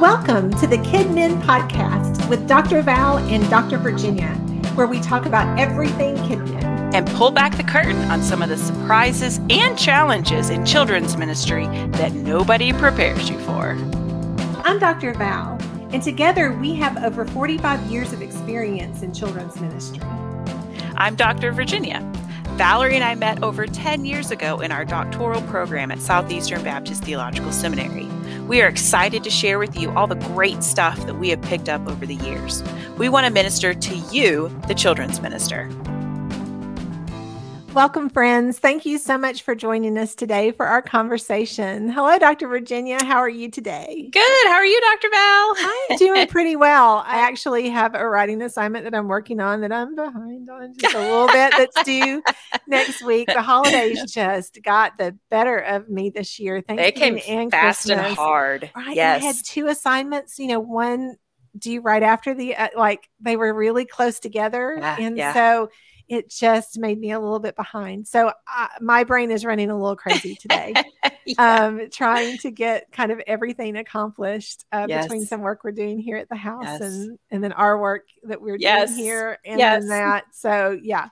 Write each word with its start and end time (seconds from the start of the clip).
Welcome 0.00 0.50
to 0.54 0.66
the 0.66 0.78
KidMin 0.78 1.42
Podcast 1.42 2.26
with 2.30 2.48
Dr. 2.48 2.80
Val 2.80 3.18
and 3.18 3.46
Dr. 3.50 3.76
Virginia, 3.76 4.30
where 4.74 4.86
we 4.86 4.98
talk 4.98 5.26
about 5.26 5.60
everything 5.60 6.16
kidmin. 6.16 6.64
and 6.94 7.06
pull 7.08 7.30
back 7.30 7.54
the 7.58 7.64
curtain 7.64 8.10
on 8.10 8.22
some 8.22 8.40
of 8.40 8.48
the 8.48 8.56
surprises 8.56 9.40
and 9.50 9.78
challenges 9.78 10.48
in 10.48 10.64
children's 10.64 11.18
ministry 11.18 11.66
that 11.88 12.12
nobody 12.14 12.72
prepares 12.72 13.28
you 13.28 13.38
for. 13.40 13.72
I'm 14.64 14.78
Dr. 14.78 15.12
Val, 15.12 15.58
and 15.92 16.02
together 16.02 16.50
we 16.54 16.74
have 16.76 16.96
over 17.04 17.26
45 17.26 17.82
years 17.90 18.14
of 18.14 18.22
experience 18.22 19.02
in 19.02 19.12
children's 19.12 19.60
ministry. 19.60 20.00
I'm 20.96 21.14
Dr. 21.14 21.52
Virginia. 21.52 22.00
Valerie 22.54 22.94
and 22.94 23.04
I 23.04 23.16
met 23.16 23.42
over 23.42 23.66
10 23.66 24.06
years 24.06 24.30
ago 24.30 24.60
in 24.60 24.72
our 24.72 24.86
doctoral 24.86 25.42
program 25.42 25.90
at 25.90 26.00
Southeastern 26.00 26.64
Baptist 26.64 27.04
Theological 27.04 27.52
Seminary. 27.52 28.08
We 28.50 28.62
are 28.62 28.66
excited 28.66 29.22
to 29.22 29.30
share 29.30 29.60
with 29.60 29.78
you 29.78 29.92
all 29.92 30.08
the 30.08 30.16
great 30.16 30.64
stuff 30.64 31.06
that 31.06 31.20
we 31.20 31.28
have 31.28 31.40
picked 31.40 31.68
up 31.68 31.86
over 31.86 32.04
the 32.04 32.16
years. 32.16 32.64
We 32.98 33.08
want 33.08 33.24
to 33.28 33.32
minister 33.32 33.74
to 33.74 33.94
you, 34.12 34.48
the 34.66 34.74
children's 34.74 35.20
minister. 35.20 35.70
Welcome, 37.74 38.10
friends. 38.10 38.58
Thank 38.58 38.84
you 38.84 38.98
so 38.98 39.16
much 39.16 39.42
for 39.42 39.54
joining 39.54 39.96
us 39.96 40.16
today 40.16 40.50
for 40.50 40.66
our 40.66 40.82
conversation. 40.82 41.88
Hello, 41.88 42.18
Dr. 42.18 42.48
Virginia. 42.48 42.98
How 43.04 43.18
are 43.18 43.28
you 43.28 43.48
today? 43.48 44.08
Good. 44.10 44.46
How 44.46 44.54
are 44.54 44.64
you, 44.64 44.80
Dr. 44.80 45.08
Val? 45.08 45.54
I'm 45.56 45.96
doing 45.96 46.26
pretty 46.28 46.56
well. 46.56 47.04
I 47.06 47.20
actually 47.20 47.68
have 47.68 47.94
a 47.94 48.08
writing 48.08 48.42
assignment 48.42 48.84
that 48.84 48.94
I'm 48.94 49.06
working 49.06 49.38
on 49.38 49.60
that 49.60 49.70
I'm 49.70 49.94
behind 49.94 50.50
on 50.50 50.74
just 50.78 50.96
a 50.96 50.98
little 50.98 51.28
bit 51.28 51.54
that's 51.56 51.84
due 51.84 52.20
next 52.66 53.04
week. 53.04 53.28
The 53.28 53.40
holidays 53.40 54.02
just 54.12 54.58
got 54.64 54.98
the 54.98 55.16
better 55.30 55.58
of 55.58 55.88
me 55.88 56.10
this 56.10 56.40
year. 56.40 56.64
They 56.66 56.90
came 56.90 57.20
and 57.28 57.52
fast 57.52 57.88
and 57.88 58.00
Christmas. 58.00 58.18
hard. 58.18 58.70
Right. 58.74 58.96
Yes. 58.96 59.22
I 59.22 59.26
had 59.26 59.36
two 59.44 59.68
assignments, 59.68 60.40
you 60.40 60.48
know, 60.48 60.58
one 60.58 61.14
due 61.56 61.82
right 61.82 62.02
after 62.02 62.34
the, 62.34 62.56
uh, 62.56 62.68
like 62.76 63.08
they 63.20 63.36
were 63.36 63.54
really 63.54 63.84
close 63.84 64.18
together. 64.18 64.76
Yeah, 64.76 64.96
and 64.98 65.16
yeah. 65.16 65.34
so 65.34 65.68
it 66.10 66.28
just 66.28 66.76
made 66.76 66.98
me 66.98 67.12
a 67.12 67.20
little 67.20 67.38
bit 67.38 67.54
behind. 67.54 68.06
So 68.08 68.28
uh, 68.28 68.66
my 68.80 69.04
brain 69.04 69.30
is 69.30 69.44
running 69.44 69.70
a 69.70 69.78
little 69.78 69.94
crazy 69.94 70.34
today, 70.34 70.74
Yeah. 71.24 71.66
um, 71.66 71.88
trying 71.90 72.36
to 72.38 72.50
get 72.50 72.90
kind 72.90 73.12
of 73.12 73.20
everything 73.28 73.76
accomplished 73.76 74.64
uh, 74.72 74.88
between 74.88 75.24
some 75.24 75.40
work 75.40 75.62
we're 75.62 75.70
doing 75.70 76.00
here 76.00 76.16
at 76.16 76.28
the 76.28 76.34
house 76.34 76.64
Yes. 76.64 76.80
and, 76.80 77.18
and 77.30 77.44
then 77.44 77.52
our 77.52 77.78
work 77.80 78.06
that 78.24 78.42
we're 78.42 78.56
Yes. 78.56 78.90
doing 78.90 79.04
here 79.04 79.38
and 79.46 79.60
Yes. 79.60 79.82
then 79.82 79.88
that. 79.90 80.24
So 80.32 80.76
yeah. 80.82 81.08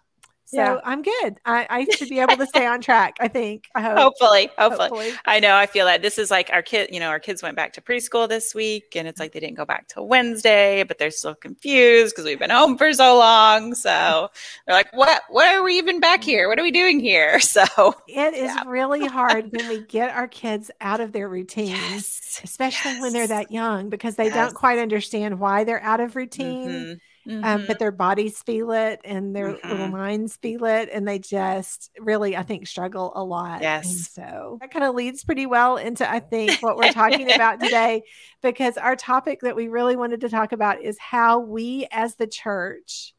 So 0.50 0.56
Yeah. 0.56 0.80
I'm 0.82 1.02
good. 1.02 1.38
I, 1.44 1.66
I 1.68 1.84
should 1.84 2.08
be 2.08 2.20
able 2.20 2.38
to 2.38 2.46
stay 2.46 2.64
on 2.66 2.80
track. 2.80 3.16
I 3.20 3.28
think. 3.28 3.64
I 3.74 3.82
hope. 3.82 3.98
hopefully, 3.98 4.48
hopefully. 4.56 4.88
Hopefully. 4.88 5.12
I 5.26 5.40
know. 5.40 5.54
I 5.56 5.66
feel 5.66 5.84
that 5.84 6.00
this 6.00 6.16
is 6.16 6.30
like 6.30 6.48
our 6.50 6.62
kid. 6.62 6.88
You 6.90 7.00
know, 7.00 7.08
our 7.08 7.20
kids 7.20 7.42
went 7.42 7.54
back 7.54 7.74
to 7.74 7.82
preschool 7.82 8.26
this 8.26 8.54
week, 8.54 8.96
and 8.96 9.06
it's 9.06 9.20
like 9.20 9.32
they 9.32 9.40
didn't 9.40 9.58
go 9.58 9.66
back 9.66 9.88
till 9.88 10.08
Wednesday, 10.08 10.84
but 10.84 10.96
they're 10.96 11.10
still 11.10 11.34
confused 11.34 12.14
because 12.14 12.24
we've 12.24 12.38
been 12.38 12.48
home 12.48 12.78
for 12.78 12.90
so 12.94 13.18
long. 13.18 13.74
So 13.74 14.30
they're 14.66 14.74
like, 14.76 14.90
"What? 14.94 15.22
What 15.28 15.46
are 15.54 15.62
we 15.62 15.76
even 15.76 16.00
back 16.00 16.24
here? 16.24 16.48
What 16.48 16.58
are 16.58 16.62
we 16.62 16.70
doing 16.70 16.98
here?" 16.98 17.38
So 17.48 17.64
It 18.06 18.32
is 18.34 18.54
Yeah. 18.54 18.62
really 18.66 19.04
hard 19.04 19.52
when 19.52 19.66
we 19.68 19.80
get 19.80 20.10
our 20.16 20.28
kids 20.28 20.70
out 20.80 21.00
of 21.00 21.12
their 21.12 21.28
routines, 21.28 21.68
yes, 21.70 22.40
especially 22.42 22.94
when 22.94 23.12
they're 23.12 23.26
that 23.26 23.50
young, 23.50 23.90
because 23.90 24.16
they 24.16 24.30
Yes. 24.32 24.34
don't 24.34 24.54
quite 24.54 24.78
understand 24.78 25.40
why 25.40 25.64
they're 25.64 25.82
out 25.82 26.00
of 26.00 26.16
routine. 26.16 26.68
Mm-hmm. 26.68 26.92
Mhm, 27.28 27.44
Um, 27.44 27.66
but 27.66 27.78
their 27.78 27.92
bodies 27.92 28.42
feel 28.42 28.72
it 28.72 29.00
and 29.04 29.34
their 29.36 29.58
little 29.68 29.88
Mhm. 29.88 29.92
minds 29.92 30.36
feel 30.36 30.64
it, 30.64 30.88
and 30.92 31.06
they 31.06 31.18
just 31.20 31.90
really, 31.98 32.36
I 32.36 32.42
think, 32.42 32.66
struggle 32.66 33.12
a 33.14 33.24
lot. 33.24 33.68
And 33.82 34.04
Yes. 34.04 34.08
so 34.08 34.60
that 34.60 34.70
kind 34.72 34.84
of 34.84 34.94
leads 34.94 35.24
pretty 35.24 35.46
well 35.46 35.76
into, 35.76 36.08
I 36.08 36.20
think, 36.20 36.62
what 36.62 36.76
we're 36.76 36.88
talking 36.88 37.30
about 37.30 37.60
today, 37.60 38.02
because 38.42 38.76
our 38.76 38.96
topic 38.96 39.40
that 39.42 39.56
we 39.56 39.68
really 39.68 39.96
wanted 39.96 40.20
to 40.22 40.28
talk 40.28 40.52
about 40.52 40.80
is 40.82 40.98
how 40.98 41.38
we 41.40 41.86
as 41.92 42.16
the 42.16 42.26
church, 42.26 43.14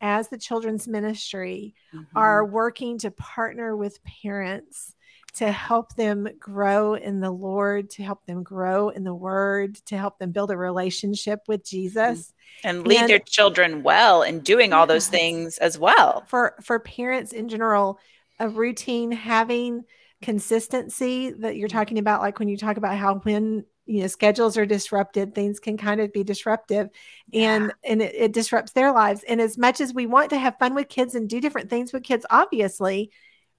as 0.00 0.28
the 0.28 0.38
children's 0.38 0.88
ministry, 0.88 1.74
are 2.14 2.44
Mhm. 2.44 2.46
working 2.46 2.98
to 2.98 3.10
partner 3.12 3.76
with 3.76 4.00
parents 4.22 4.94
to 5.38 5.52
help 5.52 5.94
them 5.94 6.28
grow 6.40 6.94
in 6.94 7.20
the 7.20 7.30
Lord, 7.30 7.90
to 7.90 8.02
help 8.02 8.26
them 8.26 8.42
grow 8.42 8.88
in 8.88 9.04
the 9.04 9.14
Word, 9.14 9.76
to 9.86 9.96
help 9.96 10.18
them 10.18 10.32
build 10.32 10.50
a 10.50 10.56
relationship 10.56 11.42
with 11.46 11.64
Jesus. 11.64 12.32
and 12.64 12.84
lead 12.84 13.02
and- 13.02 13.08
their 13.08 13.20
children 13.20 13.84
well 13.84 14.22
and 14.22 14.42
doing 14.42 14.72
all 14.72 14.84
those 14.84 15.06
things 15.06 15.58
as 15.58 15.78
well. 15.78 16.24
For 16.26 16.56
for 16.60 16.80
parents 16.80 17.32
in 17.32 17.48
general, 17.48 18.00
a 18.40 18.48
routine 18.48 19.12
having 19.12 19.84
consistency 20.22 21.30
that 21.30 21.56
you're 21.56 21.68
talking 21.68 21.98
about, 21.98 22.20
like 22.20 22.40
when 22.40 22.48
you 22.48 22.56
talk 22.56 22.76
about 22.76 22.96
how 22.96 23.20
when 23.20 23.64
you 23.86 24.00
know 24.00 24.08
schedules 24.08 24.56
are 24.56 24.66
disrupted, 24.66 25.36
things 25.36 25.60
can 25.60 25.76
kind 25.76 26.00
of 26.00 26.12
be 26.12 26.24
disruptive, 26.24 26.88
and 27.32 27.72
and 27.84 28.02
it, 28.02 28.14
it 28.14 28.32
disrupts 28.32 28.72
their 28.72 28.92
lives. 28.92 29.22
And 29.28 29.40
as 29.40 29.56
much 29.56 29.80
as 29.80 29.94
we 29.94 30.06
want 30.06 30.30
to 30.30 30.38
have 30.38 30.58
fun 30.58 30.74
with 30.74 30.88
kids 30.88 31.14
and 31.14 31.28
do 31.28 31.40
different 31.40 31.70
things 31.70 31.92
with 31.92 32.02
kids, 32.02 32.26
obviously, 32.28 33.12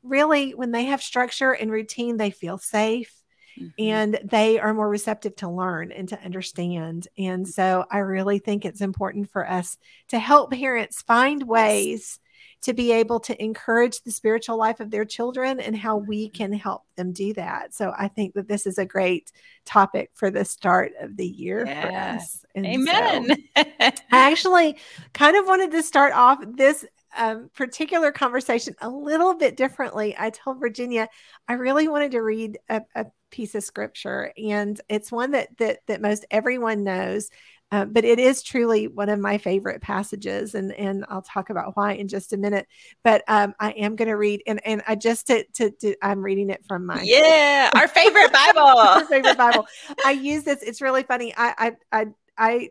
really 0.03 0.51
when 0.51 0.71
they 0.71 0.85
have 0.85 1.01
structure 1.01 1.51
and 1.51 1.71
routine, 1.71 2.17
they 2.17 2.31
feel 2.31 2.57
safe. 2.57 3.13
Mhm. 3.59 3.73
and 3.77 4.19
they 4.23 4.57
are 4.57 4.73
more 4.73 4.87
receptive 4.87 5.35
to 5.37 5.49
learn 5.49 5.91
and 5.91 6.07
to 6.07 6.23
understand. 6.23 7.09
And 7.17 7.45
so 7.45 7.83
I 7.91 7.97
really 7.97 8.39
think 8.39 8.63
it's 8.63 8.79
important 8.79 9.29
for 9.31 9.45
us 9.49 9.77
to 10.09 10.19
help 10.19 10.51
parents 10.51 11.01
find 11.01 11.43
ways 11.43 12.19
to 12.61 12.73
be 12.73 12.93
able 12.93 13.19
to 13.21 13.43
encourage 13.43 14.01
the 14.03 14.11
spiritual 14.11 14.55
life 14.57 14.79
of 14.79 14.91
their 14.91 15.03
children 15.03 15.59
and 15.59 15.75
how 15.75 15.97
we 15.97 16.29
can 16.29 16.53
help 16.53 16.83
them 16.95 17.11
do 17.11 17.33
that. 17.33 17.73
So 17.73 17.91
I 17.97 18.07
think 18.07 18.33
that 18.35 18.47
this 18.47 18.65
is 18.65 18.77
a 18.77 18.85
great 18.85 19.29
topic 19.65 20.11
for 20.13 20.31
the 20.31 20.45
start 20.45 20.93
of 21.01 21.17
the 21.17 21.27
year 21.27 21.65
for 21.65 21.91
us. 22.15 22.45
And 22.55 22.65
so- 22.65 22.71
Amen. 22.71 23.35
I 23.57 23.93
actually 24.11 24.77
kind 25.13 25.35
of 25.35 25.47
wanted 25.47 25.71
to 25.71 25.83
start 25.83 26.13
off 26.13 26.39
this 26.45 26.85
um, 27.17 27.49
particular 27.53 28.11
conversation 28.11 28.75
a 28.81 28.89
little 28.89 29.35
bit 29.35 29.57
differently. 29.57 30.15
I 30.17 30.29
told 30.29 30.59
Virginia 30.59 31.07
I 31.47 31.53
really 31.53 31.87
wanted 31.87 32.11
to 32.11 32.21
read 32.21 32.59
a, 32.69 32.81
a 32.95 33.05
piece 33.31 33.55
of 33.55 33.63
scripture, 33.63 34.31
and 34.37 34.79
it's 34.89 35.11
one 35.11 35.31
that 35.31 35.57
that 35.57 35.79
that 35.87 36.01
most 36.01 36.25
everyone 36.31 36.83
knows. 36.83 37.29
Uh, 37.71 37.85
but 37.85 38.03
it 38.03 38.17
is 38.17 38.41
truly 38.41 38.87
one 38.87 39.09
of 39.09 39.19
my 39.19 39.37
favorite 39.37 39.79
passages, 39.79 40.55
and 40.55 40.71
and 40.73 41.05
I'll 41.07 41.21
talk 41.21 41.51
about 41.51 41.77
why 41.77 41.93
in 41.93 42.07
just 42.07 42.33
a 42.33 42.37
minute. 42.37 42.67
But 43.03 43.23
um, 43.27 43.53
I 43.59 43.71
am 43.71 43.95
going 43.95 44.07
to 44.07 44.15
read, 44.15 44.41
and 44.47 44.59
and 44.65 44.81
I 44.87 44.95
just 44.95 45.27
to, 45.27 45.45
to, 45.55 45.69
to 45.81 45.95
I'm 46.01 46.23
reading 46.23 46.49
it 46.49 46.65
from 46.67 46.87
my 46.87 47.01
yeah, 47.03 47.69
our 47.75 47.87
favorite 47.87 48.33
our 48.35 48.53
Bible. 48.53 49.05
favorite 49.05 49.37
Bible. 49.37 49.67
I 50.03 50.11
use 50.11 50.43
this. 50.43 50.63
It's 50.63 50.81
really 50.81 51.03
funny. 51.03 51.31
I 51.37 51.75
I 51.91 52.01
I 52.01 52.05
I 52.39 52.69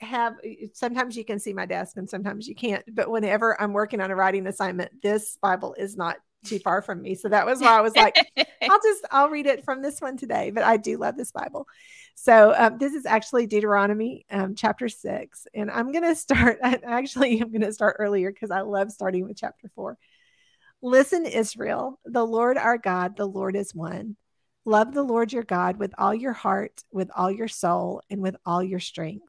have 0.00 0.36
sometimes 0.74 1.16
you 1.16 1.24
can 1.24 1.38
see 1.38 1.52
my 1.52 1.66
desk 1.66 1.96
and 1.96 2.08
sometimes 2.08 2.46
you 2.46 2.54
can't. 2.54 2.84
But 2.94 3.10
whenever 3.10 3.60
I'm 3.60 3.72
working 3.72 4.00
on 4.00 4.10
a 4.10 4.16
writing 4.16 4.46
assignment, 4.46 5.02
this 5.02 5.36
Bible 5.40 5.74
is 5.78 5.96
not 5.96 6.18
too 6.44 6.58
far 6.58 6.82
from 6.82 7.02
me. 7.02 7.14
So 7.14 7.28
that 7.28 7.46
was 7.46 7.60
why 7.60 7.76
I 7.76 7.80
was 7.80 7.96
like, 7.96 8.14
I'll 8.62 8.80
just 8.82 9.04
I'll 9.10 9.28
read 9.28 9.46
it 9.46 9.64
from 9.64 9.82
this 9.82 10.00
one 10.00 10.16
today. 10.16 10.50
But 10.50 10.64
I 10.64 10.76
do 10.76 10.98
love 10.98 11.16
this 11.16 11.32
Bible. 11.32 11.66
So 12.14 12.54
um, 12.56 12.78
this 12.78 12.94
is 12.94 13.06
actually 13.06 13.46
Deuteronomy 13.46 14.24
um, 14.30 14.54
chapter 14.54 14.88
six, 14.88 15.46
and 15.54 15.70
I'm 15.70 15.92
gonna 15.92 16.14
start. 16.14 16.58
Actually 16.62 17.40
i'm 17.40 17.52
gonna 17.52 17.72
start 17.72 17.96
earlier 17.98 18.32
because 18.32 18.50
I 18.50 18.60
love 18.60 18.90
starting 18.90 19.24
with 19.24 19.36
chapter 19.36 19.70
four. 19.74 19.98
Listen, 20.82 21.26
Israel, 21.26 21.98
the 22.04 22.24
Lord 22.24 22.56
our 22.56 22.78
God, 22.78 23.16
the 23.16 23.26
Lord 23.26 23.56
is 23.56 23.74
one. 23.74 24.16
Love 24.64 24.92
the 24.92 25.02
Lord 25.02 25.32
your 25.32 25.44
God 25.44 25.78
with 25.78 25.92
all 25.96 26.14
your 26.14 26.32
heart, 26.32 26.82
with 26.92 27.10
all 27.16 27.30
your 27.30 27.48
soul, 27.48 28.02
and 28.10 28.20
with 28.20 28.36
all 28.44 28.62
your 28.62 28.80
strength. 28.80 29.27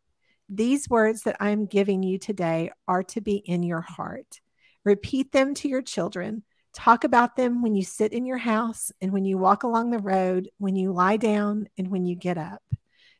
These 0.51 0.89
words 0.89 1.23
that 1.23 1.37
I 1.39 1.51
am 1.51 1.67
giving 1.67 2.01
you 2.01 2.17
today 2.17 2.71
are 2.87 3.03
to 3.03 3.21
be 3.21 3.35
in 3.35 3.61
your 3.61 3.81
heart. 3.81 4.41
Repeat 4.83 5.31
them 5.31 5.53
to 5.55 5.69
your 5.69 5.83
children. 5.83 6.43
Talk 6.73 7.03
about 7.03 7.35
them 7.35 7.61
when 7.61 7.75
you 7.75 7.83
sit 7.83 8.13
in 8.13 8.25
your 8.25 8.39
house 8.39 8.91
and 8.99 9.11
when 9.13 9.25
you 9.25 9.37
walk 9.37 9.61
along 9.61 9.91
the 9.91 9.99
road, 9.99 10.49
when 10.57 10.75
you 10.75 10.91
lie 10.91 11.17
down 11.17 11.67
and 11.77 11.89
when 11.89 12.07
you 12.07 12.15
get 12.15 12.39
up. 12.39 12.63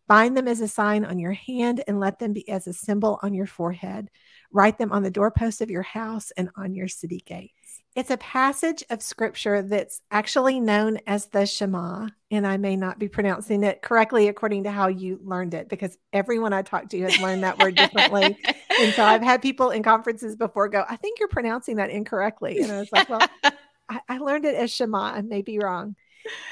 Bind 0.08 0.36
them 0.36 0.48
as 0.48 0.60
a 0.60 0.68
sign 0.68 1.06
on 1.06 1.20
your 1.20 1.34
hand 1.34 1.84
and 1.88 2.00
let 2.00 2.18
them 2.18 2.34
be 2.34 2.50
as 2.50 2.66
a 2.66 2.74
symbol 2.74 3.20
on 3.22 3.36
your 3.36 3.46
forehead. 3.46 4.10
Write 4.52 4.80
them 4.80 4.92
on 4.92 5.04
the 5.04 5.12
doorposts 5.12 5.62
of 5.62 5.70
your 5.70 5.84
house 5.84 6.32
and 6.36 6.50
on 6.56 6.74
your 6.74 6.88
city 6.88 7.22
gates. 7.24 7.59
It's 7.96 8.12
a 8.12 8.18
passage 8.18 8.84
of 8.90 9.02
scripture 9.02 9.62
that's 9.62 10.02
actually 10.12 10.60
known 10.60 11.00
as 11.08 11.26
the 11.28 11.46
Shema, 11.46 12.10
and 12.30 12.46
I 12.46 12.58
may 12.58 12.76
not 12.76 13.00
be 13.00 13.10
pronouncing 13.10 13.64
it 13.64 13.82
correctly 13.82 14.28
according 14.28 14.66
to 14.66 14.72
how 14.72 14.88
you 14.88 15.20
learned 15.24 15.54
it 15.56 15.70
because 15.70 15.98
everyone 16.14 16.54
I 16.54 16.62
talk 16.62 16.90
to 16.90 17.02
has 17.02 17.20
learned 17.20 17.44
that 17.44 17.60
word 17.60 17.76
differently. 17.76 18.38
And 18.80 18.94
so 18.94 19.04
I've 19.04 19.22
had 19.22 19.42
people 19.42 19.72
in 19.72 19.84
conferences 19.84 20.38
before 20.38 20.70
go, 20.70 20.86
I 20.88 20.96
think 20.96 21.20
you're 21.20 21.28
pronouncing 21.28 21.78
that 21.78 21.90
incorrectly. 21.90 22.60
And 22.60 22.72
I 22.72 22.80
was 22.80 22.90
like, 22.94 23.10
well, 23.10 23.28
I, 23.90 24.00
I 24.08 24.18
learned 24.20 24.46
it 24.46 24.56
as 24.56 24.72
Shema. 24.72 25.00
I 25.00 25.22
may 25.22 25.42
be 25.42 25.60
wrong. 25.60 25.98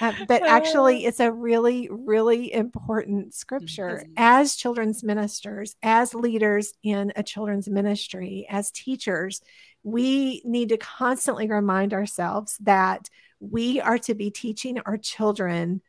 Uh, 0.01 0.13
but 0.27 0.43
actually, 0.43 1.05
it's 1.05 1.19
a 1.19 1.31
really, 1.31 1.89
really 1.91 2.53
important 2.53 3.33
scripture 3.33 4.03
Mhm. 4.05 4.13
as 4.17 4.55
children's 4.55 5.03
ministers, 5.03 5.75
as 5.83 6.13
leaders 6.13 6.73
in 6.83 7.11
a 7.15 7.23
children's 7.23 7.67
ministry, 7.69 8.45
as 8.49 8.71
teachers. 8.71 9.41
We 9.83 10.41
need 10.45 10.69
to 10.69 10.77
constantly 10.77 11.47
remind 11.47 11.93
ourselves 11.93 12.57
that 12.61 13.09
we 13.39 13.79
are 13.79 13.97
to 13.99 14.15
be 14.15 14.31
teaching 14.31 14.79
our 14.79 14.97
children 14.97 15.81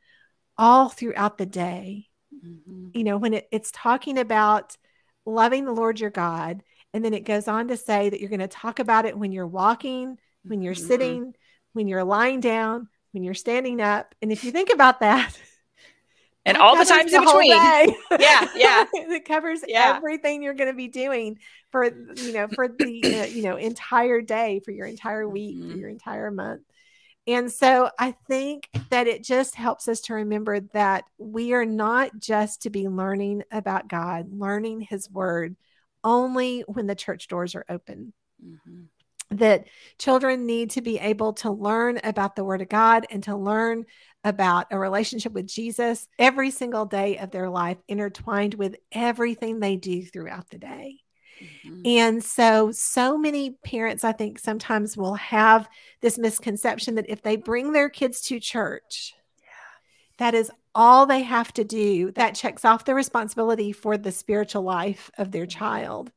all 0.56 0.88
throughout 0.88 1.38
the 1.38 1.46
day 1.46 2.08
mm-hmm. 2.34 2.88
you 2.92 3.04
know, 3.04 3.16
when 3.16 3.34
it, 3.34 3.48
it's 3.50 3.70
talking 3.72 4.18
about 4.18 4.76
loving 5.24 5.64
the 5.64 5.72
Lord 5.72 6.00
your 6.00 6.10
God, 6.10 6.62
and 6.92 7.04
then 7.04 7.14
it 7.14 7.24
goes 7.24 7.48
on 7.48 7.68
to 7.68 7.76
say 7.76 8.08
that 8.08 8.20
you're 8.20 8.30
going 8.30 8.40
to 8.40 8.48
talk 8.48 8.78
about 8.78 9.04
it 9.04 9.18
when 9.18 9.32
you're 9.32 9.46
walking, 9.46 10.18
when 10.44 10.62
you're 10.62 10.74
mm-hmm. 10.74 10.86
sitting, 10.86 11.34
when 11.72 11.88
you're 11.88 12.04
lying 12.04 12.40
down, 12.40 12.88
when 13.18 13.24
you're 13.24 13.34
standing 13.34 13.80
up. 13.80 14.14
And 14.22 14.30
if 14.30 14.44
you 14.44 14.52
think 14.52 14.70
about 14.72 15.00
that, 15.00 15.36
and 16.46 16.56
all 16.56 16.76
the 16.76 16.84
times 16.84 17.10
the 17.10 17.16
in 17.16 17.24
between. 17.24 17.50
yeah, 18.20 18.48
yeah. 18.54 18.84
it 18.92 19.24
covers 19.24 19.60
yeah. 19.66 19.94
everything 19.96 20.40
you're 20.40 20.54
going 20.54 20.70
to 20.70 20.76
be 20.76 20.86
doing 20.86 21.38
for 21.72 21.84
you 21.84 22.32
know 22.32 22.46
for 22.54 22.68
the 22.68 23.22
uh, 23.22 23.24
you 23.26 23.42
know 23.42 23.56
entire 23.56 24.20
day, 24.20 24.60
for 24.64 24.70
your 24.70 24.86
entire 24.86 25.28
week, 25.28 25.56
mm-hmm. 25.56 25.72
for 25.72 25.76
your 25.76 25.88
entire 25.88 26.30
month. 26.30 26.62
And 27.26 27.52
so 27.52 27.90
I 27.98 28.14
think 28.28 28.70
that 28.90 29.08
it 29.08 29.24
just 29.24 29.56
helps 29.56 29.88
us 29.88 30.00
to 30.02 30.14
remember 30.14 30.60
that 30.72 31.04
we 31.18 31.52
are 31.54 31.66
not 31.66 32.18
just 32.18 32.62
to 32.62 32.70
be 32.70 32.88
learning 32.88 33.42
about 33.50 33.88
God, 33.88 34.28
learning 34.30 34.82
His 34.82 35.10
Word 35.10 35.56
only 36.04 36.60
when 36.68 36.86
the 36.86 36.94
church 36.94 37.26
doors 37.26 37.56
are 37.56 37.66
open. 37.68 38.12
Mm-hmm 38.42 38.84
that 39.30 39.66
children 39.98 40.46
need 40.46 40.70
to 40.70 40.80
be 40.80 40.98
able 40.98 41.34
to 41.34 41.50
learn 41.50 42.00
about 42.02 42.34
the 42.34 42.44
Word 42.44 42.62
of 42.62 42.68
God 42.68 43.06
and 43.10 43.22
to 43.24 43.36
learn 43.36 43.84
about 44.24 44.66
a 44.70 44.78
relationship 44.78 45.32
with 45.32 45.46
Jesus 45.46 46.08
every 46.18 46.50
single 46.50 46.86
day 46.86 47.18
of 47.18 47.30
their 47.30 47.48
life, 47.48 47.78
intertwined 47.88 48.54
with 48.54 48.76
everything 48.90 49.60
they 49.60 49.76
do 49.76 50.02
throughout 50.02 50.48
the 50.50 50.58
day. 50.58 51.00
Mm-hmm. 51.40 51.82
And 51.84 52.24
so, 52.24 52.72
so 52.72 53.16
many 53.16 53.50
parents, 53.50 54.02
I 54.02 54.12
think, 54.12 54.38
sometimes 54.38 54.96
will 54.96 55.14
have 55.14 55.68
this 56.00 56.18
misconception 56.18 56.96
that 56.96 57.08
if 57.08 57.22
they 57.22 57.36
bring 57.36 57.72
their 57.72 57.88
kids 57.88 58.22
to 58.22 58.40
church, 58.40 59.14
that 60.18 60.34
is 60.34 60.50
all 60.74 61.06
they 61.06 61.22
have 61.22 61.52
to 61.54 61.64
do. 61.64 62.10
That 62.12 62.34
checks 62.34 62.64
off 62.64 62.84
the 62.84 62.94
responsibility 62.94 63.72
for 63.72 63.96
the 63.96 64.12
spiritual 64.12 64.62
life 64.62 65.10
of 65.16 65.30
their 65.30 65.46
child. 65.46 66.10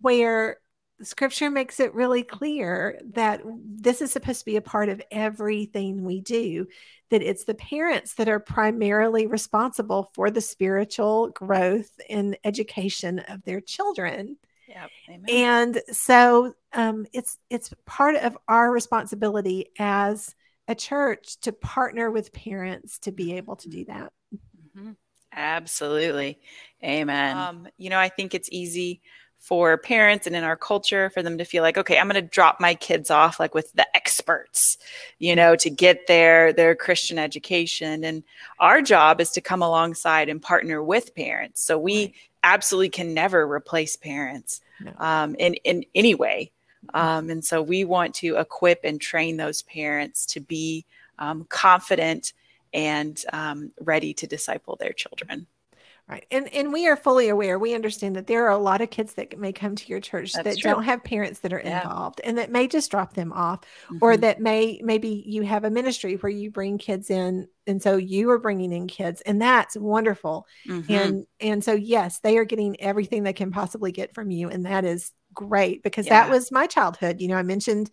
Where 0.00 0.58
scripture 1.04 1.50
makes 1.50 1.80
it 1.80 1.94
really 1.94 2.22
clear 2.22 3.00
that 3.14 3.42
this 3.44 4.00
is 4.00 4.12
supposed 4.12 4.40
to 4.40 4.44
be 4.44 4.56
a 4.56 4.62
part 4.62 4.88
of 4.88 5.02
everything 5.10 6.04
we 6.04 6.20
do 6.20 6.66
that 7.10 7.22
it's 7.22 7.44
the 7.44 7.54
parents 7.54 8.14
that 8.14 8.28
are 8.28 8.40
primarily 8.40 9.26
responsible 9.26 10.10
for 10.14 10.30
the 10.30 10.40
spiritual 10.40 11.28
growth 11.28 11.90
and 12.08 12.36
education 12.44 13.18
of 13.28 13.42
their 13.44 13.60
children. 13.60 14.36
Yep. 14.68 14.90
and 15.28 15.82
so 15.90 16.54
um, 16.72 17.04
it's 17.12 17.36
it's 17.50 17.74
part 17.84 18.16
of 18.16 18.38
our 18.48 18.72
responsibility 18.72 19.66
as 19.78 20.34
a 20.66 20.74
church 20.74 21.38
to 21.40 21.52
partner 21.52 22.10
with 22.10 22.32
parents 22.32 22.98
to 23.00 23.12
be 23.12 23.36
able 23.36 23.56
to 23.56 23.68
do 23.68 23.84
that. 23.84 24.12
Mm-hmm. 24.34 24.92
absolutely. 25.34 26.38
Amen. 26.82 27.36
Um, 27.36 27.68
you 27.76 27.90
know 27.90 27.98
i 27.98 28.08
think 28.08 28.34
it's 28.34 28.48
easy 28.50 29.02
for 29.42 29.76
parents 29.76 30.24
and 30.24 30.36
in 30.36 30.44
our 30.44 30.56
culture 30.56 31.10
for 31.10 31.20
them 31.20 31.36
to 31.36 31.44
feel 31.44 31.64
like 31.64 31.76
okay 31.76 31.98
i'm 31.98 32.08
going 32.08 32.14
to 32.14 32.30
drop 32.30 32.60
my 32.60 32.74
kids 32.76 33.10
off 33.10 33.40
like 33.40 33.54
with 33.54 33.72
the 33.72 33.86
experts 33.96 34.78
you 35.18 35.34
know 35.34 35.56
to 35.56 35.68
get 35.68 36.06
their 36.06 36.52
their 36.52 36.76
christian 36.76 37.18
education 37.18 38.04
and 38.04 38.22
our 38.60 38.80
job 38.80 39.20
is 39.20 39.30
to 39.30 39.40
come 39.40 39.60
alongside 39.60 40.28
and 40.28 40.40
partner 40.40 40.80
with 40.80 41.12
parents 41.16 41.66
so 41.66 41.76
we 41.76 42.04
right. 42.04 42.14
absolutely 42.44 42.88
can 42.88 43.12
never 43.12 43.44
replace 43.44 43.96
parents 43.96 44.60
no. 44.80 44.92
um, 44.98 45.34
in 45.34 45.54
in 45.64 45.84
any 45.94 46.14
way 46.14 46.50
um, 46.94 47.28
and 47.28 47.44
so 47.44 47.60
we 47.60 47.84
want 47.84 48.14
to 48.14 48.36
equip 48.36 48.84
and 48.84 49.00
train 49.00 49.36
those 49.36 49.62
parents 49.62 50.24
to 50.24 50.40
be 50.40 50.84
um, 51.18 51.44
confident 51.48 52.32
and 52.72 53.24
um, 53.32 53.72
ready 53.80 54.14
to 54.14 54.26
disciple 54.28 54.76
their 54.76 54.92
children 54.92 55.48
Right. 56.08 56.26
And 56.30 56.52
and 56.52 56.72
we 56.72 56.88
are 56.88 56.96
fully 56.96 57.28
aware. 57.28 57.58
We 57.58 57.74
understand 57.74 58.16
that 58.16 58.26
there 58.26 58.44
are 58.46 58.50
a 58.50 58.58
lot 58.58 58.80
of 58.80 58.90
kids 58.90 59.14
that 59.14 59.38
may 59.38 59.52
come 59.52 59.76
to 59.76 59.88
your 59.88 60.00
church 60.00 60.32
That's 60.32 60.44
that 60.44 60.58
true. 60.58 60.72
don't 60.72 60.82
have 60.82 61.04
parents 61.04 61.38
that 61.40 61.52
are 61.52 61.62
yeah. 61.64 61.82
involved 61.82 62.20
and 62.24 62.36
that 62.38 62.50
may 62.50 62.66
just 62.66 62.90
drop 62.90 63.14
them 63.14 63.32
off 63.32 63.60
mm-hmm. 63.60 63.98
or 64.00 64.16
that 64.16 64.40
may 64.40 64.80
maybe 64.82 65.22
you 65.24 65.42
have 65.42 65.64
a 65.64 65.70
ministry 65.70 66.16
where 66.16 66.30
you 66.30 66.50
bring 66.50 66.76
kids 66.76 67.08
in 67.08 67.46
and 67.68 67.80
so 67.80 67.96
you 67.96 68.28
are 68.30 68.40
bringing 68.40 68.72
in 68.72 68.88
kids 68.88 69.20
and 69.22 69.40
that's 69.40 69.76
wonderful. 69.76 70.46
Mm-hmm. 70.68 70.92
And 70.92 71.26
and 71.40 71.64
so 71.64 71.72
yes, 71.72 72.18
they 72.18 72.36
are 72.36 72.44
getting 72.44 72.80
everything 72.80 73.22
they 73.22 73.32
can 73.32 73.52
possibly 73.52 73.92
get 73.92 74.12
from 74.12 74.30
you 74.30 74.48
and 74.48 74.66
that 74.66 74.84
is 74.84 75.12
great 75.32 75.84
because 75.84 76.06
yeah. 76.06 76.24
that 76.24 76.30
was 76.30 76.50
my 76.50 76.66
childhood. 76.66 77.20
You 77.20 77.28
know, 77.28 77.36
I 77.36 77.42
mentioned 77.42 77.90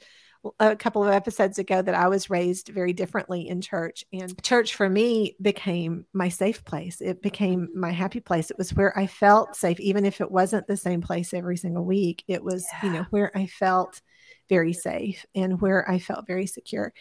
a 0.60 0.76
couple 0.76 1.04
of 1.04 1.12
episodes 1.12 1.60
ago 1.60 1.82
that 1.82 1.96
I 1.96 2.08
was 2.08 2.30
raised 2.30 2.70
very 2.70 2.94
differently 2.94 3.48
in 3.48 3.62
church. 3.62 4.06
And 4.14 4.42
church 4.42 4.76
for 4.76 4.90
me 4.90 5.36
became 5.42 6.06
my 6.14 6.30
safe 6.30 6.64
place. 6.64 7.02
It 7.02 7.22
became 7.22 7.68
mm-hmm. 7.68 7.80
my 7.80 7.92
happy 7.92 8.20
place. 8.20 8.50
It 8.50 8.58
was 8.58 8.74
where 8.74 8.98
I 8.98 9.08
felt 9.08 9.56
safe, 9.56 9.80
even 9.80 10.06
if 10.06 10.22
it 10.22 10.32
wasn't 10.32 10.68
the 10.68 10.78
same 10.78 11.02
place 11.02 11.34
every 11.34 11.58
single 11.58 11.84
week. 11.84 12.24
It 12.28 12.44
was, 12.44 12.66
yeah. 12.72 12.86
you 12.86 12.94
know, 12.94 13.06
where 13.10 13.36
I 13.38 13.48
felt 13.48 14.02
very 14.48 14.74
safe 14.74 15.26
and 15.36 15.62
where 15.62 15.90
I 15.90 16.00
felt 16.00 16.26
very 16.26 16.48
secure. 16.48 16.92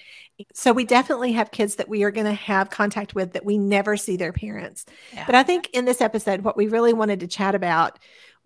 So 0.52 0.72
we 0.72 0.84
definitely 0.84 1.32
have 1.32 1.50
kids 1.50 1.76
that 1.76 1.88
we 1.88 2.02
are 2.02 2.10
going 2.10 2.26
to 2.26 2.34
have 2.34 2.70
contact 2.70 3.14
with 3.14 3.32
that 3.32 3.44
we 3.44 3.56
never 3.56 3.96
see 3.96 4.16
their 4.16 4.32
parents. 4.32 4.84
Yeah. 5.14 5.24
But 5.24 5.34
I 5.34 5.42
think 5.42 5.70
in 5.72 5.86
this 5.86 6.02
episode, 6.02 6.42
what 6.42 6.58
we 6.58 6.66
really 6.66 6.92
wanted 6.92 7.20
to 7.20 7.26
chat 7.26 7.54
about 7.54 7.98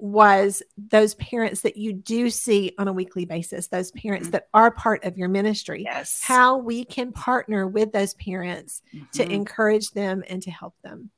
was 0.02 0.64
those 0.76 1.14
parents 1.14 1.60
that 1.60 1.76
you 1.76 1.92
do 1.92 2.28
see 2.28 2.72
on 2.76 2.88
a 2.88 2.92
weekly 2.92 3.24
basis, 3.24 3.68
those 3.68 3.92
parents 3.92 4.26
mm-hmm. 4.26 4.32
that 4.32 4.48
are 4.52 4.72
part 4.72 5.04
of 5.04 5.16
your 5.16 5.28
ministry. 5.28 5.84
Yes. 5.84 6.20
How 6.20 6.56
we 6.56 6.84
can 6.84 7.12
partner 7.12 7.68
with 7.68 7.92
those 7.92 8.14
parents 8.14 8.82
mm-hmm. 8.92 9.04
to 9.12 9.30
encourage 9.30 9.92
them 9.92 10.24
and 10.28 10.42
to 10.42 10.50
help 10.50 10.74
them 10.82 11.10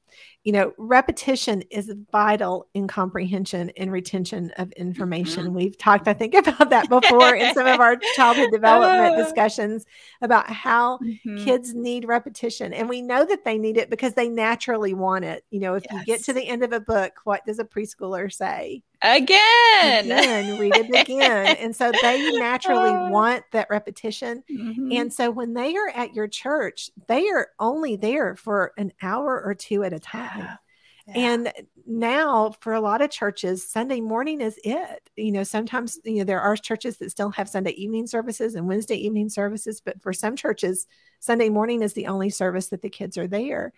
you 0.45 0.53
know, 0.53 0.73
repetition 0.77 1.63
is 1.71 1.93
vital 2.13 2.67
in 2.75 2.87
comprehension 2.87 3.71
and 3.77 3.91
retention 3.91 4.53
of 4.59 4.71
information. 4.73 5.45
Mm-hmm. 5.45 5.55
We've 5.55 5.79
talked, 5.79 6.07
I 6.07 6.13
think, 6.13 6.35
about 6.47 6.71
that 6.71 6.89
before 6.89 7.35
in 7.35 7.55
some 7.55 7.67
of 7.67 7.81
our 7.81 7.97
childhood 8.15 8.51
development 8.53 9.17
discussions 9.17 9.87
about 10.21 10.51
how 10.51 10.99
mm-hmm. 10.99 11.45
kids 11.45 11.75
need 11.75 12.07
repetition. 12.07 12.75
And 12.75 12.89
we 12.89 13.01
know 13.01 13.25
that 13.25 13.45
they 13.45 13.59
need 13.59 13.79
it 13.79 13.91
because 13.91 14.15
they 14.15 14.29
naturally 14.29 14.93
want 14.93 15.25
it. 15.25 15.45
You 15.51 15.61
know, 15.61 15.75
if 15.75 15.85
yes. 15.91 16.01
you 16.01 16.05
get 16.07 16.25
to 16.25 16.33
the 16.33 16.47
end 16.47 16.63
of 16.63 16.73
a 16.73 16.81
book, 16.81 17.21
what 17.25 17.45
does 17.47 17.59
a 17.59 17.65
preschooler 17.65 18.33
say? 18.33 18.83
Again. 19.05 20.07
Again, 20.07 20.59
read 20.59 20.75
it 20.77 20.89
again. 20.89 21.57
and 21.59 21.77
so 21.77 21.93
they 22.01 22.33
naturally 22.39 22.91
want 23.11 23.45
that 23.53 23.69
repetition. 23.69 24.43
Mm-hmm. 24.51 24.93
And 24.93 25.13
so 25.13 25.31
when 25.31 25.53
they 25.53 25.77
are 25.77 25.91
at 25.91 26.15
your 26.15 26.27
church, 26.27 26.91
they 27.07 27.29
are 27.29 27.49
only 27.61 27.97
there 27.97 28.35
for 28.35 28.73
an 28.79 28.93
hour 29.03 29.43
or 29.45 29.55
two 29.55 29.85
at 29.85 29.93
a 29.93 30.01
time. 30.01 30.59
Yeah. 31.07 31.15
And 31.17 31.53
now 31.87 32.55
for 32.61 32.73
a 32.73 32.81
lot 32.81 33.03
of 33.03 33.11
churches, 33.11 33.69
Sunday 33.69 34.01
morning 34.01 34.41
is 34.41 34.59
it. 34.65 35.11
You 35.17 35.33
know, 35.33 35.43
sometimes, 35.43 35.99
you 36.05 36.19
know, 36.19 36.25
there 36.25 36.41
are 36.41 36.57
churches 36.57 36.97
that 36.99 37.11
still 37.11 37.31
have 37.31 37.49
Sunday 37.49 37.73
evening 37.73 38.07
services 38.07 38.55
and 38.55 38.67
Wednesday 38.67 38.97
evening 38.97 39.29
services, 39.29 39.83
but 39.85 40.01
for 40.03 40.15
some 40.15 40.35
churches, 40.35 40.87
Sunday 41.21 41.51
morning 41.51 41.83
is 41.83 41.93
the 41.93 42.07
only 42.07 42.31
service 42.31 42.69
that 42.69 42.81
the 42.81 42.89
kids 42.89 43.19
are 43.19 43.27
there. 43.27 43.75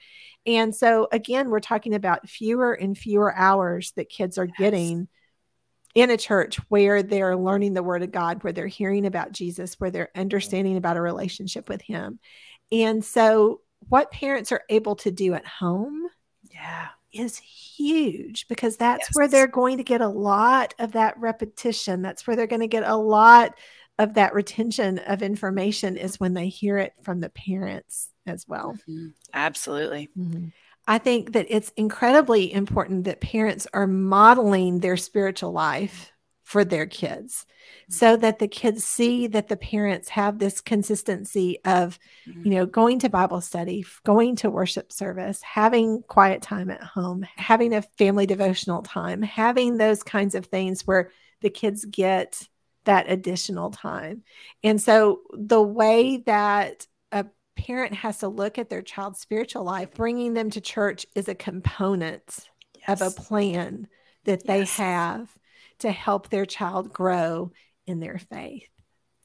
And 0.46 0.74
so 0.74 1.08
again, 1.10 1.50
we're 1.50 1.58
talking 1.58 1.94
about 1.94 2.28
fewer 2.28 2.72
and 2.72 2.96
fewer 2.96 3.34
hours 3.34 3.92
that 3.96 4.08
kids 4.08 4.38
are 4.38 4.46
yes. 4.46 4.56
getting 4.56 5.08
in 5.96 6.10
a 6.10 6.16
church 6.16 6.58
where 6.68 7.02
they're 7.02 7.36
learning 7.36 7.72
the 7.72 7.82
word 7.82 8.02
of 8.02 8.12
God, 8.12 8.44
where 8.44 8.52
they're 8.52 8.66
hearing 8.68 9.04
about 9.06 9.32
Jesus, 9.32 9.80
where 9.80 9.90
they're 9.90 10.10
understanding 10.14 10.76
about 10.76 10.96
a 10.96 11.00
relationship 11.00 11.68
with 11.68 11.80
him. 11.80 12.20
And 12.70 13.04
so 13.04 13.62
what 13.88 14.12
parents 14.12 14.52
are 14.52 14.62
able 14.68 14.96
to 14.96 15.10
do 15.10 15.34
at 15.34 15.46
home 15.46 16.06
yeah 16.52 16.88
is 17.18 17.38
huge 17.38 18.48
because 18.48 18.76
that's 18.76 19.08
yes. 19.08 19.10
where 19.14 19.28
they're 19.28 19.46
going 19.46 19.78
to 19.78 19.84
get 19.84 20.00
a 20.00 20.08
lot 20.08 20.74
of 20.78 20.92
that 20.92 21.18
repetition. 21.18 22.02
That's 22.02 22.26
where 22.26 22.36
they're 22.36 22.46
going 22.46 22.60
to 22.60 22.66
get 22.66 22.84
a 22.84 22.96
lot 22.96 23.54
of 23.98 24.14
that 24.14 24.34
retention 24.34 24.98
of 25.00 25.22
information 25.22 25.96
is 25.96 26.20
when 26.20 26.34
they 26.34 26.48
hear 26.48 26.78
it 26.78 26.92
from 27.02 27.20
the 27.20 27.30
parents 27.30 28.10
as 28.26 28.46
well. 28.46 28.76
Mm-hmm. 28.88 29.08
Absolutely. 29.32 30.10
Mm-hmm. 30.18 30.48
I 30.86 30.98
think 30.98 31.32
that 31.32 31.46
it's 31.48 31.72
incredibly 31.76 32.52
important 32.52 33.04
that 33.04 33.20
parents 33.20 33.66
are 33.72 33.86
modeling 33.86 34.80
their 34.80 34.96
spiritual 34.96 35.52
life 35.52 36.12
for 36.46 36.64
their 36.64 36.86
kids 36.86 37.44
so 37.90 38.12
mm-hmm. 38.12 38.22
that 38.22 38.38
the 38.38 38.46
kids 38.46 38.84
see 38.84 39.26
that 39.26 39.48
the 39.48 39.56
parents 39.56 40.08
have 40.08 40.38
this 40.38 40.60
consistency 40.60 41.58
of 41.64 41.98
you 42.24 42.32
mm-hmm. 42.34 42.50
know 42.50 42.66
going 42.66 43.00
to 43.00 43.08
bible 43.08 43.40
study 43.40 43.84
going 44.04 44.36
to 44.36 44.48
worship 44.48 44.92
service 44.92 45.42
having 45.42 46.04
quiet 46.06 46.40
time 46.40 46.70
at 46.70 46.80
home 46.80 47.26
having 47.34 47.74
a 47.74 47.82
family 47.82 48.26
devotional 48.26 48.80
time 48.82 49.22
having 49.22 49.76
those 49.76 50.04
kinds 50.04 50.36
of 50.36 50.46
things 50.46 50.86
where 50.86 51.10
the 51.40 51.50
kids 51.50 51.84
get 51.84 52.40
that 52.84 53.10
additional 53.10 53.72
time 53.72 54.22
and 54.62 54.80
so 54.80 55.22
the 55.32 55.60
way 55.60 56.18
that 56.26 56.86
a 57.10 57.26
parent 57.56 57.92
has 57.92 58.18
to 58.18 58.28
look 58.28 58.56
at 58.56 58.70
their 58.70 58.82
child's 58.82 59.18
spiritual 59.18 59.64
life 59.64 59.92
bringing 59.94 60.32
them 60.32 60.48
to 60.48 60.60
church 60.60 61.06
is 61.16 61.26
a 61.26 61.34
component 61.34 62.48
yes. 62.86 63.00
of 63.00 63.08
a 63.08 63.10
plan 63.20 63.88
that 64.26 64.42
yes. 64.44 64.76
they 64.76 64.82
have 64.82 65.28
to 65.80 65.90
help 65.90 66.28
their 66.28 66.46
child 66.46 66.92
grow 66.92 67.52
in 67.86 68.00
their 68.00 68.18
faith. 68.18 68.68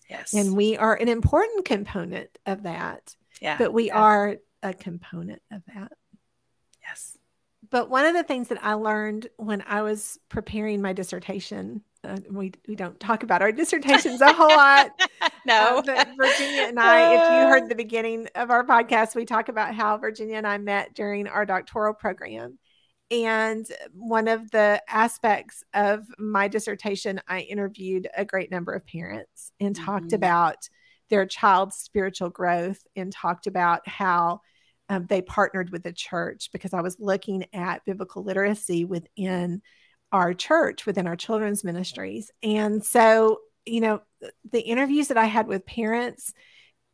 Yes. 0.10 0.34
And 0.34 0.56
we 0.56 0.78
are 0.78 0.94
an 0.94 1.08
important 1.08 1.66
component 1.66 2.38
of 2.46 2.64
that. 2.64 3.16
Yeah. 3.42 3.58
But 3.58 3.74
we 3.74 3.88
yeah. 3.88 3.98
are 3.98 4.38
a 4.62 4.74
component 4.74 5.42
of 5.52 5.62
that. 5.74 5.92
Yes. 6.88 7.18
but 7.70 7.90
one 7.90 8.06
of 8.06 8.14
the 8.14 8.24
things 8.24 8.50
that 8.50 8.64
I 8.64 8.74
learned 8.74 9.28
when 9.38 9.64
I 9.66 9.82
was 9.82 10.20
preparing 10.30 10.82
my 10.82 10.94
dissertation, 10.94 11.82
uh, 12.04 12.18
we 12.30 12.52
we 12.68 12.76
don't 12.76 13.00
talk 13.00 13.24
about 13.24 13.42
our 13.42 13.52
dissertations 13.52 14.20
a 14.20 14.34
whole 14.34 14.50
lot. 14.50 14.92
no, 15.46 15.78
uh, 15.78 15.82
but 15.84 16.08
Virginia 16.18 16.64
and 16.64 16.80
I, 16.80 17.14
if 17.14 17.22
you 17.22 17.48
heard 17.48 17.70
the 17.70 17.76
beginning 17.76 18.28
of 18.36 18.50
our 18.50 18.66
podcast, 18.66 19.16
we 19.16 19.26
talk 19.26 19.48
about 19.48 19.74
how 19.74 19.98
Virginia 19.98 20.36
and 20.36 20.48
I 20.48 20.58
met 20.58 20.94
during 20.96 21.28
our 21.28 21.46
doctoral 21.46 21.94
program. 21.94 22.58
And 23.12 23.68
one 23.94 24.30
of 24.30 24.50
the 24.52 24.82
aspects 24.88 25.64
of 25.74 26.06
my 26.18 26.48
dissertation, 26.48 27.20
I 27.28 27.42
interviewed 27.42 28.08
a 28.16 28.24
great 28.24 28.50
number 28.50 28.72
of 28.72 28.88
parents 28.88 29.52
and 29.60 29.76
talked 29.76 30.08
mm-hmm. 30.08 30.16
about 30.16 30.70
their 31.10 31.26
child's 31.26 31.76
spiritual 31.76 32.30
growth 32.30 32.88
and 32.96 33.12
talked 33.12 33.48
about 33.48 33.86
how 33.86 34.40
um, 34.88 35.08
they 35.10 35.22
partnered 35.22 35.70
with 35.72 35.84
the 35.84 35.92
church 35.92 36.50
because 36.54 36.74
I 36.74 36.82
was 36.82 37.00
looking 37.00 37.46
at 37.54 37.84
biblical 37.86 38.24
literacy 38.24 38.86
within 38.86 39.62
our 40.14 40.34
church, 40.34 40.86
within 40.86 41.08
our 41.08 41.18
children's 41.18 41.66
ministries. 41.66 42.32
And 42.42 42.84
so, 42.84 43.40
you 43.66 43.82
know, 43.82 44.02
the 44.52 44.62
interviews 44.62 45.10
that 45.10 45.18
I 45.18 45.26
had 45.26 45.48
with 45.48 45.66
parents 45.66 46.34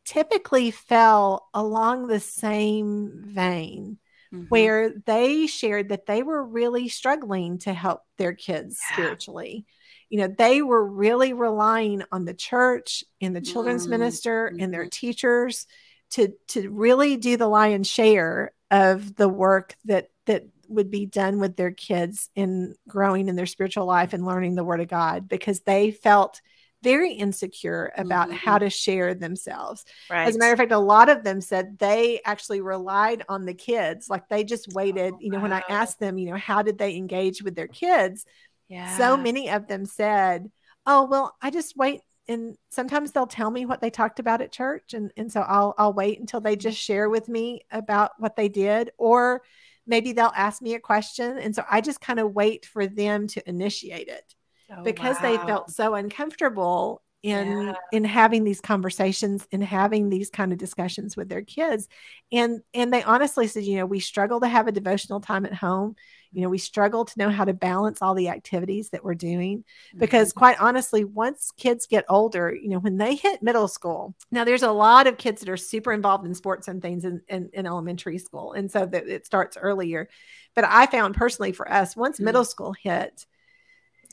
typically 0.04 0.72
fell 0.72 1.48
along 1.54 2.06
the 2.06 2.20
same 2.20 3.22
vein 3.26 3.98
mm-hmm. 4.32 4.44
where 4.48 4.92
they 5.06 5.46
shared 5.46 5.90
that 5.90 6.06
they 6.06 6.22
were 6.22 6.44
really 6.44 6.88
struggling 6.88 7.58
to 7.58 7.72
help 7.72 8.02
their 8.16 8.32
kids 8.32 8.78
yeah. 8.90 8.94
spiritually. 8.94 9.66
You 10.08 10.20
know, 10.20 10.34
they 10.36 10.62
were 10.62 10.84
really 10.84 11.32
relying 11.32 12.02
on 12.10 12.24
the 12.24 12.34
church 12.34 13.04
and 13.20 13.36
the 13.36 13.40
children's 13.40 13.82
mm-hmm. 13.82 13.90
minister 13.90 14.46
and 14.46 14.72
their 14.72 14.84
mm-hmm. 14.84 15.06
teachers 15.06 15.66
to 16.10 16.32
to 16.48 16.70
really 16.70 17.16
do 17.16 17.36
the 17.36 17.48
lion's 17.48 17.88
share 17.88 18.52
of 18.70 19.14
the 19.16 19.28
work 19.28 19.76
that 19.84 20.08
that 20.26 20.44
would 20.68 20.90
be 20.90 21.06
done 21.06 21.40
with 21.40 21.56
their 21.56 21.70
kids 21.70 22.30
in 22.34 22.74
growing 22.86 23.28
in 23.28 23.36
their 23.36 23.46
spiritual 23.46 23.86
life 23.86 24.12
and 24.12 24.24
learning 24.24 24.54
the 24.54 24.64
word 24.64 24.80
of 24.80 24.88
God 24.88 25.28
because 25.28 25.60
they 25.60 25.90
felt 25.90 26.40
very 26.82 27.12
insecure 27.12 27.92
about 27.96 28.28
mm-hmm. 28.28 28.36
how 28.36 28.58
to 28.58 28.70
share 28.70 29.14
themselves. 29.14 29.84
Right. 30.10 30.28
As 30.28 30.36
a 30.36 30.38
matter 30.38 30.52
of 30.52 30.58
fact, 30.58 30.72
a 30.72 30.78
lot 30.78 31.08
of 31.08 31.24
them 31.24 31.40
said 31.40 31.78
they 31.78 32.20
actually 32.24 32.60
relied 32.60 33.24
on 33.28 33.44
the 33.44 33.54
kids. 33.54 34.08
Like 34.08 34.28
they 34.28 34.44
just 34.44 34.72
waited, 34.72 35.14
oh, 35.14 35.18
you 35.20 35.30
know, 35.30 35.38
wow. 35.38 35.44
when 35.44 35.52
I 35.52 35.62
asked 35.68 35.98
them, 35.98 36.18
you 36.18 36.30
know, 36.30 36.36
how 36.36 36.62
did 36.62 36.78
they 36.78 36.96
engage 36.96 37.42
with 37.42 37.54
their 37.54 37.68
kids? 37.68 38.24
Yeah. 38.68 38.96
So 38.96 39.16
many 39.16 39.50
of 39.50 39.66
them 39.66 39.86
said, 39.86 40.50
Oh, 40.86 41.04
well, 41.04 41.36
I 41.42 41.50
just 41.50 41.76
wait 41.76 42.00
and 42.28 42.56
sometimes 42.68 43.10
they'll 43.10 43.26
tell 43.26 43.50
me 43.50 43.64
what 43.66 43.80
they 43.80 43.90
talked 43.90 44.20
about 44.20 44.42
at 44.42 44.52
church 44.52 44.94
and, 44.94 45.10
and 45.16 45.32
so 45.32 45.40
I'll 45.40 45.74
I'll 45.78 45.92
wait 45.92 46.20
until 46.20 46.40
they 46.40 46.56
just 46.56 46.78
share 46.78 47.08
with 47.08 47.28
me 47.28 47.62
about 47.70 48.12
what 48.18 48.36
they 48.36 48.48
did 48.48 48.90
or 48.98 49.42
maybe 49.86 50.12
they'll 50.12 50.32
ask 50.36 50.60
me 50.60 50.74
a 50.74 50.80
question 50.80 51.38
and 51.38 51.54
so 51.54 51.64
I 51.68 51.80
just 51.80 52.00
kind 52.00 52.20
of 52.20 52.34
wait 52.34 52.66
for 52.66 52.86
them 52.86 53.26
to 53.28 53.48
initiate 53.48 54.08
it 54.08 54.34
oh, 54.70 54.82
because 54.82 55.16
wow. 55.16 55.22
they 55.22 55.36
felt 55.46 55.70
so 55.70 55.94
uncomfortable 55.94 57.02
in 57.22 57.66
yeah. 57.66 57.74
in 57.90 58.04
having 58.04 58.44
these 58.44 58.60
conversations 58.60 59.46
and 59.50 59.62
having 59.62 60.08
these 60.08 60.30
kind 60.30 60.52
of 60.52 60.58
discussions 60.58 61.16
with 61.16 61.28
their 61.28 61.42
kids 61.42 61.88
and 62.30 62.60
and 62.74 62.92
they 62.92 63.02
honestly 63.02 63.48
said 63.48 63.64
you 63.64 63.76
know 63.76 63.86
we 63.86 63.98
struggle 63.98 64.38
to 64.38 64.46
have 64.46 64.68
a 64.68 64.72
devotional 64.72 65.20
time 65.20 65.44
at 65.44 65.52
home 65.52 65.96
you 66.30 66.42
know 66.42 66.48
we 66.48 66.58
struggle 66.58 67.04
to 67.04 67.18
know 67.18 67.28
how 67.28 67.44
to 67.44 67.52
balance 67.52 68.00
all 68.02 68.14
the 68.14 68.28
activities 68.28 68.90
that 68.90 69.02
we're 69.02 69.14
doing 69.14 69.64
because 69.96 70.28
mm-hmm. 70.28 70.38
quite 70.38 70.60
honestly 70.60 71.02
once 71.02 71.50
kids 71.56 71.86
get 71.86 72.04
older 72.08 72.54
you 72.54 72.68
know 72.68 72.78
when 72.78 72.98
they 72.98 73.16
hit 73.16 73.42
middle 73.42 73.66
school 73.66 74.14
now 74.30 74.44
there's 74.44 74.62
a 74.62 74.70
lot 74.70 75.08
of 75.08 75.18
kids 75.18 75.40
that 75.40 75.48
are 75.48 75.56
super 75.56 75.92
involved 75.92 76.24
in 76.24 76.34
sports 76.36 76.68
and 76.68 76.80
things 76.80 77.04
in, 77.04 77.20
in, 77.28 77.50
in 77.52 77.66
elementary 77.66 78.18
school 78.18 78.52
and 78.52 78.70
so 78.70 78.86
that 78.86 79.08
it 79.08 79.26
starts 79.26 79.56
earlier 79.56 80.08
but 80.54 80.64
i 80.64 80.86
found 80.86 81.16
personally 81.16 81.50
for 81.50 81.68
us 81.70 81.96
once 81.96 82.18
mm-hmm. 82.18 82.26
middle 82.26 82.44
school 82.44 82.72
hit 82.72 83.26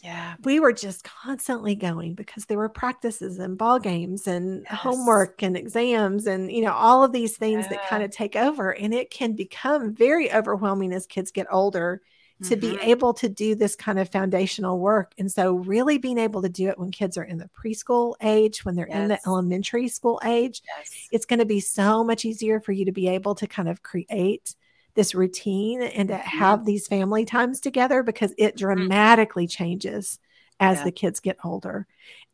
yeah 0.04 0.36
we 0.44 0.60
were 0.60 0.74
just 0.74 1.04
constantly 1.04 1.75
going 1.75 2.14
because 2.14 2.46
there 2.46 2.58
were 2.58 2.70
practices 2.70 3.40
and 3.40 3.58
ball 3.58 3.80
games 3.80 4.28
and 4.28 4.66
yes. 4.70 4.80
homework 4.80 5.42
and 5.42 5.56
exams 5.56 6.28
and 6.28 6.52
you 6.52 6.62
know 6.62 6.74
all 6.74 7.04
of 7.04 7.12
these 7.12 7.38
things 7.38 7.66
yeah. 7.66 7.70
that 7.78 7.88
kind 7.88 8.04
of 8.04 8.12
take 8.12 8.36
over 8.36 8.72
and 8.72 8.94
it 8.94 9.10
can 9.10 9.34
become 9.34 9.94
very 9.94 10.32
overwhelming 10.32 10.94
as 10.94 11.06
kids 11.06 11.32
get 11.32 11.48
older 11.50 12.02
to 12.44 12.58
mm-hmm. 12.58 12.75
be 12.75 12.84
able 12.84 13.14
to 13.14 13.30
do 13.30 13.56
this 13.56 13.78
kind 13.78 13.98
of 13.98 14.10
foundational 14.10 14.80
work 14.80 15.14
and 15.18 15.32
so 15.32 15.54
really 15.54 15.98
being 15.98 16.18
able 16.18 16.42
to 16.42 16.50
do 16.50 16.68
it 16.68 16.78
when 16.78 16.92
kids 16.92 17.18
are 17.18 17.24
in 17.24 17.38
the 17.38 17.50
preschool 17.58 18.16
age 18.22 18.66
when 18.66 18.75
they're 18.75 18.90
yes. 18.90 18.98
in 18.98 19.08
the 19.08 19.20
elementary 19.25 19.88
school 19.88 20.20
age 20.25 20.62
yes. 20.78 21.08
it's 21.12 21.25
going 21.25 21.40
to 21.40 21.46
be 21.46 21.62
so 21.62 22.04
much 22.04 22.25
easier 22.25 22.60
for 22.60 22.74
you 22.74 22.84
to 22.84 22.92
be 22.92 23.08
able 23.08 23.36
to 23.36 23.48
kind 23.48 23.70
of 23.70 23.82
create 23.84 24.54
this 24.96 25.14
routine 25.14 25.82
and 25.82 26.10
to 26.10 26.16
mm-hmm. 26.16 26.40
have 26.40 26.66
these 26.66 26.88
family 26.88 27.25
times 27.25 27.60
together 27.60 28.04
because 28.04 28.34
it 28.38 28.56
mm-hmm. 28.56 28.66
dramatically 28.66 29.48
changes 29.48 30.20
as 30.60 30.80
yeah. 30.80 30.84
the 30.86 30.92
kids 30.92 31.20
get 31.20 31.38
older. 31.44 31.86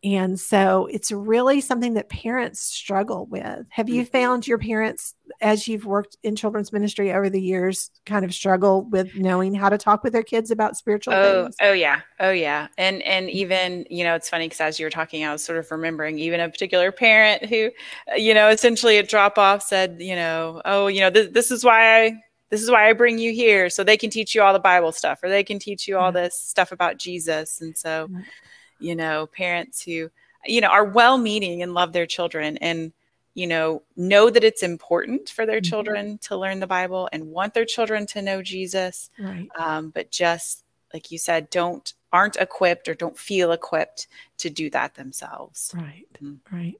And 0.03 0.39
so 0.39 0.87
it's 0.87 1.11
really 1.11 1.61
something 1.61 1.93
that 1.93 2.09
parents 2.09 2.59
struggle 2.59 3.27
with. 3.27 3.67
Have 3.69 3.87
you 3.87 4.01
mm-hmm. 4.01 4.11
found 4.11 4.47
your 4.47 4.57
parents, 4.57 5.13
as 5.41 5.67
you've 5.67 5.85
worked 5.85 6.17
in 6.23 6.35
children's 6.35 6.73
ministry 6.73 7.13
over 7.13 7.29
the 7.29 7.41
years, 7.41 7.91
kind 8.07 8.25
of 8.25 8.33
struggle 8.33 8.83
with 8.89 9.15
knowing 9.15 9.53
how 9.53 9.69
to 9.69 9.77
talk 9.77 10.03
with 10.03 10.13
their 10.13 10.23
kids 10.23 10.49
about 10.49 10.75
spiritual 10.75 11.13
oh, 11.13 11.43
things? 11.43 11.55
Oh 11.61 11.73
yeah. 11.73 12.01
Oh 12.19 12.31
yeah. 12.31 12.67
And 12.79 13.03
and 13.03 13.29
even, 13.29 13.85
you 13.91 14.03
know, 14.03 14.15
it's 14.15 14.29
funny 14.29 14.45
because 14.45 14.61
as 14.61 14.79
you 14.79 14.87
were 14.87 14.91
talking, 14.91 15.23
I 15.23 15.31
was 15.31 15.43
sort 15.43 15.59
of 15.59 15.69
remembering 15.69 16.17
even 16.17 16.39
a 16.39 16.49
particular 16.49 16.91
parent 16.91 17.45
who, 17.45 17.69
you 18.15 18.33
know, 18.33 18.49
essentially 18.49 18.97
at 18.97 19.07
drop 19.07 19.37
off 19.37 19.61
said, 19.61 19.97
you 19.99 20.15
know, 20.15 20.63
oh, 20.65 20.87
you 20.87 21.01
know, 21.01 21.11
this, 21.11 21.27
this 21.31 21.51
is 21.51 21.63
why 21.63 22.01
I 22.01 22.21
this 22.51 22.61
is 22.61 22.69
why 22.69 22.89
I 22.89 22.93
bring 22.93 23.17
you 23.17 23.31
here 23.31 23.69
so 23.69 23.83
they 23.83 23.97
can 23.97 24.09
teach 24.09 24.35
you 24.35 24.41
all 24.41 24.51
the 24.51 24.59
Bible 24.59 24.91
stuff 24.91 25.23
or 25.23 25.29
they 25.29 25.43
can 25.43 25.57
teach 25.57 25.87
you 25.87 25.97
all 25.97 26.11
this 26.11 26.37
stuff 26.37 26.73
about 26.73 26.97
Jesus. 26.97 27.61
And 27.61 27.75
so, 27.75 28.09
you 28.77 28.93
know, 28.93 29.27
parents 29.27 29.81
who, 29.81 30.11
you 30.45 30.59
know, 30.59 30.67
are 30.67 30.83
well 30.83 31.17
meaning 31.17 31.63
and 31.63 31.73
love 31.73 31.93
their 31.93 32.05
children 32.05 32.57
and, 32.57 32.91
you 33.35 33.47
know, 33.47 33.83
know 33.95 34.29
that 34.29 34.43
it's 34.43 34.63
important 34.63 35.29
for 35.29 35.45
their 35.45 35.61
mm-hmm. 35.61 35.69
children 35.69 36.17
to 36.23 36.35
learn 36.35 36.59
the 36.59 36.67
Bible 36.67 37.07
and 37.13 37.31
want 37.31 37.53
their 37.53 37.65
children 37.65 38.05
to 38.07 38.21
know 38.21 38.41
Jesus. 38.41 39.09
Right. 39.17 39.47
Um, 39.55 39.89
but 39.89 40.11
just 40.11 40.65
like 40.93 41.09
you 41.09 41.17
said, 41.17 41.49
don't 41.49 41.93
aren't 42.11 42.35
equipped 42.35 42.89
or 42.89 42.93
don't 42.93 43.17
feel 43.17 43.53
equipped 43.53 44.07
to 44.39 44.49
do 44.49 44.69
that 44.71 44.95
themselves. 44.95 45.71
Right. 45.73 46.05
Mm-hmm. 46.21 46.53
Right. 46.55 46.75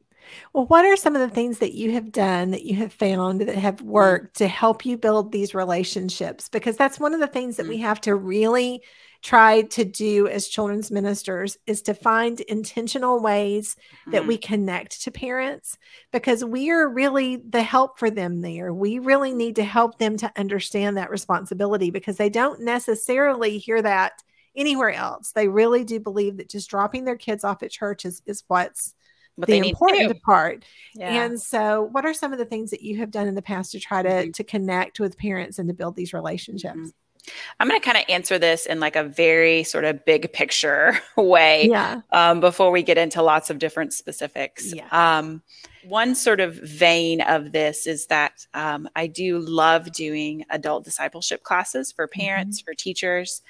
Well, 0.53 0.65
what 0.65 0.85
are 0.85 0.95
some 0.95 1.15
of 1.15 1.21
the 1.21 1.33
things 1.33 1.59
that 1.59 1.73
you 1.73 1.91
have 1.91 2.11
done 2.11 2.51
that 2.51 2.65
you 2.65 2.75
have 2.75 2.93
found 2.93 3.41
that 3.41 3.55
have 3.55 3.77
mm. 3.77 3.85
worked 3.85 4.37
to 4.37 4.47
help 4.47 4.85
you 4.85 4.97
build 4.97 5.31
these 5.31 5.53
relationships? 5.53 6.49
Because 6.49 6.77
that's 6.77 6.99
one 6.99 7.13
of 7.13 7.19
the 7.19 7.27
things 7.27 7.57
that 7.57 7.67
we 7.67 7.77
mm. 7.77 7.81
have 7.81 8.01
to 8.01 8.15
really 8.15 8.81
try 9.21 9.61
to 9.61 9.85
do 9.85 10.27
as 10.27 10.47
children's 10.47 10.89
ministers 10.89 11.57
is 11.67 11.81
to 11.83 11.93
find 11.93 12.39
intentional 12.41 13.21
ways 13.21 13.75
that 14.07 14.25
we 14.25 14.35
mm-hmm. 14.37 14.53
connect 14.53 15.03
to 15.03 15.11
parents 15.11 15.77
because 16.11 16.43
we 16.43 16.71
are 16.71 16.89
really 16.89 17.35
the 17.35 17.61
help 17.61 17.99
for 17.99 18.09
them 18.09 18.41
there. 18.41 18.73
We 18.73 18.97
really 18.99 19.33
need 19.33 19.57
to 19.57 19.63
help 19.63 19.99
them 19.99 20.17
to 20.17 20.31
understand 20.37 20.97
that 20.97 21.11
responsibility 21.11 21.91
because 21.91 22.17
they 22.17 22.29
don't 22.29 22.61
necessarily 22.61 23.59
hear 23.59 23.81
that 23.81 24.23
anywhere 24.55 24.91
else. 24.91 25.31
They 25.31 25.47
really 25.47 25.83
do 25.83 25.99
believe 25.99 26.37
that 26.37 26.49
just 26.49 26.69
dropping 26.69 27.05
their 27.05 27.17
kids 27.17 27.43
off 27.43 27.61
at 27.61 27.71
church 27.71 28.05
is, 28.05 28.23
is 28.25 28.43
what's 28.47 28.95
what 29.35 29.47
the 29.47 29.57
important 29.57 30.21
part. 30.23 30.65
Yeah. 30.95 31.23
And 31.23 31.41
so, 31.41 31.83
what 31.91 32.05
are 32.05 32.13
some 32.13 32.33
of 32.33 32.39
the 32.39 32.45
things 32.45 32.71
that 32.71 32.81
you 32.81 32.97
have 32.97 33.11
done 33.11 33.27
in 33.27 33.35
the 33.35 33.41
past 33.41 33.71
to 33.71 33.79
try 33.79 34.01
to 34.01 34.09
mm-hmm. 34.09 34.31
to 34.31 34.43
connect 34.43 35.00
with 35.00 35.17
parents 35.17 35.59
and 35.59 35.67
to 35.69 35.73
build 35.73 35.95
these 35.95 36.13
relationships? 36.13 36.75
Mm-hmm. 36.75 36.88
I'm 37.59 37.67
going 37.67 37.79
to 37.79 37.85
kind 37.85 37.97
of 37.97 38.03
answer 38.09 38.39
this 38.39 38.65
in 38.65 38.79
like 38.79 38.95
a 38.95 39.03
very 39.03 39.63
sort 39.63 39.85
of 39.85 40.03
big 40.05 40.33
picture 40.33 41.00
way 41.17 41.67
yeah. 41.69 42.01
um, 42.11 42.39
before 42.39 42.71
we 42.71 42.83
get 42.83 42.97
into 42.97 43.21
lots 43.21 43.50
of 43.50 43.59
different 43.59 43.93
specifics. 43.93 44.73
Yeah. 44.73 44.88
Um, 44.91 45.43
one 45.83 46.15
sort 46.15 46.39
of 46.39 46.55
vein 46.55 47.21
of 47.21 47.51
this 47.51 47.88
is 47.88 48.07
that 48.07 48.45
um, 48.53 48.88
I 48.95 49.07
do 49.07 49.39
love 49.39 49.91
doing 49.91 50.45
adult 50.50 50.83
discipleship 50.83 51.43
classes 51.43 51.91
for 51.91 52.07
parents, 52.07 52.59
mm-hmm. 52.59 52.65
for 52.65 52.73
teachers. 52.75 53.41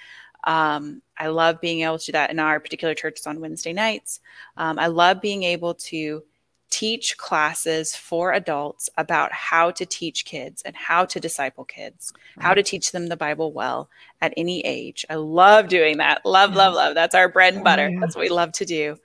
Um, 0.43 1.01
I 1.17 1.27
love 1.27 1.62
being 1.62 1.81
able 1.81 2.00
to 2.00 2.05
do 2.05 2.12
that 2.13 2.31
in 2.31 2.39
our 2.39 2.60
particular 2.60 2.95
churches 2.95 3.27
on 3.27 3.39
Wednesday 3.39 3.74
nights. 3.74 4.19
Um, 4.57 4.79
I 4.79 4.88
love 4.88 5.21
being 5.21 5.43
able 5.43 5.75
to 5.75 6.24
teach 6.71 7.17
classes 7.17 7.95
for 7.95 8.31
adults 8.31 8.89
about 8.98 9.31
how 9.33 9.71
to 9.71 9.86
teach 9.86 10.25
kids 10.25 10.62
and 10.63 10.75
how 10.75 11.05
to 11.05 11.19
disciple 11.19 11.65
kids, 11.65 12.13
right. 12.38 12.45
how 12.45 12.53
to 12.53 12.63
teach 12.63 12.91
them 12.91 13.07
the 13.07 13.17
Bible 13.17 13.51
well 13.51 13.89
at 14.21 14.33
any 14.38 14.62
age. 14.62 15.05
I 15.10 15.15
love 15.15 15.67
doing 15.67 15.98
that. 15.98 16.25
Love, 16.25 16.55
love, 16.55 16.74
love. 16.74 16.95
That's 16.95 17.13
our 17.13 17.27
bread 17.27 17.55
and 17.55 17.63
butter. 17.63 17.88
Oh, 17.88 17.91
yeah. 17.91 18.00
That's 18.00 18.15
what 18.15 18.24
we 18.24 18.29
love 18.29 18.53
to 18.53 18.65
do. 18.65 18.98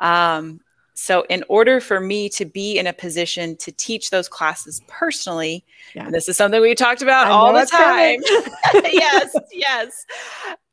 Um, 0.00 0.60
so, 0.94 1.24
in 1.30 1.42
order 1.48 1.80
for 1.80 2.00
me 2.00 2.28
to 2.30 2.44
be 2.44 2.78
in 2.78 2.86
a 2.86 2.92
position 2.92 3.56
to 3.56 3.72
teach 3.72 4.10
those 4.10 4.28
classes 4.28 4.82
personally, 4.88 5.64
yeah. 5.94 6.10
this 6.10 6.28
is 6.28 6.36
something 6.36 6.60
we 6.60 6.74
talked 6.74 7.02
about 7.02 7.28
all 7.28 7.52
the 7.52 7.66
time. 7.66 8.20
yes, 8.92 9.34
yes. 9.52 10.06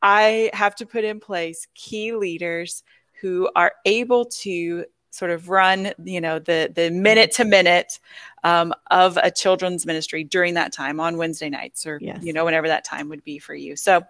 I 0.02 0.50
have 0.54 0.76
to 0.76 0.86
put 0.86 1.04
in 1.04 1.20
place 1.20 1.68
key 1.74 2.14
leaders 2.14 2.84
who 3.22 3.50
are 3.56 3.74
able 3.86 4.26
to 4.26 4.86
sort 5.12 5.32
of 5.32 5.50
run, 5.50 5.94
you 6.04 6.22
know, 6.22 6.38
the 6.40 6.72
the 6.74 6.92
minute 6.92 7.32
to 7.34 7.46
minute 7.46 8.00
um, 8.44 8.74
of 8.92 9.18
a 9.18 9.32
children's 9.32 9.86
ministry 9.86 10.24
during 10.24 10.54
that 10.56 10.74
time 10.74 11.00
on 11.00 11.18
Wednesday 11.18 11.50
nights, 11.50 11.86
or 11.86 11.98
Yes. 12.02 12.24
you 12.24 12.34
know, 12.34 12.44
whenever 12.44 12.68
that 12.68 12.84
time 12.84 13.08
would 13.10 13.24
be 13.24 13.40
for 13.40 13.56
you. 13.56 13.76
So, 13.76 14.02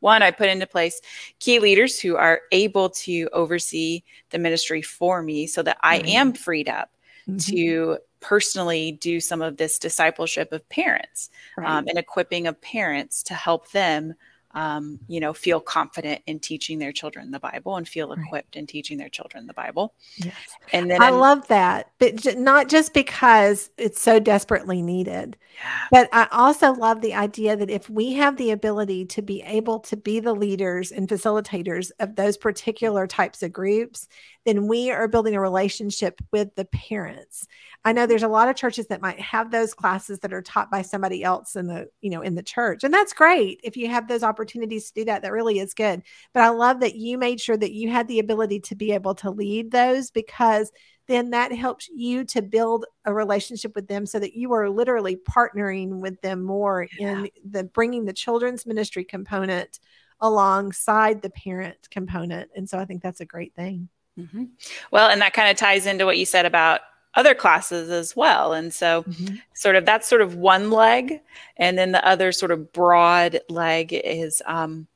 one, 0.00 0.22
I 0.22 0.30
put 0.30 0.48
into 0.48 0.66
place 0.66 1.00
key 1.38 1.58
leaders 1.60 2.00
who 2.00 2.16
are 2.16 2.42
able 2.52 2.90
to 2.90 3.28
oversee 3.32 4.02
the 4.30 4.38
ministry 4.38 4.82
for 4.82 5.22
me, 5.22 5.46
so 5.46 5.62
that 5.62 5.78
I 5.82 5.98
am 6.06 6.32
freed 6.32 6.68
up 6.68 6.90
Mhm. 7.28 7.40
to 7.50 7.98
personally 8.20 8.92
do 8.92 9.20
some 9.20 9.40
of 9.42 9.56
this 9.56 9.78
discipleship 9.78 10.52
of 10.52 10.68
parents 10.68 11.30
Right. 11.56 11.68
um, 11.70 11.86
and 11.88 11.98
equipping 11.98 12.46
of 12.46 12.60
parents 12.60 13.22
to 13.24 13.34
help 13.34 13.70
them 13.72 14.14
um, 14.52 14.98
you 15.08 15.20
know 15.20 15.32
feel 15.32 15.60
confident 15.60 16.20
in 16.26 16.38
teaching 16.40 16.78
their 16.78 16.92
children 16.92 17.30
the 17.30 17.38
bible 17.38 17.76
and 17.76 17.86
feel 17.88 18.08
Right. 18.08 18.18
equipped 18.24 18.56
in 18.56 18.66
teaching 18.66 18.98
their 18.98 19.08
children 19.08 19.46
the 19.46 19.54
bible 19.54 19.94
Yes. 20.16 20.34
and 20.72 20.90
then 20.90 21.00
I 21.00 21.06
I'm- 21.06 21.18
love 21.18 21.46
that, 21.48 21.90
but 21.98 22.16
j- 22.16 22.34
not 22.34 22.68
just 22.68 22.92
because 22.94 23.70
it's 23.78 24.00
so 24.00 24.18
desperately 24.18 24.82
needed, 24.82 25.36
yeah, 25.54 25.86
but 25.90 26.08
I 26.12 26.26
also 26.32 26.72
love 26.72 27.00
the 27.00 27.14
idea 27.14 27.56
that 27.56 27.70
if 27.70 27.88
we 27.88 28.12
have 28.14 28.36
the 28.36 28.50
ability 28.50 29.04
to 29.06 29.22
be 29.22 29.42
able 29.42 29.78
to 29.80 29.96
be 29.96 30.20
the 30.20 30.34
leaders 30.34 30.90
and 30.92 31.08
facilitators 31.08 31.90
of 32.00 32.16
those 32.16 32.36
particular 32.36 33.06
types 33.06 33.42
of 33.42 33.52
groups, 33.52 34.08
then 34.46 34.66
we 34.66 34.90
are 34.90 35.06
building 35.08 35.34
a 35.34 35.40
relationship 35.40 36.20
with 36.32 36.54
the 36.54 36.64
parents. 36.66 37.46
I 37.84 37.92
know 37.92 38.06
there's 38.06 38.22
a 38.22 38.28
lot 38.28 38.48
of 38.48 38.56
churches 38.56 38.86
that 38.88 39.00
might 39.02 39.20
have 39.20 39.50
those 39.50 39.74
classes 39.74 40.18
that 40.20 40.32
are 40.32 40.42
taught 40.42 40.70
by 40.70 40.82
somebody 40.82 41.22
else 41.24 41.56
in 41.56 41.66
the, 41.66 41.88
you 42.00 42.10
know, 42.10 42.20
in 42.22 42.34
the 42.34 42.42
church. 42.42 42.84
And 42.84 42.92
that's 42.92 43.12
great. 43.12 43.60
If 43.64 43.76
you 43.76 43.88
have 43.88 44.06
those 44.08 44.22
opportunities 44.22 44.39
to 44.44 44.66
do 44.94 45.04
that, 45.04 45.22
that 45.22 45.32
really 45.32 45.58
is 45.58 45.74
good. 45.74 46.02
But 46.32 46.42
I 46.42 46.48
love 46.50 46.80
that 46.80 46.94
you 46.94 47.18
made 47.18 47.40
sure 47.40 47.56
that 47.56 47.72
you 47.72 47.90
had 47.90 48.08
the 48.08 48.18
ability 48.18 48.60
to 48.60 48.74
be 48.74 48.92
able 48.92 49.14
to 49.16 49.30
lead 49.30 49.70
those 49.70 50.10
because 50.10 50.70
then 51.08 51.30
that 51.30 51.52
helps 51.52 51.88
you 51.88 52.24
to 52.24 52.40
build 52.40 52.86
a 53.04 53.12
relationship 53.12 53.74
with 53.74 53.88
them 53.88 54.06
so 54.06 54.18
that 54.20 54.34
you 54.34 54.52
are 54.52 54.70
literally 54.70 55.16
partnering 55.16 55.98
with 56.00 56.20
them 56.20 56.42
more 56.42 56.86
in 56.98 57.28
the 57.48 57.64
bringing 57.64 58.04
the 58.04 58.12
children's 58.12 58.64
ministry 58.64 59.04
component 59.04 59.80
alongside 60.20 61.22
the 61.22 61.30
parent 61.30 61.88
component. 61.90 62.50
And 62.54 62.68
so 62.68 62.78
I 62.78 62.84
think 62.84 63.02
that's 63.02 63.20
a 63.20 63.26
great 63.26 63.54
thing. 63.54 63.88
Mhm. 64.18 64.50
well 64.90 65.08
and 65.08 65.20
that 65.22 65.32
kind 65.32 65.50
of 65.50 65.56
ties 65.56 65.86
into 65.86 66.04
what 66.04 66.18
you 66.18 66.26
said 66.26 66.44
about 66.44 66.80
other 67.14 67.34
classes 67.34 67.90
as 67.90 68.14
well. 68.14 68.52
And 68.52 68.72
so 68.72 69.04
sort 69.54 69.76
of 69.76 69.84
that's 69.84 70.08
sort 70.08 70.22
of 70.22 70.36
one 70.36 70.70
leg. 70.70 71.20
And 71.56 71.76
then 71.76 71.92
the 71.92 72.06
other 72.06 72.32
sort 72.32 72.52
of 72.52 72.72
broad 72.72 73.40
leg 73.48 73.92
is 73.92 74.42
um, 74.46 74.86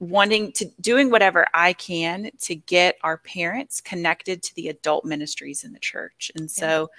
wanting 0.00 0.52
to 0.52 0.66
doing 0.80 1.10
whatever 1.10 1.46
i 1.54 1.72
can 1.72 2.30
to 2.40 2.54
get 2.54 2.96
our 3.02 3.16
parents 3.18 3.80
connected 3.80 4.42
to 4.42 4.54
the 4.54 4.68
adult 4.68 5.04
ministries 5.04 5.64
in 5.64 5.72
the 5.72 5.78
church. 5.78 6.30
And 6.34 6.50
so 6.50 6.90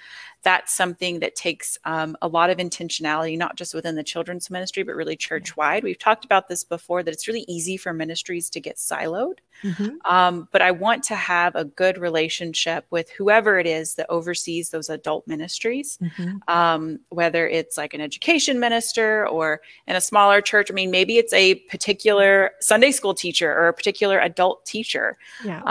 that's 0.46 0.72
something 0.72 1.18
that 1.18 1.34
takes 1.34 1.76
um, 1.84 2.16
a 2.22 2.28
lot 2.28 2.50
of 2.50 2.58
intentionality 2.58 3.36
not 3.36 3.56
just 3.56 3.74
within 3.74 3.96
the 3.96 4.02
children's 4.12 4.48
ministry 4.48 4.82
but 4.84 4.94
really 4.94 5.16
church 5.16 5.56
wide 5.56 5.82
we've 5.82 5.98
talked 5.98 6.24
about 6.24 6.46
this 6.48 6.62
before 6.62 7.02
that 7.02 7.12
it's 7.12 7.26
really 7.26 7.44
easy 7.48 7.76
for 7.76 7.92
ministries 7.92 8.48
to 8.50 8.60
get 8.60 8.76
siloed 8.76 9.38
Mhm. 9.62 9.96
um, 10.04 10.48
but 10.52 10.60
I 10.60 10.70
want 10.70 11.02
to 11.04 11.14
have 11.16 11.56
a 11.56 11.64
good 11.64 11.96
relationship 11.98 12.84
with 12.90 13.08
whoever 13.18 13.58
it 13.58 13.66
is 13.66 13.94
that 13.94 14.06
oversees 14.10 14.68
those 14.68 14.90
adult 14.90 15.26
ministries, 15.26 15.98
Mhm. 16.02 16.40
um, 16.46 17.00
whether 17.08 17.48
it's 17.48 17.78
like 17.78 17.94
an 17.94 18.02
education 18.02 18.60
minister 18.60 19.26
or 19.26 19.62
in 19.86 19.96
a 19.96 20.00
smaller 20.00 20.42
church. 20.42 20.70
I 20.70 20.74
mean, 20.74 20.90
maybe 20.90 21.16
it's 21.16 21.32
a 21.32 21.54
particular 21.72 22.50
Sunday 22.60 22.90
school 22.92 23.14
teacher 23.14 23.50
or 23.50 23.68
a 23.68 23.72
particular 23.72 24.18
adult 24.20 24.66
teacher. 24.66 25.16
Yeah. 25.42 25.62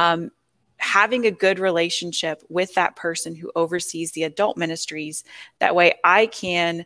Having 0.78 1.26
a 1.26 1.32
good 1.32 1.60
relationship 1.60 2.44
with 2.50 2.74
that 2.76 2.96
person 2.96 3.36
who 3.36 3.52
oversees 3.56 4.12
the 4.12 4.24
adult 4.24 4.58
ministries, 4.58 5.24
that 5.60 5.76
way 5.76 5.94
I 6.04 6.28
can 6.28 6.86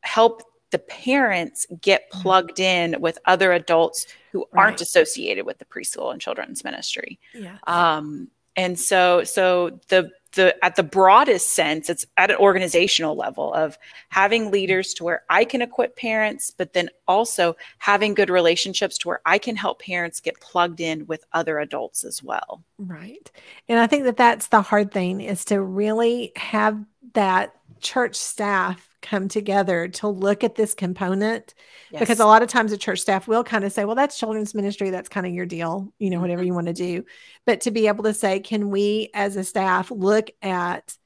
help 0.00 0.42
the 0.70 0.78
parents 0.78 1.66
get 1.80 2.10
plugged 2.10 2.60
in 2.60 3.00
with 3.00 3.18
other 3.24 3.52
adults 3.52 4.06
who 4.32 4.44
aren't 4.52 4.80
associated 4.80 5.46
with 5.46 5.58
the 5.58 5.64
preschool 5.64 6.12
and 6.12 6.20
children's 6.20 6.64
ministry. 6.64 7.18
Yeah. 7.32 7.58
um, 7.66 8.28
and 8.56 8.78
so 8.78 9.22
so 9.22 9.78
the 9.88 10.10
the 10.36 10.64
at 10.64 10.76
the 10.76 10.82
broadest 10.82 11.50
sense 11.54 11.90
it's 11.90 12.06
at 12.16 12.30
an 12.30 12.36
organizational 12.36 13.16
level 13.16 13.52
of 13.54 13.76
having 14.08 14.42
mm-hmm. 14.44 14.52
leaders 14.52 14.94
to 14.94 15.04
where 15.04 15.24
i 15.28 15.44
can 15.44 15.60
equip 15.60 15.96
parents 15.96 16.50
but 16.50 16.72
then 16.72 16.88
also 17.08 17.56
having 17.78 18.14
good 18.14 18.30
relationships 18.30 18.96
to 18.96 19.08
where 19.08 19.20
i 19.26 19.36
can 19.36 19.56
help 19.56 19.82
parents 19.82 20.20
get 20.20 20.40
plugged 20.40 20.80
in 20.80 21.04
with 21.06 21.24
other 21.32 21.58
adults 21.58 22.04
as 22.04 22.22
well 22.22 22.62
Right. 22.78 23.30
And 23.68 23.78
I 23.78 23.86
think 23.86 24.04
that 24.04 24.16
that's 24.16 24.48
the 24.48 24.60
hard 24.60 24.92
thing 24.92 25.20
is 25.20 25.44
to 25.46 25.60
really 25.60 26.32
have 26.36 26.78
that 27.14 27.54
church 27.80 28.16
staff 28.16 28.95
come 29.08 29.28
together 29.28 29.88
to 29.88 30.08
look 30.08 30.44
at 30.44 30.54
this 30.54 30.74
component 30.74 31.54
because 32.00 32.20
a 32.20 32.26
lot 32.26 32.42
of 32.42 32.48
times 32.48 32.70
the 32.70 32.76
church 32.76 33.00
staff 33.00 33.28
will 33.28 33.44
kind 33.44 33.64
of 33.64 33.72
say, 33.72 33.84
well, 33.84 33.94
that's 33.94 34.18
children's 34.18 34.54
ministry. 34.54 34.90
That's 34.90 35.08
kind 35.08 35.26
of 35.26 35.32
your 35.32 35.46
deal, 35.46 35.92
you 35.98 36.10
know, 36.10 36.20
whatever 36.20 36.42
Mhm. 36.42 36.46
you 36.46 36.54
want 36.54 36.66
to 36.66 36.72
do. 36.72 37.04
But 37.44 37.62
to 37.62 37.70
be 37.70 37.86
able 37.86 38.04
to 38.04 38.14
say, 38.14 38.40
can 38.40 38.70
we 38.70 39.10
as 39.14 39.36
a 39.36 39.44
staff 39.44 39.90
look 39.90 40.30
at 40.42 40.96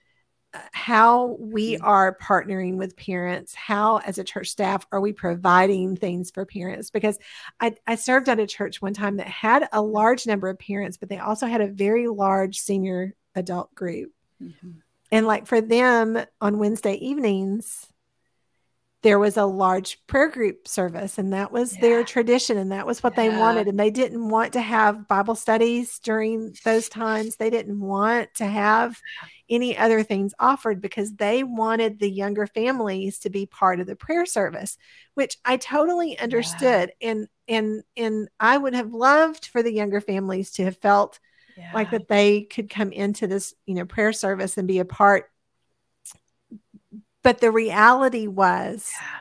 uh, 0.52 0.58
how 0.72 1.36
we 1.38 1.76
Mhm. 1.76 1.80
are 1.84 2.18
partnering 2.20 2.76
with 2.76 2.96
parents? 2.96 3.54
How, 3.54 3.98
as 3.98 4.18
a 4.18 4.24
church 4.24 4.48
staff, 4.48 4.84
are 4.90 5.00
we 5.00 5.12
providing 5.12 5.94
things 5.94 6.32
for 6.32 6.44
parents? 6.44 6.90
Because 6.90 7.18
I, 7.60 7.76
I 7.86 7.94
served 7.94 8.28
at 8.28 8.40
a 8.40 8.48
church 8.48 8.82
one 8.82 8.94
time 8.94 9.18
that 9.18 9.28
had 9.28 9.68
a 9.72 9.80
large 9.80 10.26
number 10.26 10.48
of 10.48 10.58
parents, 10.58 10.96
but 10.96 11.08
they 11.08 11.18
also 11.18 11.46
had 11.46 11.60
a 11.60 11.68
very 11.68 12.08
large 12.08 12.58
senior 12.58 13.14
adult 13.36 13.72
group. 13.76 14.10
Mhm. 14.42 14.82
And 15.12 15.26
like 15.26 15.46
for 15.46 15.60
them 15.60 16.18
on 16.40 16.58
Wednesday 16.58 16.94
evenings, 16.94 17.86
there 19.02 19.18
was 19.18 19.38
a 19.38 19.46
large 19.46 19.98
prayer 20.06 20.28
group 20.28 20.68
service, 20.68 21.16
and 21.16 21.32
that 21.32 21.50
was 21.52 21.72
their 21.72 22.04
tradition, 22.04 22.58
and 22.58 22.70
that 22.70 22.86
was 22.86 23.02
what 23.02 23.16
they 23.16 23.30
wanted. 23.30 23.66
And 23.66 23.80
they 23.80 23.90
didn't 23.90 24.28
want 24.28 24.52
to 24.52 24.60
have 24.60 25.08
Bible 25.08 25.34
studies 25.34 25.98
during 26.00 26.54
those 26.64 26.90
times. 26.90 27.36
They 27.36 27.48
didn't 27.48 27.80
want 27.80 28.34
to 28.34 28.44
have 28.44 29.00
any 29.48 29.76
other 29.76 30.02
things 30.02 30.34
offered 30.38 30.82
because 30.82 31.14
they 31.14 31.42
wanted 31.42 31.98
the 31.98 32.10
younger 32.10 32.46
families 32.46 33.18
to 33.20 33.30
be 33.30 33.46
part 33.46 33.80
of 33.80 33.86
the 33.86 33.96
prayer 33.96 34.26
service, 34.26 34.76
which 35.14 35.38
I 35.46 35.56
totally 35.56 36.18
understood. 36.18 36.92
And 37.00 37.26
and 37.48 37.82
and 37.96 38.28
I 38.38 38.58
would 38.58 38.74
have 38.74 38.92
loved 38.92 39.46
for 39.46 39.62
the 39.62 39.72
younger 39.72 40.02
families 40.02 40.50
to 40.52 40.64
have 40.64 40.76
felt 40.76 41.18
like 41.74 41.90
that 41.90 42.08
they 42.08 42.42
could 42.42 42.68
come 42.70 42.92
into 42.92 43.26
this 43.26 43.54
you 43.66 43.74
know 43.74 43.84
prayer 43.84 44.12
service 44.12 44.56
and 44.58 44.66
be 44.68 44.78
a 44.78 44.84
part 44.84 45.30
but 47.22 47.40
the 47.40 47.50
reality 47.50 48.26
was 48.26 48.90
Yeah. 49.00 49.18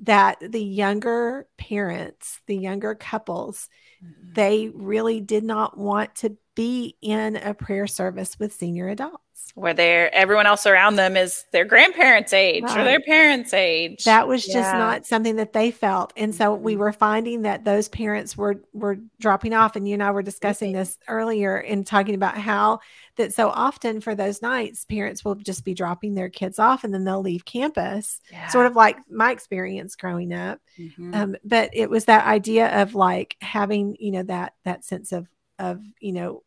that 0.00 0.52
the 0.52 0.62
younger 0.62 1.46
parents 1.56 2.40
the 2.46 2.56
younger 2.56 2.94
couples 2.94 3.68
Mhm. 4.02 4.34
they 4.34 4.68
really 4.68 5.20
did 5.20 5.44
not 5.44 5.78
want 5.78 6.14
to 6.16 6.36
be 6.54 6.96
in 7.02 7.36
a 7.36 7.54
prayer 7.54 7.86
service 7.86 8.38
with 8.38 8.52
senior 8.52 8.88
adults 8.88 9.20
where 9.56 9.74
they're 9.74 10.12
everyone 10.14 10.46
else 10.46 10.66
around 10.66 10.96
them 10.96 11.16
is 11.16 11.44
their 11.52 11.64
grandparents 11.64 12.32
age 12.32 12.64
or 12.64 12.82
their 12.84 13.00
parents 13.00 13.52
age 13.52 14.02
that 14.04 14.26
was 14.26 14.44
just 14.44 14.72
not 14.72 15.04
something 15.04 15.36
that 15.36 15.52
they 15.52 15.70
felt 15.70 16.12
and 16.16 16.34
so 16.34 16.54
we 16.54 16.74
Mhm. 16.74 16.78
were 16.78 16.92
finding 16.92 17.42
that 17.42 17.64
those 17.64 17.88
parents 17.88 18.36
were 18.36 18.62
were 18.72 18.96
dropping 19.20 19.52
off 19.52 19.76
and 19.76 19.86
you 19.86 19.94
and 19.94 20.02
I 20.02 20.10
were 20.12 20.22
discussing 20.22 20.68
Leaving. 20.68 20.80
this 20.80 20.98
earlier 21.08 21.56
and 21.56 21.86
talking 21.86 22.14
about 22.14 22.36
how 22.38 22.80
that 23.16 23.34
so 23.34 23.48
often 23.50 24.00
for 24.00 24.14
those 24.14 24.40
nights 24.40 24.84
parents 24.86 25.24
will 25.24 25.34
just 25.36 25.64
be 25.64 25.74
dropping 25.74 26.14
their 26.14 26.30
kids 26.30 26.58
off 26.58 26.82
and 26.84 26.92
then 26.94 27.04
they'll 27.04 27.20
leave 27.20 27.44
campus 27.44 28.20
yeah. 28.32 28.48
sort 28.48 28.66
of 28.66 28.74
like 28.76 28.96
my 29.10 29.30
experience 29.30 29.94
growing 29.94 30.32
up 30.32 30.58
Mhm. 30.78 31.14
um, 31.14 31.36
but 31.44 31.70
it 31.72 31.90
was 31.90 32.06
that 32.06 32.26
idea 32.26 32.80
of 32.82 32.94
like 32.94 33.36
having 33.40 33.96
you 34.00 34.10
know 34.12 34.22
that 34.24 34.54
that 34.64 34.84
sense 34.84 35.12
of 35.12 35.28
of 35.58 35.80
you 36.00 36.12
know 36.12 36.42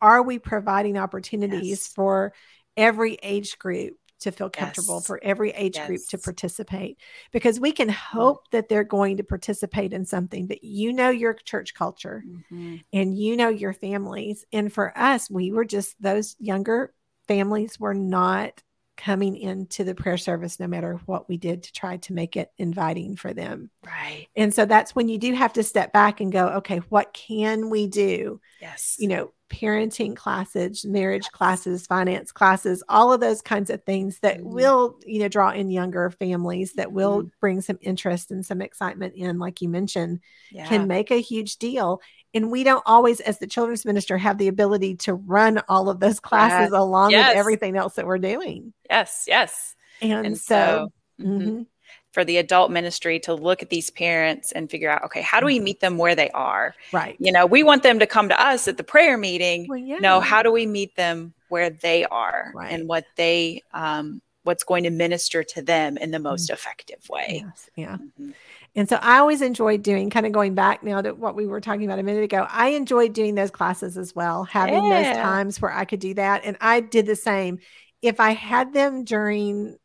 are 0.00 0.22
we 0.22 0.38
providing 0.38 0.96
opportunities 0.96 1.68
Yes. 1.70 1.86
for 1.88 2.32
every 2.76 3.14
age 3.22 3.58
group 3.58 3.94
to 4.20 4.32
feel 4.32 4.50
comfortable 4.50 4.96
Yes. 4.96 5.06
for 5.06 5.20
every 5.22 5.50
age 5.50 5.78
group 5.86 6.00
to 6.08 6.18
participate 6.18 6.98
because 7.32 7.60
we 7.60 7.72
can 7.72 7.88
hope 7.88 8.50
that 8.50 8.68
they're 8.68 8.84
going 8.84 9.16
to 9.18 9.22
participate 9.24 9.92
in 9.92 10.04
something 10.04 10.46
but 10.46 10.62
you 10.64 10.92
know 10.92 11.10
your 11.10 11.34
church 11.34 11.74
culture 11.74 12.24
Mhm. 12.26 12.82
and 12.92 13.16
you 13.16 13.36
know 13.36 13.48
your 13.48 13.72
families 13.72 14.44
and 14.52 14.72
for 14.72 14.96
us 14.98 15.30
we 15.30 15.52
were 15.52 15.64
just 15.64 16.00
those 16.02 16.34
younger 16.40 16.92
families 17.28 17.78
were 17.78 17.94
not 17.94 18.62
coming 18.98 19.36
into 19.36 19.84
the 19.84 19.94
prayer 19.94 20.18
service 20.18 20.60
no 20.60 20.66
matter 20.66 21.00
what 21.06 21.28
we 21.28 21.38
did 21.38 21.62
to 21.62 21.72
try 21.72 21.96
to 21.98 22.12
make 22.12 22.36
it 22.36 22.50
inviting 22.58 23.16
for 23.16 23.32
them 23.32 23.70
right 23.86 24.26
and 24.36 24.52
so 24.52 24.66
that's 24.66 24.94
when 24.94 25.08
you 25.08 25.16
do 25.18 25.32
have 25.32 25.52
to 25.54 25.62
step 25.62 25.92
back 25.92 26.20
and 26.20 26.32
go 26.32 26.48
okay 26.48 26.78
what 26.90 27.12
can 27.14 27.70
we 27.70 27.86
do 27.86 28.40
yes 28.60 28.96
you 28.98 29.08
know 29.08 29.32
parenting 29.50 30.14
classes, 30.14 30.84
marriage 30.84 31.30
classes, 31.30 31.86
finance 31.86 32.32
classes, 32.32 32.82
all 32.90 33.14
of 33.14 33.20
those 33.20 33.40
kinds 33.40 33.70
of 33.70 33.82
things 33.84 34.18
that 34.18 34.40
Mhm. 34.40 34.44
will, 34.44 34.98
you 35.06 35.18
know, 35.20 35.28
draw 35.28 35.48
in 35.52 35.70
younger 35.70 36.10
families 36.10 36.74
that 36.74 36.92
will 36.92 37.22
Mhm. 37.22 37.30
bring 37.40 37.62
some 37.62 37.78
interest 37.80 38.30
and 38.30 38.44
some 38.44 38.60
excitement 38.60 39.14
in, 39.16 39.38
like 39.38 39.62
you 39.62 39.70
mentioned, 39.70 40.20
Yeah. 40.50 40.68
can 40.68 40.86
make 40.86 41.10
a 41.10 41.22
huge 41.22 41.56
deal. 41.56 42.02
And 42.34 42.50
we 42.50 42.62
don't 42.62 42.82
always, 42.86 43.20
as 43.20 43.38
the 43.38 43.46
children's 43.46 43.84
minister, 43.84 44.18
have 44.18 44.36
the 44.38 44.48
ability 44.48 44.96
to 44.96 45.14
run 45.14 45.62
all 45.68 45.88
of 45.88 45.98
those 46.00 46.20
classes 46.20 46.72
along 46.72 47.10
Yes. 47.12 47.30
with 47.30 47.38
everything 47.38 47.76
else 47.76 47.94
that 47.94 48.06
we're 48.06 48.18
doing. 48.18 48.72
yes. 48.90 49.24
Yes. 49.26 49.74
And, 50.02 50.26
And 50.26 50.38
so, 50.38 50.90
so, 51.18 51.24
mhm. 51.24 51.42
mhm, 51.42 51.66
for 52.12 52.24
the 52.24 52.36
adult 52.36 52.70
ministry 52.70 53.18
to 53.20 53.34
look 53.34 53.62
at 53.62 53.70
these 53.70 53.90
parents 53.90 54.52
and 54.52 54.70
figure 54.70 54.90
out, 54.90 55.04
okay, 55.04 55.22
how 55.22 55.40
do 55.40 55.46
Mm-hmm. 55.46 55.54
we 55.54 55.60
meet 55.60 55.80
them 55.80 55.96
where 55.98 56.14
they 56.14 56.30
are? 56.30 56.74
right. 56.92 57.16
You 57.18 57.32
know, 57.32 57.46
we 57.46 57.62
want 57.62 57.82
them 57.82 57.98
to 57.98 58.06
come 58.06 58.28
to 58.28 58.40
us 58.40 58.68
at 58.68 58.76
the 58.76 58.84
prayer 58.84 59.16
meeting. 59.18 59.66
Well, 59.68 59.78
yeah. 59.78 59.98
No, 59.98 60.20
how 60.20 60.42
do 60.42 60.52
we 60.52 60.66
meet 60.66 60.94
them 60.96 61.32
where 61.48 61.70
they 61.70 62.04
are 62.06 62.52
Right. 62.54 62.72
and 62.72 62.86
what 62.88 63.04
they, 63.16 63.62
um, 63.72 64.20
what's 64.44 64.64
going 64.64 64.84
to 64.84 64.90
minister 64.90 65.42
to 65.42 65.62
them 65.62 65.96
in 65.96 66.10
the 66.10 66.18
most 66.18 66.50
effective 66.50 67.08
way? 67.08 67.44
Yes, 67.44 67.70
yeah. 67.76 67.98
Mhm. 67.98 68.34
And 68.76 68.88
so 68.88 68.96
I 68.96 69.18
always 69.18 69.42
enjoyed 69.42 69.82
doing, 69.82 70.10
kind 70.10 70.26
of 70.26 70.32
going 70.32 70.54
back 70.54 70.82
now 70.82 71.00
to 71.00 71.12
what 71.14 71.34
we 71.34 71.46
were 71.46 71.60
talking 71.60 71.84
about 71.84 71.98
a 71.98 72.02
minute 72.02 72.22
ago. 72.24 72.46
I 72.48 72.68
enjoyed 72.68 73.12
doing 73.12 73.34
those 73.34 73.50
classes 73.50 73.98
as 73.98 74.14
well, 74.14 74.44
having 74.44 74.88
those 74.88 75.06
times 75.16 75.60
where 75.60 75.72
I 75.72 75.84
could 75.84 76.00
do 76.00 76.14
that. 76.14 76.44
And 76.44 76.56
I 76.60 76.80
did 76.80 77.06
the 77.06 77.16
same. 77.16 77.58
If 78.02 78.20
I 78.20 78.30
had 78.30 78.72
them 78.72 79.04
during 79.04 79.76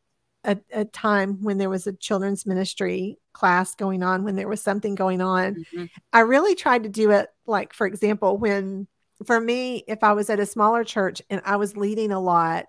a, 0.44 0.58
a 0.72 0.86
time 0.86 1.42
when 1.42 1.58
there 1.58 1.70
was 1.70 1.88
a 1.88 1.94
children's 1.94 2.46
ministry 2.46 3.18
class 3.32 3.76
going 3.76 4.04
on, 4.04 4.24
when 4.24 4.36
there 4.36 4.48
was 4.50 4.62
something 4.62 4.96
going 4.96 5.22
on, 5.22 5.66
Mhm. 5.74 5.90
I 6.12 6.20
really 6.20 6.54
tried 6.56 6.84
to 6.84 6.90
do 6.90 7.12
it 7.12 7.30
like, 7.48 7.74
for 7.74 7.88
example, 7.88 8.38
when 8.38 8.88
for 9.26 9.40
me, 9.40 9.84
if 9.88 10.04
I 10.04 10.14
was 10.14 10.30
at 10.30 10.40
a 10.40 10.46
smaller 10.46 10.84
church 10.84 11.22
and 11.30 11.42
I 11.46 11.56
was 11.56 11.78
leading 11.78 12.12
a 12.12 12.20
lot, 12.20 12.66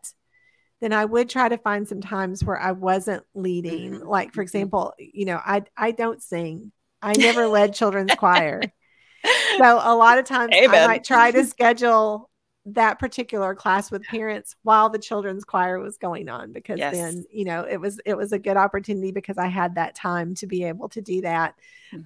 then 0.81 0.93
I 0.93 1.05
would 1.05 1.29
try 1.31 1.49
to 1.49 1.59
find 1.59 1.89
some 1.89 2.01
times 2.01 2.45
where 2.45 2.59
I 2.61 2.73
wasn't 2.73 3.25
leading. 3.35 3.99
Mhm. 3.99 4.01
Like, 4.01 4.35
for 4.35 4.43
Mhm. 4.43 4.43
example, 4.43 4.95
you 4.99 5.25
know, 5.27 5.41
I 5.45 5.63
I 5.77 5.93
don't 5.93 6.23
sing. 6.23 6.73
I 7.03 7.17
never 7.17 7.47
led 7.49 7.75
children's 7.75 8.15
choir. 8.15 8.73
So 9.61 9.81
a 9.83 9.95
lot 9.95 10.19
of 10.19 10.25
times 10.25 10.61
I 10.67 10.79
might 10.79 11.05
try 11.05 11.31
to 11.31 11.45
schedule 11.45 12.31
that 12.67 12.99
particular 12.99 13.55
class 13.55 13.91
with 13.91 14.07
parents 14.07 14.57
while 14.63 14.89
the 14.91 14.99
children's 14.99 15.45
choir 15.45 15.79
was 15.79 15.99
going 15.99 16.29
on 16.29 16.53
because 16.53 16.83
Yes. 16.83 16.91
then, 16.91 17.25
you 17.31 17.45
know, 17.45 17.63
it 17.69 17.77
was 17.79 18.01
it 18.07 18.17
was 18.17 18.33
a 18.33 18.39
good 18.39 18.57
opportunity 18.57 19.13
because 19.13 19.39
I 19.39 19.49
had 19.49 19.75
that 19.77 19.95
time 19.95 20.35
to 20.37 20.47
be 20.47 20.65
able 20.65 20.89
to 20.91 21.03
do 21.03 21.21
that. 21.23 21.55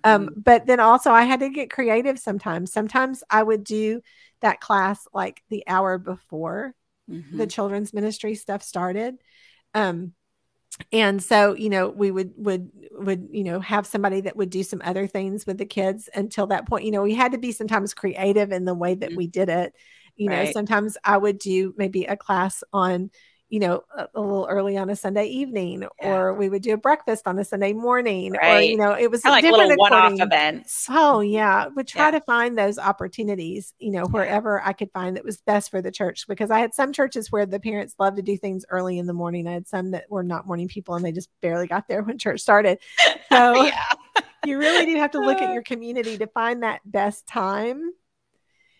Um, 0.05 0.31
Mhm. 0.31 0.37
but 0.37 0.67
then 0.67 0.81
also 0.81 1.11
I 1.13 1.25
had 1.25 1.41
to 1.41 1.51
get 1.51 1.71
creative 1.71 2.19
sometimes. 2.19 2.73
Sometimes 2.73 3.25
I 3.31 3.43
would 3.43 3.65
do 3.65 4.03
that 4.41 4.61
class 4.61 5.07
like 5.15 5.43
the 5.49 5.65
hour 5.69 5.99
before 5.99 6.75
the 7.33 7.47
Mhm. 7.47 7.49
children's 7.49 7.93
ministry 7.95 8.35
stuff 8.35 8.63
started. 8.63 9.17
Um, 9.75 10.13
and 10.93 11.23
so 11.23 11.55
you 11.55 11.71
know 11.71 11.89
we 11.89 12.11
would 12.11 12.33
would 12.37 12.71
would 12.93 13.29
you 13.33 13.45
know 13.45 13.61
have 13.61 13.87
somebody 13.87 14.21
that 14.21 14.37
would 14.37 14.51
do 14.51 14.63
some 14.63 14.83
other 14.85 15.07
things 15.07 15.47
with 15.47 15.59
the 15.59 15.67
kids 15.67 16.09
until 16.15 16.47
that 16.47 16.69
point 16.69 16.85
you 16.85 16.91
know 16.91 17.03
we 17.03 17.15
had 17.15 17.33
to 17.33 17.39
be 17.39 17.53
sometimes 17.53 17.95
creative 17.95 18.53
in 18.53 18.65
the 18.65 18.75
way 18.75 18.95
that 18.95 19.13
Mhm. 19.13 19.17
we 19.17 19.27
did 19.27 19.49
it 19.49 19.73
you 20.17 20.29
know 20.29 20.45
sometimes 20.45 20.97
i 21.05 21.17
would 21.17 21.39
do 21.39 21.75
maybe 21.77 22.05
a 22.05 22.17
class 22.17 22.63
on 22.73 23.11
you 23.51 23.61
know 23.61 23.83
a, 23.97 24.07
a 24.15 24.21
little 24.21 24.47
early 24.51 24.77
on 24.77 24.91
a 24.91 24.97
sunday 24.97 25.25
evening 25.27 25.87
Yeah. 26.03 26.15
or 26.17 26.35
we 26.35 26.49
would 26.51 26.63
do 26.63 26.75
a 26.75 26.77
breakfast 26.77 27.27
on 27.27 27.39
a 27.39 27.45
sunday 27.45 27.73
morning 27.73 28.37
or 28.37 28.41
Right. 28.41 28.69
you 28.71 28.77
know 28.77 28.93
it 28.93 29.11
was 29.11 29.25
like 29.25 29.43
different 29.43 29.69
little 29.71 29.77
one-off 29.79 30.21
events. 30.21 30.87
Oh 30.91 31.21
yeah, 31.21 31.67
would 31.69 31.87
try 31.89 32.07
Yeah. 32.07 32.11
to 32.13 32.21
find 32.23 32.59
those 32.59 32.79
opportunities, 32.79 33.73
you 33.79 33.91
know, 33.91 34.05
wherever 34.07 34.61
I 34.63 34.73
could 34.73 34.91
find 34.93 35.17
that 35.17 35.25
was 35.25 35.39
best 35.41 35.71
for 35.71 35.81
the 35.81 35.91
church. 35.91 36.27
Because 36.29 36.51
I 36.51 36.59
had 36.59 36.75
some 36.75 36.93
churches 36.93 37.33
where 37.33 37.47
the 37.47 37.59
parents 37.61 37.95
loved 37.99 38.17
to 38.17 38.23
do 38.23 38.37
things 38.37 38.65
early 38.71 38.99
in 38.99 39.07
the 39.07 39.13
morning. 39.15 39.47
I 39.47 39.53
had 39.53 39.67
some 39.67 39.91
that 39.93 40.11
were 40.11 40.23
not 40.23 40.47
morning 40.47 40.69
people 40.69 40.95
and 40.95 41.05
they 41.05 41.13
just 41.13 41.31
barely 41.41 41.67
got 41.67 41.89
there 41.89 42.03
when 42.03 42.19
church 42.19 42.41
started. 42.41 42.79
So 43.31 43.63
yeah. 43.65 43.85
you 44.47 44.59
really 44.59 44.87
do 44.87 44.97
have 44.97 45.11
to 45.13 45.21
look 45.21 45.41
at 45.43 45.53
your 45.55 45.63
community 45.63 46.17
to 46.19 46.27
find 46.29 46.63
that 46.63 46.81
best 46.85 47.27
time. 47.27 47.93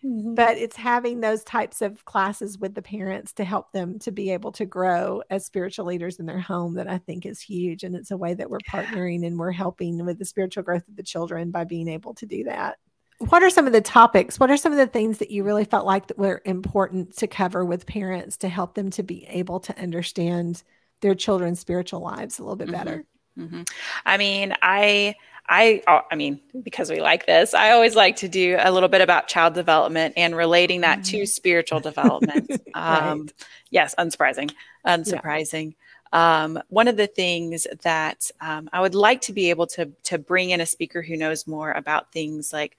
Mhm. 0.03 0.35
But 0.35 0.57
it's 0.57 0.75
having 0.77 1.19
those 1.19 1.43
types 1.43 1.81
of 1.81 2.05
classes 2.05 2.57
with 2.57 2.73
the 2.75 2.81
parents 2.81 3.33
to 3.33 3.43
help 3.43 3.71
them 3.73 3.99
to 3.99 4.11
be 4.11 4.31
able 4.31 4.51
to 4.53 4.65
grow 4.65 5.21
as 5.29 5.45
spiritual 5.45 5.85
leaders 5.85 6.19
in 6.19 6.25
their 6.25 6.39
home 6.39 6.75
that 6.75 6.87
I 6.89 6.97
think 6.99 7.25
is 7.25 7.41
huge. 7.41 7.83
And 7.83 7.95
it's 7.95 8.11
a 8.11 8.17
way 8.17 8.33
that 8.35 8.49
we're 8.49 8.61
partnering 8.61 9.25
and 9.25 9.37
we're 9.37 9.51
helping 9.51 10.03
with 10.05 10.17
the 10.19 10.25
spiritual 10.25 10.63
growth 10.63 10.87
of 10.87 10.95
the 10.95 11.03
children 11.03 11.51
by 11.51 11.65
being 11.65 11.87
able 11.89 12.13
to 12.15 12.25
do 12.25 12.45
that. 12.45 12.77
What 13.19 13.43
are 13.43 13.49
some 13.49 13.67
of 13.67 13.73
the 13.73 13.81
topics? 13.81 14.39
What 14.39 14.49
are 14.49 14.55
some 14.55 14.71
of 14.71 14.77
the 14.77 14.87
things 14.87 15.17
that 15.17 15.29
you 15.29 15.43
really 15.43 15.65
felt 15.65 15.85
like 15.85 16.07
that 16.07 16.17
were 16.17 16.41
important 16.45 17.15
to 17.17 17.27
cover 17.27 17.65
with 17.65 17.85
parents 17.85 18.37
to 18.37 18.47
help 18.49 18.75
them 18.75 18.89
to 18.91 19.03
be 19.03 19.25
able 19.27 19.59
to 19.61 19.77
understand 19.77 20.63
their 21.01 21.15
children's 21.15 21.59
spiritual 21.59 21.99
lives 21.99 22.39
a 22.39 22.43
little 22.43 22.55
bit 22.55 22.71
better? 22.71 23.03
Mhm. 23.37 23.67
I 24.05 24.17
mean, 24.17 24.53
I, 24.61 25.15
I, 25.49 25.81
oh, 25.87 26.01
I 26.11 26.15
mean, 26.15 26.39
because 26.63 26.91
we 26.91 27.01
like 27.01 27.25
this, 27.25 27.55
I 27.55 27.71
always 27.71 27.95
like 27.95 28.17
to 28.17 28.29
do 28.29 28.57
a 28.59 28.71
little 28.71 28.89
bit 28.89 29.01
about 29.01 29.27
child 29.27 29.55
development 29.55 30.13
and 30.15 30.35
relating 30.35 30.81
that 30.81 31.03
to 31.05 31.25
spiritual 31.25 31.79
development. 31.79 32.45
Um, 32.75 33.21
Right. 33.21 33.33
Yes, 33.71 33.95
unsurprising, 33.97 34.51
unsurprising. 34.85 35.73
Um, 36.13 36.61
one 36.69 36.87
of 36.87 36.97
the 36.97 37.07
things 37.07 37.65
that 37.81 38.29
um, 38.39 38.69
I 38.71 38.79
would 38.81 38.95
like 38.95 39.21
to 39.21 39.33
be 39.33 39.49
able 39.49 39.67
to 39.67 39.91
to 40.03 40.17
bring 40.19 40.51
in 40.51 40.61
a 40.61 40.65
speaker 40.65 41.01
who 41.01 41.17
knows 41.17 41.47
more 41.47 41.71
about 41.71 42.11
things 42.11 42.53
like 42.53 42.77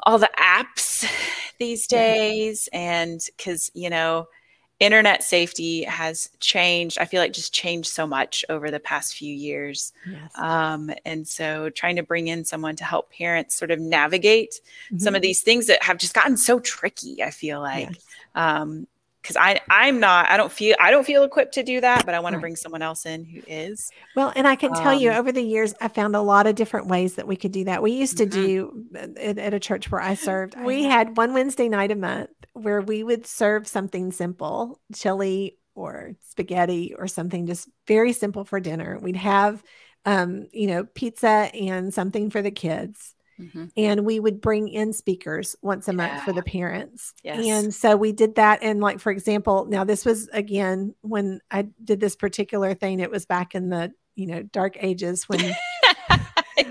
all 0.00 0.18
the 0.18 0.30
apps 0.38 1.04
these 1.58 1.90
Yeah. 1.90 1.98
days, 1.98 2.68
and 2.72 3.20
because 3.36 3.70
you 3.74 3.90
know 3.90 4.28
internet 4.78 5.22
safety 5.22 5.84
has 5.84 6.28
changed 6.40 6.98
i 6.98 7.04
feel 7.06 7.20
like 7.20 7.32
just 7.32 7.52
changed 7.54 7.88
so 7.88 8.06
much 8.06 8.44
over 8.50 8.70
the 8.70 8.78
past 8.80 9.14
few 9.16 9.32
years 9.34 9.92
Yes. 10.06 10.30
um, 10.36 10.90
and 11.06 11.26
so 11.26 11.70
trying 11.70 11.96
to 11.96 12.02
bring 12.02 12.28
in 12.28 12.44
someone 12.44 12.76
to 12.76 12.84
help 12.84 13.10
parents 13.10 13.54
sort 13.56 13.70
of 13.70 13.80
navigate 13.80 14.60
some 14.98 15.14
Mhm. 15.14 15.16
of 15.16 15.22
these 15.22 15.40
things 15.40 15.66
that 15.68 15.82
have 15.82 15.96
just 15.96 16.12
gotten 16.14 16.36
so 16.36 16.58
tricky 16.60 17.22
i 17.22 17.30
feel 17.30 17.60
like 17.60 17.88
Yes. 17.88 18.04
um 18.34 18.86
because 19.26 19.36
i 19.36 19.60
i'm 19.70 20.00
not 20.00 20.30
i 20.30 20.36
don't 20.36 20.52
feel 20.52 20.76
i 20.80 20.90
don't 20.90 21.04
feel 21.04 21.24
equipped 21.24 21.54
to 21.54 21.62
do 21.62 21.80
that 21.80 22.06
but 22.06 22.14
i 22.14 22.20
want 22.20 22.34
to 22.34 22.38
bring 22.38 22.56
someone 22.56 22.82
else 22.82 23.06
in 23.06 23.24
who 23.24 23.40
is 23.46 23.92
Well, 24.14 24.32
and 24.34 24.48
I 24.48 24.56
can 24.56 24.72
tell 24.72 24.94
you 24.94 25.10
Um, 25.10 25.16
over 25.18 25.30
the 25.30 25.42
years, 25.42 25.74
I 25.80 25.88
found 25.88 26.16
a 26.16 26.22
lot 26.22 26.46
of 26.46 26.54
different 26.54 26.86
ways 26.86 27.16
that 27.16 27.26
we 27.26 27.36
could 27.36 27.52
do 27.52 27.64
that. 27.64 27.82
We 27.82 27.92
used 27.92 28.16
to 28.18 28.24
Mhm. 28.24 28.30
do 28.30 28.84
at, 28.94 29.38
at 29.38 29.54
a 29.54 29.60
church 29.60 29.90
where 29.90 30.00
I 30.00 30.14
served, 30.16 30.56
we 30.58 30.84
had 30.84 31.16
one 31.16 31.34
Wednesday 31.34 31.68
night 31.68 31.90
a 31.92 31.96
month 31.96 32.30
where 32.54 32.80
we 32.80 33.02
would 33.04 33.26
serve 33.26 33.68
something 33.68 34.12
simple, 34.12 34.80
chili 34.94 35.58
or 35.74 36.12
spaghetti 36.22 36.94
or 36.96 37.06
something 37.08 37.46
just 37.46 37.68
very 37.86 38.14
simple 38.14 38.44
for 38.46 38.58
dinner. 38.60 38.98
We'd 38.98 39.16
have, 39.16 39.62
um, 40.06 40.48
you 40.52 40.66
know, 40.68 40.84
pizza 40.84 41.28
and 41.28 41.92
something 41.92 42.30
for 42.30 42.40
the 42.40 42.50
kids. 42.50 43.14
Mhm. 43.38 43.70
And 43.76 44.06
we 44.06 44.18
would 44.20 44.40
bring 44.40 44.68
in 44.68 44.92
speakers 44.92 45.56
once 45.62 45.88
a 45.88 45.92
month 45.92 46.22
for 46.22 46.32
the 46.32 46.42
parents. 46.42 47.12
Yes. 47.22 47.46
And 47.46 47.74
so 47.74 47.96
we 47.96 48.12
did 48.12 48.36
that. 48.36 48.62
And, 48.62 48.80
like, 48.80 49.00
for 49.00 49.10
example, 49.12 49.66
now 49.66 49.84
this 49.84 50.04
was 50.04 50.28
again 50.32 50.94
when 51.02 51.40
I 51.50 51.68
did 51.84 52.00
this 52.00 52.16
particular 52.16 52.74
thing, 52.74 53.00
it 53.00 53.10
was 53.10 53.26
back 53.26 53.54
in 53.54 53.68
the, 53.68 53.92
you 54.14 54.26
know, 54.26 54.42
dark 54.42 54.76
ages 54.82 55.24
when 55.28 55.54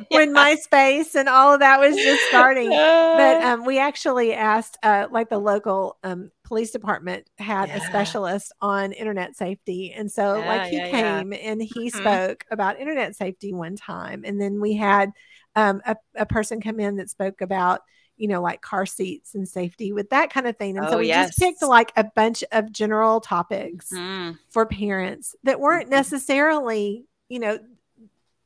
when 0.09 0.33
MySpace 0.33 1.15
and 1.15 1.29
all 1.29 1.53
of 1.53 1.59
that 1.59 1.79
was 1.79 1.95
just 1.95 2.23
starting. 2.23 2.71
But 3.13 3.41
Uh, 3.41 3.47
um, 3.47 3.65
we 3.65 3.79
actually 3.79 4.33
asked, 4.33 4.77
uh, 4.83 5.07
like 5.11 5.29
the 5.29 5.37
local 5.37 5.97
um, 6.03 6.31
police 6.43 6.71
department 6.71 7.29
had 7.37 7.69
Yeah. 7.69 7.77
a 7.77 7.81
specialist 7.81 8.51
on 8.61 8.91
internet 8.91 9.35
safety, 9.35 9.93
and 9.93 10.11
so 10.11 10.39
Yeah, 10.39 10.47
like 10.47 10.65
he 10.65 10.77
yeah, 10.77 10.85
yeah. 10.87 11.19
came 11.21 11.33
and 11.33 11.61
he 11.61 11.89
Mhm. 11.89 11.91
spoke 11.91 12.45
about 12.51 12.79
internet 12.79 13.15
safety 13.15 13.53
one 13.53 13.75
time, 13.75 14.23
and 14.25 14.41
then 14.41 14.59
we 14.59 14.73
had 14.75 15.11
um, 15.55 15.81
a, 15.85 15.95
a 16.15 16.25
person 16.25 16.61
come 16.61 16.79
in 16.79 16.97
that 16.97 17.09
spoke 17.09 17.41
about 17.41 17.81
you 18.17 18.27
know 18.27 18.41
like 18.41 18.61
car 18.61 18.85
seats 18.85 19.35
and 19.35 19.47
safety 19.47 19.91
with 19.93 20.09
that 20.11 20.31
kind 20.31 20.47
of 20.47 20.57
thing, 20.57 20.77
and 20.77 20.89
so 20.89 20.95
Oh, 20.95 20.99
we 20.99 21.11
just 21.11 21.37
picked 21.37 21.61
like 21.61 21.91
a 21.97 22.03
bunch 22.15 22.43
of 22.51 22.71
general 22.71 23.21
topics 23.21 23.91
mm, 23.91 24.37
for 24.49 24.65
parents 24.65 25.35
that 25.43 25.59
weren't 25.59 25.87
Mhm. 25.87 25.91
necessarily 25.91 27.05
you 27.29 27.39
know 27.39 27.59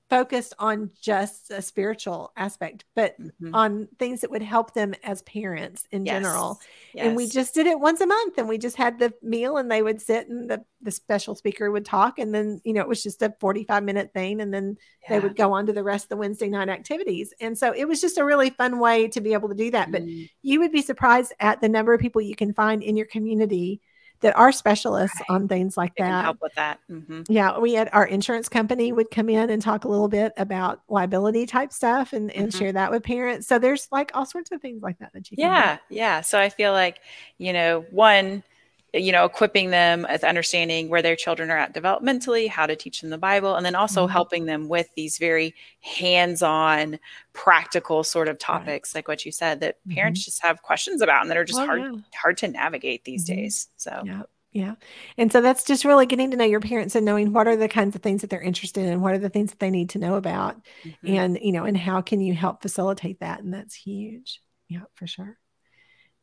focused 0.09 0.53
on 0.57 0.89
just 0.99 1.51
a 1.51 1.61
spiritual 1.61 2.31
aspect, 2.35 2.85
but 2.95 3.15
mhm. 3.21 3.51
on 3.53 3.87
things 3.99 4.21
that 4.21 4.31
would 4.31 4.41
help 4.41 4.73
them 4.73 4.93
as 5.03 5.21
parents 5.21 5.85
in 5.91 6.03
general. 6.03 6.59
Yes, 6.93 7.05
And 7.05 7.15
we 7.15 7.27
just 7.27 7.53
did 7.53 7.67
it 7.67 7.79
once 7.79 8.01
a 8.01 8.07
month 8.07 8.37
and 8.37 8.49
we 8.49 8.57
just 8.57 8.75
had 8.75 8.97
the 8.97 9.13
meal 9.21 9.57
and 9.57 9.71
they 9.71 9.83
would 9.83 10.01
sit 10.01 10.27
and 10.27 10.49
the, 10.49 10.65
the 10.81 10.91
special 10.91 11.35
speaker 11.35 11.69
would 11.69 11.85
talk. 11.85 12.17
And 12.17 12.33
then, 12.33 12.59
you 12.63 12.73
know, 12.73 12.81
it 12.81 12.87
was 12.87 13.03
just 13.03 13.21
a 13.21 13.35
45 13.39 13.83
minute 13.83 14.11
thing. 14.13 14.41
And 14.41 14.51
then 14.51 14.77
they 15.07 15.19
would 15.19 15.35
go 15.35 15.53
on 15.53 15.67
to 15.67 15.73
the 15.73 15.83
rest 15.83 16.05
of 16.05 16.09
the 16.09 16.17
Wednesday 16.17 16.49
night 16.49 16.69
activities. 16.69 17.33
And 17.39 17.57
so 17.57 17.73
it 17.75 17.85
was 17.85 18.01
just 18.01 18.17
a 18.17 18.25
really 18.25 18.49
fun 18.49 18.79
way 18.79 19.07
to 19.09 19.21
be 19.21 19.33
able 19.33 19.49
to 19.49 19.55
do 19.55 19.71
that. 19.71 19.91
But 19.91 19.99
Mm, 19.99 20.29
you 20.41 20.59
would 20.59 20.71
be 20.71 20.81
surprised 20.81 21.33
at 21.39 21.61
the 21.61 21.69
number 21.69 21.93
of 21.93 22.01
people 22.01 22.21
you 22.21 22.35
can 22.35 22.53
find 22.53 22.81
in 22.81 22.95
your 22.95 23.05
community 23.05 23.81
that 24.21 24.36
are 24.38 24.51
specialists 24.51 25.21
Right. 25.29 25.29
on 25.29 25.47
things 25.47 25.77
like 25.77 25.93
They 25.97 26.03
can 26.03 26.12
that. 26.13 26.23
help 26.23 26.38
with 26.41 26.53
that. 26.55 26.79
hmm 26.89 27.21
Yeah, 27.29 27.58
we 27.60 27.73
had 27.73 27.89
our 27.93 28.05
insurance 28.05 28.49
company 28.49 28.91
would 28.91 29.12
come 29.12 29.29
in 29.29 29.49
and 29.49 29.62
talk 29.62 29.86
a 29.86 29.88
little 29.88 30.08
bit 30.10 30.34
about 30.38 30.82
liability 30.89 31.45
type 31.45 31.71
stuff 31.73 32.13
and, 32.13 32.32
and 32.32 32.51
Mhm. 32.51 32.58
share 32.58 32.71
that 32.73 32.91
with 32.91 33.03
parents. 33.03 33.47
So 33.47 33.60
there's 33.60 33.88
like 33.91 34.12
all 34.15 34.25
sorts 34.25 34.51
of 34.51 34.62
things 34.62 34.82
like 34.82 34.97
that 34.99 35.13
that 35.13 35.32
you. 35.32 35.38
Yeah, 35.38 35.77
yeah. 35.89 36.21
So 36.21 36.39
I 36.39 36.49
feel 36.49 36.73
like, 36.73 36.99
you 37.38 37.53
know, 37.53 37.86
one, 37.91 38.43
you 38.93 39.12
know, 39.12 39.25
equipping 39.25 39.69
them 39.71 40.06
with 40.10 40.23
understanding 40.23 40.89
where 40.89 41.02
their 41.02 41.15
children 41.15 41.52
are 41.52 41.58
at 41.58 41.73
developmentally, 41.73 42.49
how 42.49 42.65
to 42.65 42.75
teach 42.75 43.02
them 43.02 43.10
the 43.10 43.17
Bible, 43.17 43.56
and 43.56 43.65
then 43.65 43.75
also 43.75 44.08
Mhm. 44.08 44.12
helping 44.12 44.45
them 44.45 44.67
with 44.67 44.88
these 44.95 45.17
very 45.17 45.56
hands-on, 45.82 46.99
practical 47.34 48.04
sort 48.04 48.28
of 48.28 48.38
topics, 48.39 48.95
like 48.95 49.08
what 49.08 49.25
you 49.25 49.32
said, 49.32 49.60
that 49.62 49.78
parents 49.89 50.25
just 50.25 50.41
have 50.43 50.62
questions 50.62 51.02
about 51.02 51.21
and 51.21 51.30
that 51.30 51.38
are 51.38 51.45
just 51.45 51.60
Oh, 51.60 51.65
hard 51.65 51.82
yeah. 51.82 51.91
hard 52.15 52.38
to 52.38 52.47
navigate 52.47 53.04
these 53.06 53.23
Mhm. 53.23 53.28
days. 53.36 53.67
So 53.78 54.02
Yeah. 54.06 54.23
Yeah. 54.52 54.75
And 55.17 55.32
so 55.32 55.41
that's 55.41 55.63
just 55.63 55.86
really 55.86 56.08
getting 56.08 56.32
to 56.32 56.38
know 56.38 56.43
your 56.45 56.60
parents 56.60 56.95
and 56.95 57.06
knowing 57.06 57.34
what 57.34 57.47
are 57.47 57.56
the 57.56 57.67
kinds 57.67 57.95
of 57.95 58.02
things 58.02 58.21
that 58.21 58.32
they're 58.32 58.41
interested 58.41 58.84
in, 58.86 59.02
what 59.02 59.13
are 59.13 59.19
the 59.19 59.30
things 59.30 59.52
that 59.52 59.60
they 59.60 59.69
need 59.69 59.89
to 59.91 59.99
know 59.99 60.15
about, 60.15 60.58
mhm. 60.84 60.95
and, 61.08 61.38
you 61.39 61.52
know, 61.52 61.65
and 61.65 61.78
how 61.78 62.02
can 62.02 62.19
you 62.19 62.34
help 62.34 62.62
facilitate 62.63 63.19
that? 63.19 63.41
And 63.41 63.54
that's 63.54 63.75
huge. 63.75 64.41
Yeah, 64.67 64.82
for 64.95 65.06
sure. 65.06 65.38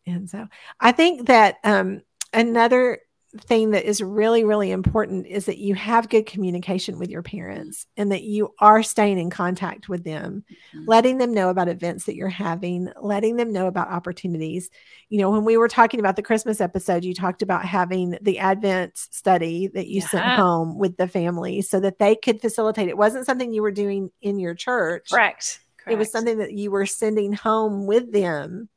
And 0.06 0.28
so 0.30 0.46
I 0.80 0.92
think 0.92 1.26
that 1.28 1.56
um, 1.64 2.02
another 2.36 3.00
thing 3.40 3.72
that 3.72 3.84
is 3.84 4.00
really, 4.00 4.44
really 4.44 4.70
important 4.70 5.26
is 5.26 5.44
that 5.44 5.58
you 5.58 5.74
have 5.74 6.08
good 6.08 6.24
communication 6.24 6.98
with 6.98 7.10
your 7.10 7.22
parents 7.22 7.86
and 7.96 8.10
that 8.10 8.22
you 8.22 8.54
are 8.60 8.82
staying 8.82 9.18
in 9.18 9.28
contact 9.28 9.90
with 9.90 10.04
them, 10.04 10.42
Mhm. 10.74 10.84
letting 10.86 11.18
them 11.18 11.34
know 11.34 11.50
about 11.50 11.68
events 11.68 12.04
that 12.04 12.14
you're 12.14 12.28
having, 12.28 12.88
letting 13.02 13.36
them 13.36 13.52
know 13.52 13.66
about 13.66 13.88
opportunities. 13.90 14.70
You 15.10 15.18
know, 15.18 15.30
when 15.30 15.44
we 15.44 15.58
were 15.58 15.68
talking 15.68 16.00
about 16.00 16.16
the 16.16 16.22
Christmas 16.22 16.62
episode, 16.62 17.04
you 17.04 17.12
talked 17.12 17.42
about 17.42 17.64
having 17.66 18.16
the 18.22 18.38
Advent 18.38 18.92
study 18.96 19.66
that 19.74 19.88
you 19.88 20.00
sent 20.00 20.24
home 20.24 20.78
with 20.78 20.96
the 20.96 21.08
family 21.08 21.60
so 21.60 21.78
that 21.80 21.98
they 21.98 22.14
could 22.16 22.40
facilitate. 22.40 22.88
It 22.88 22.96
wasn't 22.96 23.26
something 23.26 23.52
you 23.52 23.60
were 23.62 23.70
doing 23.72 24.10
in 24.22 24.38
your 24.38 24.54
church. 24.54 25.10
correct. 25.10 25.60
It 25.88 25.96
was 25.98 26.10
something 26.10 26.38
that 26.38 26.52
you 26.52 26.70
were 26.70 26.86
sending 26.86 27.32
home 27.32 27.86
with 27.86 28.12
them 28.12 28.68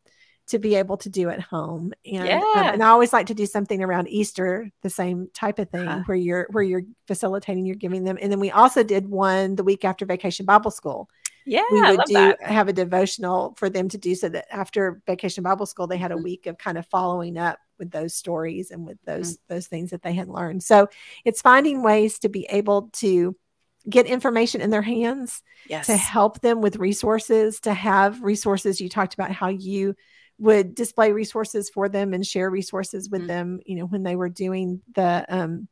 to 0.49 0.59
be 0.59 0.75
able 0.75 0.97
to 0.97 1.09
do 1.09 1.29
at 1.29 1.39
home. 1.41 1.93
And 2.05 2.43
um, 2.55 2.73
and 2.73 2.83
I 2.83 2.89
always 2.89 3.13
like 3.13 3.27
to 3.27 3.33
do 3.33 3.45
something 3.45 3.83
around 3.83 4.07
Easter, 4.09 4.69
the 4.81 4.89
same 4.89 5.29
type 5.33 5.59
of 5.59 5.69
thing 5.69 5.87
Huh. 5.87 6.03
where 6.05 6.17
you're 6.17 6.47
where 6.51 6.63
you're 6.63 6.83
facilitating, 7.07 7.65
you're 7.65 7.75
giving 7.75 8.03
them. 8.03 8.17
And 8.21 8.31
then 8.31 8.39
we 8.39 8.51
also 8.51 8.83
did 8.83 9.07
one 9.07 9.55
the 9.55 9.63
week 9.63 9.85
after 9.85 10.05
vacation 10.05 10.45
Bible 10.45 10.71
school. 10.71 11.09
Yeah, 11.45 11.63
we 11.69 11.81
would 11.81 12.03
do 12.05 12.13
that. 12.13 12.41
have 12.41 12.67
a 12.67 12.73
devotional 12.73 13.55
for 13.57 13.69
them 13.69 13.89
to 13.89 13.97
do 13.97 14.15
so 14.15 14.29
that 14.29 14.45
after 14.51 15.01
vacation 15.07 15.43
Bible 15.43 15.65
school, 15.65 15.87
they 15.87 15.97
had 15.97 16.11
a 16.11 16.15
Mhm. 16.15 16.23
week 16.23 16.45
of 16.47 16.57
kind 16.57 16.77
of 16.77 16.85
following 16.87 17.37
up 17.37 17.59
with 17.79 17.91
those 17.91 18.13
stories 18.13 18.71
and 18.71 18.85
with 18.85 18.97
those 19.05 19.37
Mm-hmm. 19.37 19.53
those 19.53 19.67
things 19.67 19.91
that 19.91 20.01
they 20.03 20.13
had 20.13 20.27
learned. 20.27 20.63
So 20.63 20.87
it's 21.25 21.41
finding 21.41 21.81
ways 21.83 22.19
to 22.19 22.29
be 22.29 22.45
able 22.49 22.89
to 22.93 23.35
get 23.89 24.05
information 24.05 24.61
in 24.61 24.69
their 24.71 24.81
hands 24.81 25.41
Yes. 25.65 25.87
to 25.87 25.95
help 25.95 26.41
them 26.41 26.61
with 26.61 26.75
resources, 26.77 27.59
to 27.61 27.73
have 27.73 28.21
resources. 28.21 28.81
You 28.81 28.89
talked 28.89 29.13
about 29.13 29.31
how 29.31 29.47
you 29.49 29.95
would 30.39 30.73
display 30.73 31.11
resources 31.11 31.69
for 31.69 31.89
them 31.89 32.13
and 32.13 32.25
share 32.25 32.49
resources 32.49 33.09
with 33.09 33.23
Mhm. 33.23 33.27
them, 33.27 33.59
you 33.65 33.75
know, 33.75 33.85
when 33.85 34.03
they 34.03 34.15
were 34.15 34.29
doing 34.29 34.81
the 34.95 35.25
um, 35.29 35.67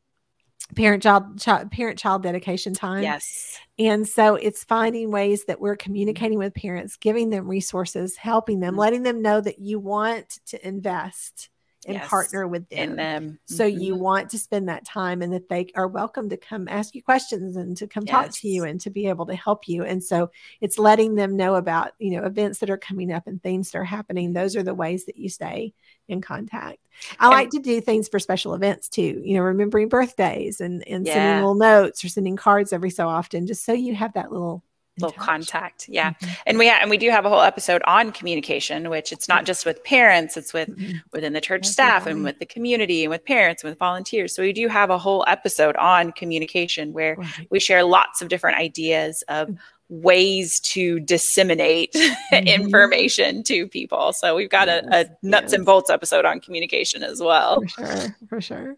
parent 0.76 1.02
child, 1.02 1.40
child 1.40 1.72
parent 1.72 1.98
child 1.98 2.24
dedication 2.24 2.74
time. 2.74 3.02
Yes. 3.04 3.58
And 3.80 4.08
so 4.08 4.36
it's 4.36 4.64
finding 4.64 5.12
ways 5.12 5.46
that 5.46 5.62
we're 5.62 5.76
communicating 5.78 6.38
with 6.38 6.54
parents, 6.54 6.98
giving 6.98 7.30
them 7.30 7.48
resources, 7.48 8.18
helping 8.18 8.60
them, 8.60 8.76
Mhm. 8.76 8.80
letting 8.80 9.04
them 9.04 9.22
know 9.22 9.40
that 9.40 9.60
you 9.60 9.80
want 9.80 10.40
to 10.48 10.68
invest 10.68 11.50
and 11.88 11.96
Yes. 11.96 12.08
partner 12.10 12.48
with 12.48 12.68
them. 12.70 12.98
Them. 12.98 13.40
So 13.46 13.66
you 13.66 13.96
Mhm. 13.96 14.00
want 14.00 14.30
to 14.32 14.38
spend 14.38 14.68
that 14.68 14.86
time 14.86 15.22
and 15.22 15.32
that 15.34 15.48
they 15.50 15.72
are 15.74 15.88
welcome 15.88 16.28
to 16.30 16.38
come 16.38 16.68
ask 16.68 16.94
you 16.94 17.02
questions 17.02 17.56
and 17.56 17.76
to 17.78 17.88
come 17.88 18.06
talk 18.06 18.30
to 18.32 18.48
you 18.50 18.66
and 18.66 18.80
to 18.82 18.90
be 18.90 19.08
able 19.08 19.26
to 19.28 19.36
help 19.36 19.68
you. 19.70 19.84
And 19.84 20.04
so 20.04 20.30
it's 20.60 20.78
letting 20.78 21.16
them 21.16 21.38
know 21.38 21.56
about, 21.56 21.94
you 21.98 22.12
know, 22.12 22.26
events 22.26 22.60
that 22.60 22.70
are 22.70 22.78
coming 22.78 23.12
up 23.12 23.26
and 23.26 23.42
things 23.42 23.72
that 23.72 23.80
are 23.80 23.86
happening. 23.86 24.34
Those 24.34 24.56
are 24.58 24.64
the 24.64 24.76
ways 24.76 25.06
that 25.06 25.18
you 25.18 25.30
stay 25.30 25.74
in 26.10 26.20
contact. 26.22 26.80
I 27.20 27.26
And- 27.28 27.32
like 27.34 27.50
to 27.52 27.60
do 27.60 27.80
things 27.80 28.08
for 28.10 28.20
special 28.20 28.54
events 28.54 28.90
too, 28.90 29.22
you 29.24 29.36
know, 29.36 29.42
remembering 29.44 29.88
birthdays 29.88 30.60
and, 30.60 30.86
and 30.88 31.08
sending 31.08 31.36
little 31.38 31.56
notes 31.56 32.04
or 32.04 32.10
sending 32.10 32.36
cards 32.36 32.74
every 32.74 32.90
so 32.90 33.08
often, 33.08 33.48
just 33.48 33.64
so 33.64 33.72
you 33.74 33.96
have 33.96 34.14
that 34.14 34.32
little 34.32 34.62
little 35.00 35.12
contact. 35.24 35.88
Yeah. 35.90 36.12
Mhm. 36.22 36.38
And 36.46 36.58
we 36.58 36.68
ha- 36.68 36.80
and 36.82 36.90
we 36.90 36.98
do 36.98 37.10
have 37.10 37.26
a 37.26 37.30
whole 37.30 37.42
episode 37.42 37.82
on 37.86 38.12
communication, 38.12 38.90
which 38.90 39.12
it's 39.12 39.28
not 39.28 39.46
just 39.46 39.66
with 39.66 39.84
parents, 39.84 40.38
it's 40.38 40.54
with 40.54 40.70
Mhm. 40.78 41.02
within 41.14 41.34
the 41.34 41.42
church 41.42 41.66
staff 41.66 42.06
and 42.08 42.24
with 42.24 42.40
the 42.40 42.46
community 42.46 43.04
and 43.04 43.10
with 43.12 43.24
parents 43.26 43.64
and 43.64 43.70
with 43.72 43.80
volunteers. 43.80 44.34
So 44.36 44.42
we 44.44 44.54
do 44.54 44.68
have 44.68 44.90
a 44.90 44.98
whole 44.98 45.24
episode 45.28 45.76
on 45.78 46.12
communication 46.12 46.94
where 46.94 47.16
Right. 47.16 47.48
we 47.50 47.60
share 47.60 47.84
lots 47.84 48.22
of 48.22 48.28
different 48.30 48.58
ideas 48.58 49.24
of 49.28 49.50
Mm. 49.50 49.58
Ways 49.90 50.60
to 50.60 51.00
disseminate 51.00 51.94
Mhm. 52.34 52.46
information 52.46 53.42
to 53.44 53.68
people. 53.68 54.12
So 54.14 54.36
we've 54.36 54.50
got 54.50 54.68
a, 54.68 54.84
a 54.94 55.00
Yes, 55.00 55.10
nuts 55.24 55.54
and 55.54 55.66
bolts 55.66 55.90
episode 55.90 56.26
on 56.26 56.40
communication 56.42 57.04
as 57.04 57.22
well. 57.22 57.62
For 57.62 57.68
sure, 57.86 58.16
for 58.28 58.42
sure. 58.42 58.76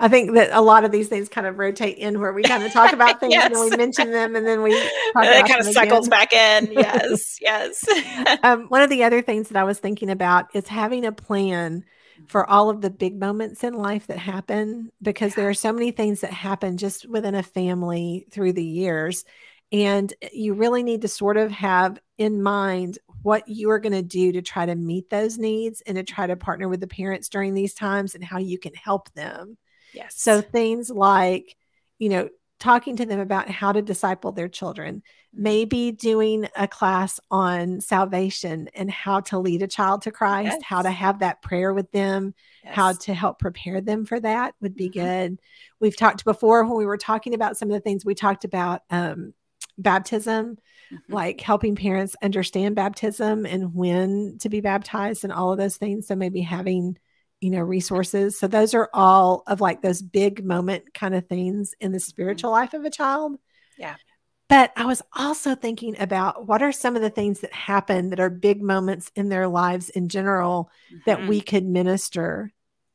I 0.00 0.08
think 0.08 0.34
that 0.34 0.50
a 0.52 0.60
lot 0.60 0.84
of 0.84 0.92
these 0.92 1.08
things 1.08 1.28
kind 1.30 1.46
of 1.46 1.58
rotate 1.58 1.96
in 1.96 2.20
where 2.20 2.32
we 2.34 2.42
kind 2.42 2.62
of 2.62 2.72
talk 2.72 2.92
about 2.92 3.20
things 3.20 3.34
and 3.34 3.54
then 3.54 3.60
we 3.70 3.76
mention 3.76 4.10
them 4.10 4.36
and 4.36 4.46
then 4.46 4.62
we 4.62 4.72
talk 5.14 5.24
And 5.24 5.46
it 5.46 5.48
kind 5.50 5.60
of 5.66 5.72
cycles 5.72 6.08
again. 6.08 6.10
back 6.10 6.32
in. 6.34 6.72
Yes, 6.72 7.38
yes. 7.40 7.84
Um, 8.42 8.66
one 8.68 8.82
of 8.82 8.90
the 8.90 9.04
other 9.04 9.22
things 9.22 9.48
that 9.48 9.58
I 9.58 9.64
was 9.64 9.78
thinking 9.78 10.10
about 10.10 10.54
is 10.54 10.68
having 10.68 11.06
a 11.06 11.12
plan 11.12 11.84
for 12.28 12.48
all 12.48 12.68
of 12.68 12.82
the 12.82 12.90
big 12.90 13.18
moments 13.18 13.64
in 13.64 13.72
life 13.72 14.06
that 14.08 14.18
happen 14.18 14.92
because 15.00 15.34
there 15.34 15.48
are 15.48 15.54
so 15.54 15.72
many 15.72 15.90
things 15.90 16.20
that 16.20 16.32
happen 16.34 16.76
just 16.76 17.08
within 17.08 17.34
a 17.34 17.42
family 17.42 18.26
through 18.30 18.52
the 18.52 18.62
years. 18.64 19.24
And 19.72 20.12
you 20.32 20.54
really 20.54 20.82
need 20.82 21.02
to 21.02 21.08
sort 21.08 21.36
of 21.36 21.50
have 21.52 22.00
in 22.18 22.42
mind 22.42 22.98
what 23.22 23.46
you 23.48 23.70
are 23.70 23.78
going 23.78 23.92
to 23.92 24.02
do 24.02 24.32
to 24.32 24.42
try 24.42 24.66
to 24.66 24.74
meet 24.74 25.10
those 25.10 25.38
needs 25.38 25.80
and 25.86 25.96
to 25.96 26.02
try 26.02 26.26
to 26.26 26.36
partner 26.36 26.68
with 26.68 26.80
the 26.80 26.86
parents 26.86 27.28
during 27.28 27.54
these 27.54 27.74
times 27.74 28.14
and 28.14 28.24
how 28.24 28.38
you 28.38 28.58
can 28.58 28.74
help 28.74 29.12
them. 29.12 29.56
yes. 29.92 30.14
So 30.16 30.40
things 30.40 30.90
like, 30.90 31.56
you 31.98 32.08
know, 32.08 32.28
talking 32.58 32.96
to 32.96 33.06
them 33.06 33.20
about 33.20 33.48
how 33.48 33.72
to 33.72 33.80
disciple 33.82 34.32
their 34.32 34.48
children, 34.48 35.02
Mm-hmm. 35.32 35.42
maybe 35.44 35.92
doing 35.92 36.48
a 36.56 36.66
class 36.66 37.20
on 37.30 37.80
salvation 37.80 38.68
and 38.74 38.90
how 38.90 39.20
to 39.20 39.38
lead 39.38 39.62
a 39.62 39.68
child 39.68 40.02
to 40.02 40.10
Christ, 40.10 40.60
how 40.64 40.82
to 40.82 40.90
have 40.90 41.20
that 41.20 41.40
prayer 41.40 41.72
with 41.72 41.92
them, 41.92 42.34
how 42.64 42.92
to 42.94 43.14
help 43.14 43.38
prepare 43.38 43.80
them 43.80 44.04
for 44.04 44.18
that 44.18 44.54
would 44.60 44.74
be 44.74 44.88
Mhm. 44.88 44.92
good. 44.92 45.40
We've 45.78 45.96
talked 45.96 46.24
before 46.24 46.64
when 46.64 46.76
we 46.76 46.84
were 46.84 46.96
talking 46.96 47.32
about 47.34 47.56
some 47.56 47.68
of 47.70 47.74
the 47.74 47.80
things 47.80 48.04
we 48.04 48.16
talked 48.16 48.44
about 48.44 48.82
um, 48.90 49.32
baptism, 49.82 50.58
Mhm. 50.92 50.98
like 51.08 51.40
helping 51.40 51.76
parents 51.76 52.16
understand 52.22 52.74
baptism 52.76 53.46
and 53.46 53.74
when 53.74 54.38
to 54.38 54.48
be 54.48 54.60
baptized 54.60 55.24
and 55.24 55.32
all 55.32 55.52
of 55.52 55.58
those 55.58 55.76
things. 55.76 56.06
So 56.06 56.14
maybe 56.16 56.40
having, 56.40 56.98
you 57.40 57.50
know, 57.50 57.60
resources. 57.60 58.38
So 58.38 58.46
those 58.46 58.74
are 58.74 58.90
all 58.92 59.42
of 59.46 59.60
like 59.60 59.82
those 59.82 60.02
big 60.02 60.44
moment 60.44 60.92
kind 60.94 61.14
of 61.14 61.26
things 61.28 61.74
in 61.80 61.92
the 61.92 62.00
spiritual 62.00 62.50
life 62.50 62.74
of 62.74 62.84
a 62.84 62.90
child. 62.90 63.38
Yeah. 63.78 63.96
But 64.48 64.72
I 64.76 64.84
was 64.84 65.00
also 65.16 65.54
thinking 65.54 65.94
about 66.00 66.46
what 66.48 66.60
are 66.60 66.72
some 66.72 66.96
of 66.96 67.02
the 67.02 67.10
things 67.10 67.40
that 67.40 67.52
happen 67.52 68.10
that 68.10 68.18
are 68.18 68.28
big 68.30 68.60
moments 68.60 69.12
in 69.14 69.28
their 69.28 69.46
lives 69.46 69.90
in 69.90 70.08
general 70.08 70.70
that 71.06 71.20
Mhm. 71.20 71.28
we 71.28 71.40
could 71.40 71.64
minister 71.64 72.52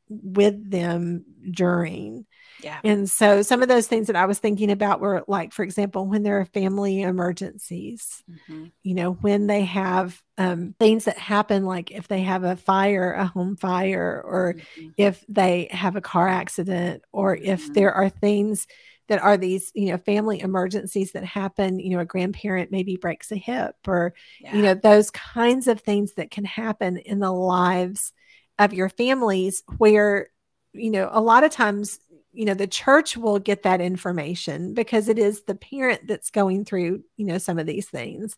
with 0.10 0.70
them 0.70 1.24
during. 1.52 2.26
Yeah. 2.66 2.82
And 2.84 3.10
so 3.10 3.42
some 3.44 3.62
of 3.62 3.70
those 3.70 3.88
things 3.88 4.08
that 4.08 4.16
I 4.16 4.26
was 4.26 4.40
thinking 4.40 4.72
about 4.72 5.00
were 5.00 5.24
like, 5.28 5.54
for 5.54 5.64
example, 5.64 6.08
when 6.08 6.24
there 6.24 6.40
are 6.40 6.46
family 6.46 7.02
emergencies, 7.02 8.24
Mhm. 8.30 8.72
you 8.84 8.96
know, 8.96 9.14
when 9.14 9.48
they 9.48 9.64
have 9.66 10.22
um, 10.38 10.76
things 10.80 11.06
that 11.06 11.18
happen, 11.18 11.66
like 11.66 11.92
if 11.92 12.08
they 12.08 12.22
have 12.22 12.44
a 12.44 12.56
fire, 12.56 13.14
a 13.14 13.26
home 13.26 13.56
fire, 13.58 14.22
or 14.26 14.56
Mhm. 14.78 14.94
if 14.98 15.24
they 15.30 15.68
have 15.72 15.96
a 15.96 16.02
car 16.02 16.28
accident, 16.28 17.04
or 17.12 17.36
if 17.36 17.68
Mhm. 17.70 17.74
there 17.74 17.94
are 17.94 18.10
things 18.10 18.68
that 19.08 19.22
are 19.22 19.38
these, 19.38 19.72
you 19.76 19.88
know, 19.92 19.98
family 19.98 20.40
emergencies 20.40 21.12
that 21.14 21.24
happen, 21.24 21.80
you 21.80 21.92
know, 21.92 22.00
a 22.00 22.06
grandparent 22.06 22.72
maybe 22.72 22.98
breaks 22.98 23.32
a 23.32 23.36
hip, 23.38 23.76
or, 23.88 24.14
Yeah. 24.42 24.56
you 24.56 24.64
know, 24.64 24.74
those 24.74 25.12
kinds 25.12 25.68
of 25.68 25.82
things 25.82 26.14
that 26.16 26.32
can 26.32 26.46
happen 26.46 26.98
in 26.98 27.20
the 27.20 27.32
lives 27.32 28.14
of 28.60 28.74
your 28.74 28.90
families 28.90 29.64
where, 29.78 30.30
you 30.74 30.92
know, 30.92 31.10
a 31.12 31.22
lot 31.22 31.44
of 31.44 31.52
times, 31.52 32.00
you 32.36 32.46
know, 32.46 32.54
the 32.54 32.68
church 32.68 33.18
will 33.18 33.40
get 33.40 33.64
that 33.64 33.82
information 33.82 34.74
because 34.74 35.08
it 35.10 35.18
is 35.20 35.44
the 35.44 35.56
parent 35.56 36.08
that's 36.08 36.32
going 36.32 36.66
through, 36.66 37.04
you 37.18 37.26
know, 37.26 37.38
some 37.38 37.60
of 37.60 37.66
these 37.66 37.88
things. 37.90 38.36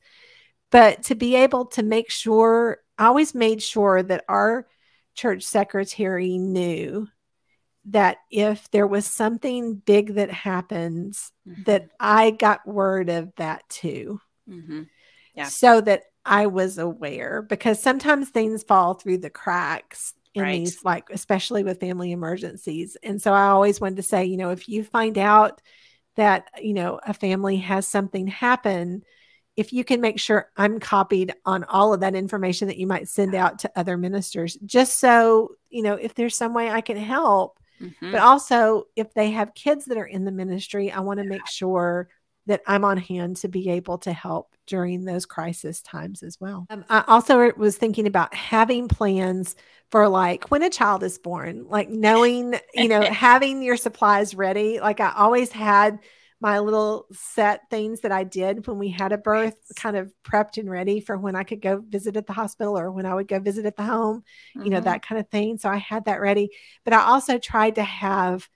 But 0.71 1.03
to 1.03 1.15
be 1.15 1.35
able 1.35 1.65
to 1.67 1.83
make 1.83 2.09
sure, 2.11 2.79
I 2.97 3.07
always 3.07 3.33
made 3.35 3.61
sure 3.61 4.03
that 4.03 4.25
our 4.27 4.67
church 5.15 5.43
secretary 5.43 6.37
knew 6.37 7.07
that 7.85 8.17
if 8.29 8.69
there 8.71 8.87
was 8.87 9.05
something 9.05 9.75
big 9.75 10.15
that 10.15 10.29
happens, 10.31 11.31
that 11.65 11.89
I 11.99 12.31
got 12.31 12.67
word 12.67 13.09
of 13.09 13.33
that 13.37 13.67
too 13.69 14.19
Mhm. 14.49 14.87
Yeah. 15.33 15.45
so 15.45 15.81
that 15.81 16.03
I 16.25 16.47
was 16.47 16.77
aware 16.77 17.41
because 17.41 17.81
sometimes 17.81 18.29
things 18.29 18.63
fall 18.63 18.95
through 18.95 19.19
the 19.19 19.29
cracks 19.29 20.13
in 20.37 20.43
Right. 20.43 20.51
these, 20.51 20.83
like, 20.83 21.09
especially 21.11 21.63
with 21.63 21.79
family 21.79 22.11
emergencies. 22.11 22.97
And 23.03 23.21
so 23.21 23.33
I 23.33 23.47
always 23.47 23.81
wanted 23.81 23.97
to 23.97 24.03
say, 24.03 24.25
you 24.25 24.37
know, 24.37 24.51
if 24.51 24.69
you 24.69 24.83
find 24.83 25.17
out 25.17 25.61
that, 26.15 26.47
you 26.61 26.73
know, 26.73 26.99
a 27.05 27.13
family 27.13 27.57
has 27.57 27.87
something 27.87 28.27
happen, 28.27 29.03
if 29.55 29.73
you 29.73 29.83
can 29.83 30.01
make 30.01 30.19
sure 30.19 30.51
I'm 30.57 30.79
copied 30.79 31.33
on 31.45 31.63
all 31.65 31.93
of 31.93 32.01
that 32.01 32.15
information 32.15 32.67
that 32.67 32.77
you 32.77 32.87
might 32.87 33.09
send 33.09 33.35
out 33.35 33.59
to 33.59 33.71
other 33.75 33.97
ministers, 33.97 34.57
just 34.65 34.99
so, 34.99 35.55
you 35.69 35.81
know, 35.83 35.95
if 35.95 36.13
there's 36.15 36.37
some 36.37 36.53
way 36.53 36.69
I 36.69 36.81
can 36.81 36.97
help, 36.97 37.59
Mhm. 37.79 38.11
but 38.11 38.21
also 38.21 38.83
if 38.95 39.13
they 39.13 39.31
have 39.31 39.53
kids 39.55 39.85
that 39.85 39.97
are 39.97 40.05
in 40.05 40.25
the 40.25 40.31
ministry, 40.31 40.91
I 40.91 40.99
want 40.99 41.19
to 41.19 41.23
make 41.23 41.47
sure 41.47 42.09
that 42.47 42.61
I'm 42.67 42.83
on 42.83 42.97
hand 42.97 43.37
to 43.37 43.47
be 43.47 43.69
able 43.69 43.97
to 43.99 44.13
help 44.13 44.53
during 44.65 45.05
those 45.05 45.25
crisis 45.25 45.81
times 45.81 46.23
as 46.23 46.37
well. 46.39 46.65
Um, 46.69 46.83
I 46.89 47.03
also 47.07 47.51
was 47.55 47.77
thinking 47.77 48.07
about 48.07 48.33
having 48.33 48.87
plans 48.87 49.55
for 49.91 50.07
like 50.09 50.49
when 50.49 50.63
a 50.63 50.69
child 50.69 51.03
is 51.03 51.17
born, 51.17 51.65
like 51.69 51.89
knowing, 51.89 52.55
you 52.73 52.89
know, 52.89 53.01
having 53.11 53.61
your 53.61 53.77
supplies 53.77 54.35
ready. 54.35 54.79
Like 54.79 54.99
I 54.99 55.13
always 55.15 55.51
had 55.51 55.99
my 56.39 56.59
little 56.59 57.07
set 57.13 57.61
things 57.71 58.01
that 58.01 58.11
I 58.11 58.23
did 58.23 58.67
when 58.67 58.77
we 58.77 58.89
had 58.89 59.11
a 59.11 59.17
birth 59.17 59.55
kind 59.75 59.97
of 59.97 60.13
prepped 60.23 60.57
and 60.59 60.69
ready 60.69 60.99
for 60.99 61.17
when 61.17 61.35
I 61.35 61.43
could 61.43 61.61
go 61.61 61.81
visit 61.87 62.15
at 62.15 62.27
the 62.27 62.33
hospital 62.33 62.77
or 62.77 62.91
when 62.91 63.07
I 63.07 63.15
would 63.15 63.27
go 63.27 63.39
visit 63.39 63.65
at 63.65 63.75
the 63.75 63.83
home, 63.83 64.23
you 64.61 64.69
know, 64.69 64.79
Mhm. 64.79 64.83
that 64.83 65.01
kind 65.01 65.19
of 65.19 65.29
thing. 65.29 65.57
So 65.57 65.69
I 65.69 65.77
had 65.77 66.05
that 66.05 66.21
ready. 66.21 66.51
But 66.83 66.93
I 66.93 67.01
also 67.01 67.39
tried 67.39 67.75
to 67.75 67.83
have 67.83 68.47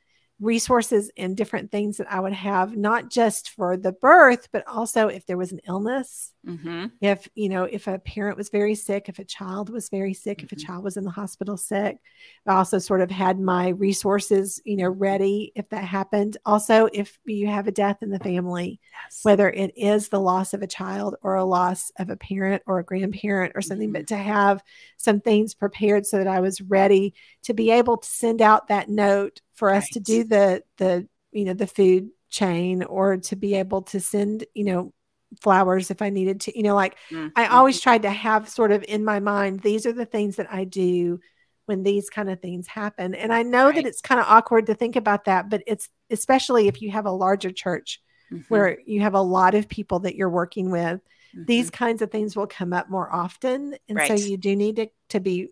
resources 0.41 1.12
and 1.17 1.38
different 1.38 1.71
things 1.71 1.97
that 1.97 2.12
I 2.12 2.19
would 2.19 2.34
have, 2.34 2.75
not 2.77 3.10
just 3.10 3.51
for 3.51 3.77
the 3.77 3.93
birth, 3.93 4.49
but 4.51 4.67
also 4.67 5.08
if 5.08 5.25
there 5.25 5.38
was 5.38 5.51
an 5.54 5.62
illness, 5.67 6.34
Mhm. 6.43 6.91
if, 7.01 7.27
you 7.36 7.49
know, 7.49 7.63
if 7.63 7.88
a 7.88 7.99
parent 7.99 8.38
was 8.38 8.49
very 8.49 8.75
sick, 8.75 9.10
if 9.10 9.19
a 9.19 9.25
child 9.25 9.69
was 9.69 9.89
very 9.89 10.13
sick, 10.13 10.43
if 10.43 10.51
a 10.51 10.56
Mhm. 10.56 10.60
child 10.60 10.84
was 10.84 10.97
in 10.97 11.04
the 11.04 11.12
hospital 11.12 11.58
sick. 11.58 11.97
I 12.45 12.56
also 12.56 12.77
sort 12.80 13.01
of 13.01 13.10
had 13.12 13.39
my 13.39 13.69
resources, 13.69 14.62
you 14.65 14.77
know, 14.77 14.89
ready 14.89 15.51
if 15.56 15.69
that 15.69 15.84
happened. 15.84 16.38
Also, 16.45 16.89
if 16.93 17.19
you 17.25 17.47
have 17.47 17.67
a 17.67 17.71
death 17.71 17.97
in 18.04 18.10
the 18.12 18.19
family, 18.19 18.80
Yes. 19.06 19.19
whether 19.23 19.49
it 19.49 19.71
is 19.75 20.10
the 20.10 20.19
loss 20.19 20.54
of 20.54 20.62
a 20.62 20.67
child 20.67 21.15
or 21.23 21.36
a 21.36 21.45
loss 21.45 21.91
of 21.97 22.10
a 22.10 22.17
parent 22.17 22.62
or 22.67 22.80
a 22.80 22.84
grandparent 22.84 23.54
or 23.56 23.62
something, 23.62 23.91
Mhm. 23.91 23.93
but 23.93 24.08
to 24.08 24.17
have 24.17 24.63
some 24.97 25.21
things 25.21 25.54
prepared 25.56 26.06
so 26.06 26.17
that 26.17 26.27
I 26.27 26.39
was 26.39 26.62
ready 26.62 27.13
to 27.43 27.54
be 27.54 27.71
able 27.71 27.97
to 27.97 28.08
send 28.08 28.41
out 28.41 28.67
that 28.67 28.89
note 28.89 29.41
for 29.54 29.72
us 29.72 29.90
to 29.90 30.00
do 30.00 30.24
the 30.24 30.64
the 30.78 31.08
you 31.32 31.46
know 31.46 31.54
the 31.54 31.68
food 31.68 32.10
chain 32.30 32.84
or 32.84 33.18
to 33.18 33.36
be 33.36 33.56
able 33.56 33.82
to 33.84 34.00
send 34.00 34.46
you 34.54 34.64
know 34.64 34.94
flowers 35.42 35.92
if 35.92 36.02
I 36.02 36.10
needed 36.10 36.42
to 36.42 36.58
you 36.58 36.64
know 36.64 36.76
like 36.76 36.96
Mm, 37.12 37.32
I 37.36 37.48
always 37.48 37.80
tried 37.80 38.04
to 38.04 38.10
have 38.10 38.50
sort 38.50 38.72
of 38.72 38.84
in 38.88 39.04
my 39.06 39.20
mind 39.20 39.62
these 39.62 39.86
are 39.86 39.94
the 39.94 40.06
things 40.06 40.36
that 40.38 40.52
I 40.52 40.64
do 40.66 41.20
when 41.66 41.84
these 41.84 42.10
kind 42.10 42.30
of 42.30 42.42
things 42.42 42.68
happen 42.68 43.16
and 43.16 43.34
I 43.34 43.44
know 43.44 43.68
Right. 43.68 43.76
that 43.76 43.86
it's 43.86 44.02
kind 44.02 44.20
of 44.20 44.28
awkward 44.28 44.66
to 44.68 44.74
think 44.76 44.96
about 44.96 45.26
that 45.26 45.50
but 45.50 45.64
it's 45.68 45.90
especially 46.10 46.68
if 46.68 46.82
you 46.82 46.92
have 46.92 47.06
a 47.06 47.12
larger 47.12 47.52
church 47.52 48.02
Mhm. 48.30 48.44
where 48.50 48.78
you 48.86 49.02
have 49.02 49.14
a 49.14 49.22
lot 49.22 49.56
of 49.56 49.70
people 49.70 50.00
that 50.00 50.16
you're 50.16 50.30
working 50.30 50.70
with 50.72 51.00
these 51.48 51.70
Mhm. 51.70 51.74
kinds 51.74 52.02
of 52.02 52.12
things 52.12 52.36
will 52.36 52.48
come 52.48 52.74
up 52.74 52.90
more 52.90 53.12
often 53.14 53.76
and 53.88 54.02
so 54.02 54.14
you 54.14 54.38
do 54.38 54.56
need 54.56 54.76
to, 54.76 54.88
to 55.10 55.20
be 55.20 55.50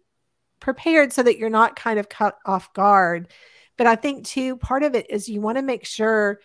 prepared 0.60 1.14
so 1.14 1.24
that 1.24 1.38
you're 1.38 1.50
not 1.50 1.76
kind 1.76 2.00
of 2.00 2.10
cut 2.10 2.38
off 2.46 2.74
guard 2.74 3.28
but 3.80 3.88
i 3.88 3.96
think 3.96 4.26
too 4.26 4.56
part 4.58 4.84
of 4.84 4.94
it 4.94 5.08
is 5.10 5.28
you 5.28 5.42
want 5.42 5.58
to 5.58 5.64
make 5.64 5.86
sure 5.86 6.40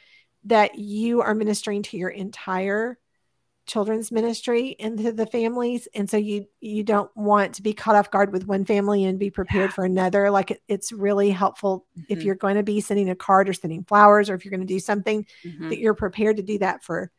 that 0.44 0.79
you 0.79 1.20
are 1.20 1.35
ministering 1.35 1.83
to 1.83 1.99
your 1.99 2.09
entire 2.11 2.99
children's 3.66 4.12
ministry 4.12 4.77
and 4.79 4.99
to 4.99 5.11
the 5.11 5.25
families 5.27 5.88
and 5.94 6.09
so 6.11 6.18
you 6.18 6.47
you 6.61 6.83
don't 6.85 7.11
want 7.16 7.55
to 7.55 7.62
be 7.62 7.73
caught 7.73 7.97
off 7.97 8.11
guard 8.11 8.31
with 8.31 8.47
one 8.47 8.64
family 8.64 9.05
and 9.05 9.18
be 9.18 9.31
prepared 9.31 9.70
Yeah. 9.70 9.75
for 9.75 9.85
another 9.85 10.31
like 10.31 10.51
it, 10.51 10.61
it's 10.68 10.92
really 10.92 11.31
helpful 11.31 11.87
if 12.09 12.18
Mhm. 12.20 12.25
you're 12.25 12.35
going 12.35 12.57
to 12.57 12.62
be 12.62 12.83
sending 12.83 13.09
a 13.09 13.14
card 13.16 13.49
or 13.49 13.55
sending 13.55 13.83
flowers 13.85 14.29
or 14.29 14.35
if 14.35 14.44
you're 14.44 14.51
going 14.51 14.61
to 14.68 14.75
do 14.75 14.79
something 14.81 15.27
Mhm. 15.44 15.70
that 15.70 15.79
you're 15.79 15.94
prepared 15.94 16.37
to 16.37 16.42
do 16.42 16.59
that 16.59 16.85
for 16.85 17.11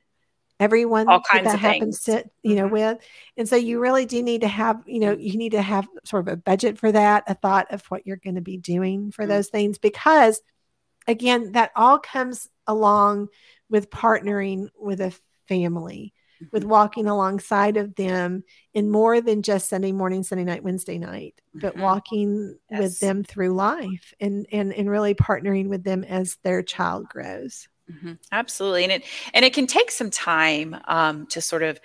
everyone 0.59 1.07
All 1.09 1.19
that 1.19 1.23
kinds 1.31 1.45
that 1.45 1.55
of 1.55 1.59
happens 1.59 2.01
things. 2.01 2.23
to 2.23 2.29
you 2.43 2.55
know 2.55 2.67
Mhm. 2.67 2.71
with 2.71 2.97
and 3.37 3.47
so 3.49 3.55
you 3.57 3.79
really 3.79 4.05
do 4.05 4.23
need 4.23 4.41
to 4.41 4.47
have 4.47 4.81
you 4.85 4.99
know 4.99 5.11
you 5.17 5.37
need 5.37 5.51
to 5.51 5.61
have 5.61 5.87
sort 6.05 6.27
of 6.27 6.33
a 6.33 6.37
budget 6.37 6.77
for 6.77 6.91
that 6.91 7.23
a 7.27 7.33
thought 7.35 7.67
of 7.71 7.83
what 7.87 8.05
you're 8.07 8.17
going 8.17 8.35
to 8.35 8.41
be 8.41 8.57
doing 8.57 9.11
for 9.11 9.25
Mm. 9.25 9.29
those 9.29 9.49
things 9.49 9.77
because 9.77 10.41
again 11.07 11.51
that 11.53 11.71
all 11.75 11.99
comes 11.99 12.49
along 12.67 13.27
with 13.69 13.89
partnering 13.89 14.69
with 14.79 15.01
a 15.01 15.13
family 15.47 16.13
with 16.51 16.63
Mhm. 16.63 16.67
walking 16.69 17.07
alongside 17.07 17.77
of 17.77 17.95
them 17.95 18.43
in 18.73 18.89
more 18.89 19.21
than 19.21 19.41
just 19.41 19.69
Sunday 19.69 19.91
morning, 19.91 20.21
Sunday 20.23 20.43
night, 20.43 20.63
Wednesday 20.63 20.97
night, 20.97 21.41
but 21.61 21.75
Mhm. 21.75 21.81
walking 21.81 22.59
Yes. 22.69 22.79
with 22.81 22.99
them 22.99 23.23
through 23.23 23.53
life 23.53 24.13
and 24.19 24.45
and 24.51 24.73
and 24.73 24.89
really 24.89 25.15
partnering 25.15 25.67
with 25.69 25.83
them 25.83 26.03
as 26.05 26.37
their 26.43 26.61
child 26.63 27.07
grows. 27.09 27.67
Mhm. 27.91 28.17
Absolutely, 28.31 28.83
and 28.83 28.91
it 28.93 29.03
and 29.35 29.45
it 29.45 29.53
can 29.53 29.67
take 29.67 29.91
some 29.91 30.09
time 30.09 30.75
um, 30.87 31.27
to 31.27 31.39
sort 31.39 31.61
of 31.61 31.79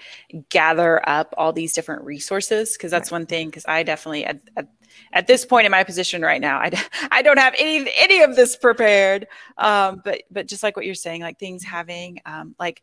gather 0.49 1.07
up 1.07 1.35
all 1.37 1.53
these 1.53 1.75
different 1.75 2.03
resources 2.05 2.73
because 2.73 2.91
that's 2.91 3.11
Right. 3.11 3.17
one 3.19 3.27
thing. 3.27 3.49
Because 3.49 3.67
I 3.69 3.83
definitely 3.83 4.25
at, 4.25 4.41
at 4.57 4.69
at 5.13 5.27
this 5.27 5.45
point 5.45 5.67
in 5.67 5.71
my 5.71 5.85
position 5.85 6.23
right 6.23 6.41
now, 6.41 6.59
I, 6.59 6.71
I 7.11 7.21
don't 7.23 7.39
have 7.39 7.55
any 7.59 7.91
any 7.99 8.23
of 8.23 8.35
this 8.35 8.57
prepared. 8.57 9.27
Um, 9.59 10.01
but 10.03 10.23
but 10.31 10.47
just 10.49 10.63
like 10.63 10.75
what 10.75 10.87
you're 10.87 10.95
saying, 10.95 11.21
like 11.21 11.39
things 11.39 11.65
having 11.65 12.21
um, 12.25 12.55
like 12.59 12.83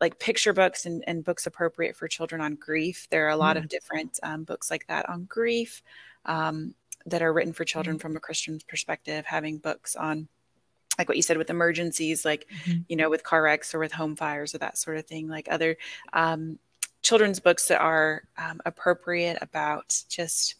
like 0.00 0.18
picture 0.18 0.52
books 0.52 0.86
and, 0.86 1.02
and 1.06 1.24
books 1.24 1.46
appropriate 1.46 1.96
for 1.96 2.08
children 2.08 2.40
on 2.40 2.54
grief. 2.54 3.08
There 3.10 3.26
are 3.26 3.30
a 3.30 3.36
lot 3.36 3.56
of 3.56 3.68
different 3.68 4.18
um, 4.22 4.44
books 4.44 4.70
like 4.70 4.86
that 4.88 5.08
on 5.08 5.24
grief 5.24 5.82
um, 6.24 6.74
that 7.06 7.22
are 7.22 7.32
written 7.32 7.52
for 7.52 7.64
children 7.64 7.98
from 7.98 8.16
a 8.16 8.20
Christian 8.20 8.58
perspective. 8.68 9.26
Having 9.26 9.58
books 9.58 9.96
on 9.96 10.28
like 10.98 11.08
what 11.08 11.16
you 11.16 11.22
said 11.22 11.38
with 11.38 11.50
emergencies, 11.50 12.24
like 12.24 12.48
Mhm. 12.66 12.84
you 12.88 12.96
know, 12.96 13.10
with 13.10 13.22
car 13.24 13.42
wrecks 13.42 13.74
or 13.74 13.78
with 13.78 13.92
home 13.92 14.16
fires 14.16 14.54
or 14.54 14.58
that 14.58 14.78
sort 14.78 14.96
of 14.98 15.06
thing, 15.06 15.28
like 15.28 15.48
other 15.50 15.76
um, 16.12 16.58
children's 17.02 17.40
books 17.40 17.68
that 17.68 17.80
are 17.80 18.24
um, 18.36 18.60
appropriate 18.66 19.38
about 19.40 20.02
just 20.08 20.56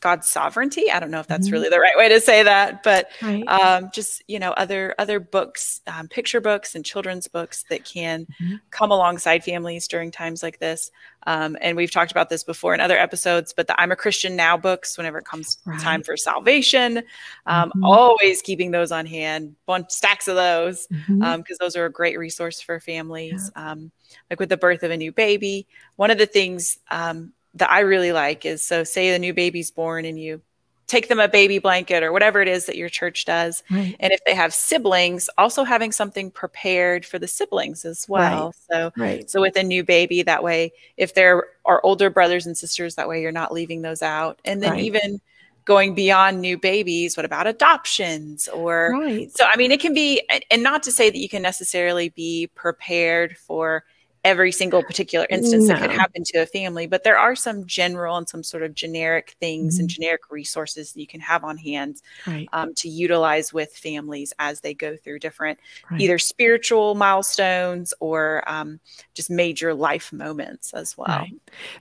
God's 0.00 0.28
sovereignty. 0.28 0.90
I 0.90 1.00
don't 1.00 1.10
know 1.10 1.20
if 1.20 1.26
that's 1.26 1.48
Mhm. 1.48 1.52
really 1.52 1.68
the 1.68 1.80
right 1.80 1.96
way 1.96 2.08
to 2.08 2.20
say 2.20 2.42
that, 2.42 2.82
but 2.82 3.10
Right. 3.22 3.44
um, 3.48 3.90
just 3.92 4.22
you 4.28 4.38
know, 4.38 4.52
other 4.52 4.94
other 4.98 5.20
books, 5.20 5.80
um, 5.86 6.08
picture 6.08 6.40
books 6.40 6.74
and 6.74 6.84
children's 6.84 7.26
books 7.28 7.64
that 7.70 7.84
can 7.84 8.26
Mhm. 8.40 8.60
come 8.70 8.90
alongside 8.90 9.42
families 9.44 9.88
during 9.88 10.10
times 10.10 10.42
like 10.42 10.58
this. 10.58 10.90
Um, 11.26 11.56
and 11.60 11.76
we've 11.76 11.90
talked 11.90 12.10
about 12.10 12.28
this 12.28 12.44
before 12.44 12.74
in 12.74 12.80
other 12.80 12.98
episodes, 12.98 13.52
but 13.54 13.66
the 13.66 13.78
I'm 13.80 13.92
a 13.92 13.96
Christian 13.96 14.36
Now 14.36 14.56
books, 14.56 14.96
whenever 14.96 15.18
it 15.18 15.24
comes 15.24 15.58
time 15.80 16.02
for 16.02 16.16
salvation, 16.16 17.02
um, 17.46 17.72
Mhm. 17.76 17.82
always 17.84 18.40
keeping 18.42 18.70
those 18.70 18.92
on 18.92 19.06
hand, 19.06 19.56
bunch 19.66 19.90
stacks 19.90 20.28
of 20.28 20.36
those 20.36 20.86
because 21.20 21.58
those 21.58 21.76
are 21.76 21.86
a 21.86 21.92
great 21.92 22.18
resource 22.18 22.60
for 22.60 22.78
families. 22.80 23.50
Um, 23.56 23.90
like 24.30 24.40
with 24.40 24.48
the 24.48 24.56
birth 24.56 24.82
of 24.82 24.90
a 24.90 24.96
new 24.96 25.12
baby, 25.12 25.66
one 25.96 26.10
of 26.10 26.18
the 26.18 26.26
things 26.26 26.78
um, 26.90 27.32
that 27.54 27.70
I 27.70 27.80
really 27.80 28.12
like 28.12 28.44
is 28.44 28.62
so 28.64 28.84
say 28.84 29.10
the 29.12 29.18
new 29.18 29.34
baby's 29.34 29.70
born 29.70 30.04
and 30.04 30.18
you 30.20 30.40
take 30.86 31.08
them 31.08 31.20
a 31.20 31.28
baby 31.28 31.58
blanket 31.58 32.02
or 32.02 32.12
whatever 32.12 32.40
it 32.40 32.48
is 32.48 32.64
that 32.66 32.76
your 32.76 32.88
church 32.88 33.26
does. 33.26 33.62
Right. 33.70 33.94
And 34.00 34.10
if 34.10 34.20
they 34.24 34.34
have 34.34 34.54
siblings, 34.54 35.28
also 35.36 35.62
having 35.64 35.92
something 35.92 36.30
prepared 36.30 37.04
for 37.04 37.18
the 37.18 37.28
siblings 37.28 37.84
as 37.84 38.06
well. 38.08 38.54
So 38.70 38.90
Right. 38.96 39.28
so 39.28 39.40
with 39.40 39.56
a 39.56 39.62
new 39.62 39.84
baby, 39.84 40.22
that 40.22 40.42
way, 40.42 40.72
if 40.96 41.14
there 41.14 41.44
are 41.66 41.80
older 41.84 42.08
brothers 42.08 42.46
and 42.46 42.56
sisters, 42.56 42.94
that 42.94 43.08
way 43.08 43.20
you're 43.20 43.32
not 43.32 43.52
leaving 43.52 43.82
those 43.82 44.02
out. 44.02 44.40
And 44.46 44.62
then 44.62 44.72
Right. 44.72 44.84
even 44.84 45.20
going 45.66 45.94
beyond 45.94 46.40
new 46.40 46.56
babies, 46.56 47.16
what 47.18 47.26
about 47.26 47.46
adoptions 47.46 48.48
or 48.48 48.96
Right. 48.98 49.30
so 49.30 49.44
I 49.52 49.56
mean, 49.58 49.70
it 49.72 49.80
can 49.80 49.92
be, 49.92 50.22
and 50.50 50.62
not 50.62 50.82
to 50.84 50.92
say 50.92 51.10
that 51.10 51.18
you 51.18 51.28
can 51.28 51.42
necessarily 51.42 52.08
be 52.08 52.46
prepared 52.54 53.36
for 53.36 53.84
every 54.28 54.52
single 54.52 54.82
particular 54.82 55.26
instance 55.30 55.66
that 55.68 55.80
could 55.80 55.90
happen 55.90 56.22
to 56.22 56.38
a 56.38 56.46
family, 56.46 56.86
but 56.86 57.02
there 57.02 57.18
are 57.18 57.34
some 57.34 57.64
general 57.66 58.16
and 58.18 58.28
some 58.28 58.42
sort 58.42 58.62
of 58.62 58.74
generic 58.74 59.34
things 59.40 59.78
and 59.78 59.88
Mhm. 59.88 59.92
generic 59.92 60.20
resources 60.30 60.92
that 60.92 61.00
you 61.00 61.06
can 61.06 61.20
have 61.20 61.44
on 61.44 61.56
hand 61.56 62.02
Right. 62.26 62.46
um, 62.52 62.74
to 62.74 62.88
utilize 62.90 63.52
with 63.52 63.74
families 63.74 64.34
as 64.38 64.60
they 64.60 64.74
go 64.74 64.96
through 64.96 65.20
different 65.20 65.58
Right. 65.90 66.00
either 66.02 66.18
spiritual 66.18 66.94
milestones 66.94 67.94
or 68.00 68.44
um, 68.46 68.80
just 69.14 69.30
major 69.30 69.72
life 69.72 70.12
moments 70.12 70.74
as 70.74 70.96
well. 70.98 71.06
Right. 71.08 71.32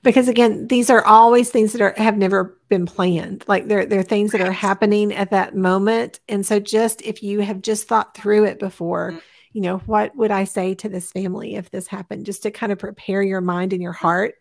Because 0.02 0.30
again, 0.30 0.68
these 0.68 0.90
are 0.90 1.04
always 1.04 1.50
things 1.50 1.74
that 1.74 1.82
are 1.82 1.94
have 1.98 2.18
never 2.18 2.58
been 2.70 2.86
planned. 2.86 3.44
Like 3.48 3.68
they're 3.68 3.86
they're 3.86 4.04
things 4.04 4.32
that 4.32 4.42
are 4.42 4.52
happening 4.54 5.14
at 5.14 5.32
that 5.32 5.56
moment. 5.56 6.20
And 6.30 6.46
so 6.46 6.60
just 6.60 7.02
if 7.02 7.22
you 7.22 7.40
have 7.42 7.62
just 7.62 7.88
thought 7.90 8.16
through 8.16 8.46
it 8.46 8.58
before, 8.60 9.12
Mhm. 9.14 9.22
You 9.58 9.63
know, 9.63 9.80
what 9.88 10.15
would 10.15 10.30
I 10.30 10.43
say 10.43 10.76
to 10.76 10.88
this 10.88 11.12
family 11.12 11.56
if 11.56 11.72
this 11.72 11.88
happened? 11.88 12.28
Just 12.28 12.43
to 12.43 12.52
kind 12.52 12.72
of 12.72 12.78
prepare 12.78 13.24
your 13.24 13.41
mind 13.41 13.74
and 13.74 13.82
your 13.82 13.91
heart, 13.91 14.36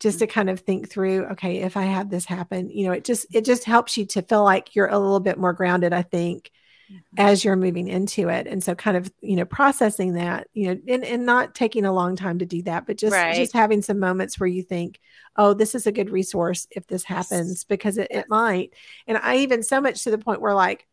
just 0.00 0.20
to 0.20 0.26
kind 0.26 0.48
of 0.48 0.60
think 0.60 0.88
through, 0.90 1.26
okay, 1.32 1.58
if 1.58 1.76
I 1.76 1.82
have 1.82 2.08
this 2.08 2.24
happen, 2.24 2.70
you 2.70 2.86
know, 2.86 2.92
it 2.92 3.04
just 3.04 3.26
it 3.34 3.44
just 3.44 3.64
helps 3.64 3.98
you 3.98 4.06
to 4.06 4.22
feel 4.22 4.42
like 4.42 4.74
you're 4.74 4.86
a 4.86 4.98
little 4.98 5.20
bit 5.20 5.36
more 5.36 5.52
grounded, 5.52 5.92
I 5.92 6.00
think, 6.00 6.50
mm-hmm. 6.90 7.18
as 7.18 7.44
you're 7.44 7.54
moving 7.54 7.86
into 7.86 8.30
it. 8.30 8.46
And 8.46 8.64
so 8.64 8.74
kind 8.74 8.96
of, 8.96 9.12
you 9.20 9.36
know, 9.36 9.44
processing 9.44 10.14
that, 10.14 10.48
you 10.54 10.68
know, 10.68 10.80
and, 10.88 11.04
and 11.04 11.26
not 11.26 11.54
taking 11.54 11.84
a 11.84 11.92
long 11.92 12.16
time 12.16 12.38
to 12.38 12.46
do 12.46 12.62
that, 12.62 12.86
but 12.86 12.96
just 12.96 13.12
Right. 13.12 13.36
just 13.36 13.52
having 13.52 13.82
some 13.82 13.98
moments 13.98 14.40
where 14.40 14.46
you 14.46 14.62
think, 14.62 15.00
oh, 15.36 15.52
this 15.52 15.74
is 15.74 15.86
a 15.86 15.92
good 15.92 16.08
resource 16.08 16.66
if 16.70 16.86
this 16.86 17.04
happens, 17.04 17.64
because 17.64 17.98
it, 17.98 18.08
it 18.10 18.24
might. 18.30 18.72
And 19.06 19.18
I 19.18 19.36
even 19.36 19.62
so 19.62 19.82
much 19.82 20.04
to 20.04 20.10
the 20.10 20.16
point 20.16 20.40
where 20.40 20.54
like 20.54 20.86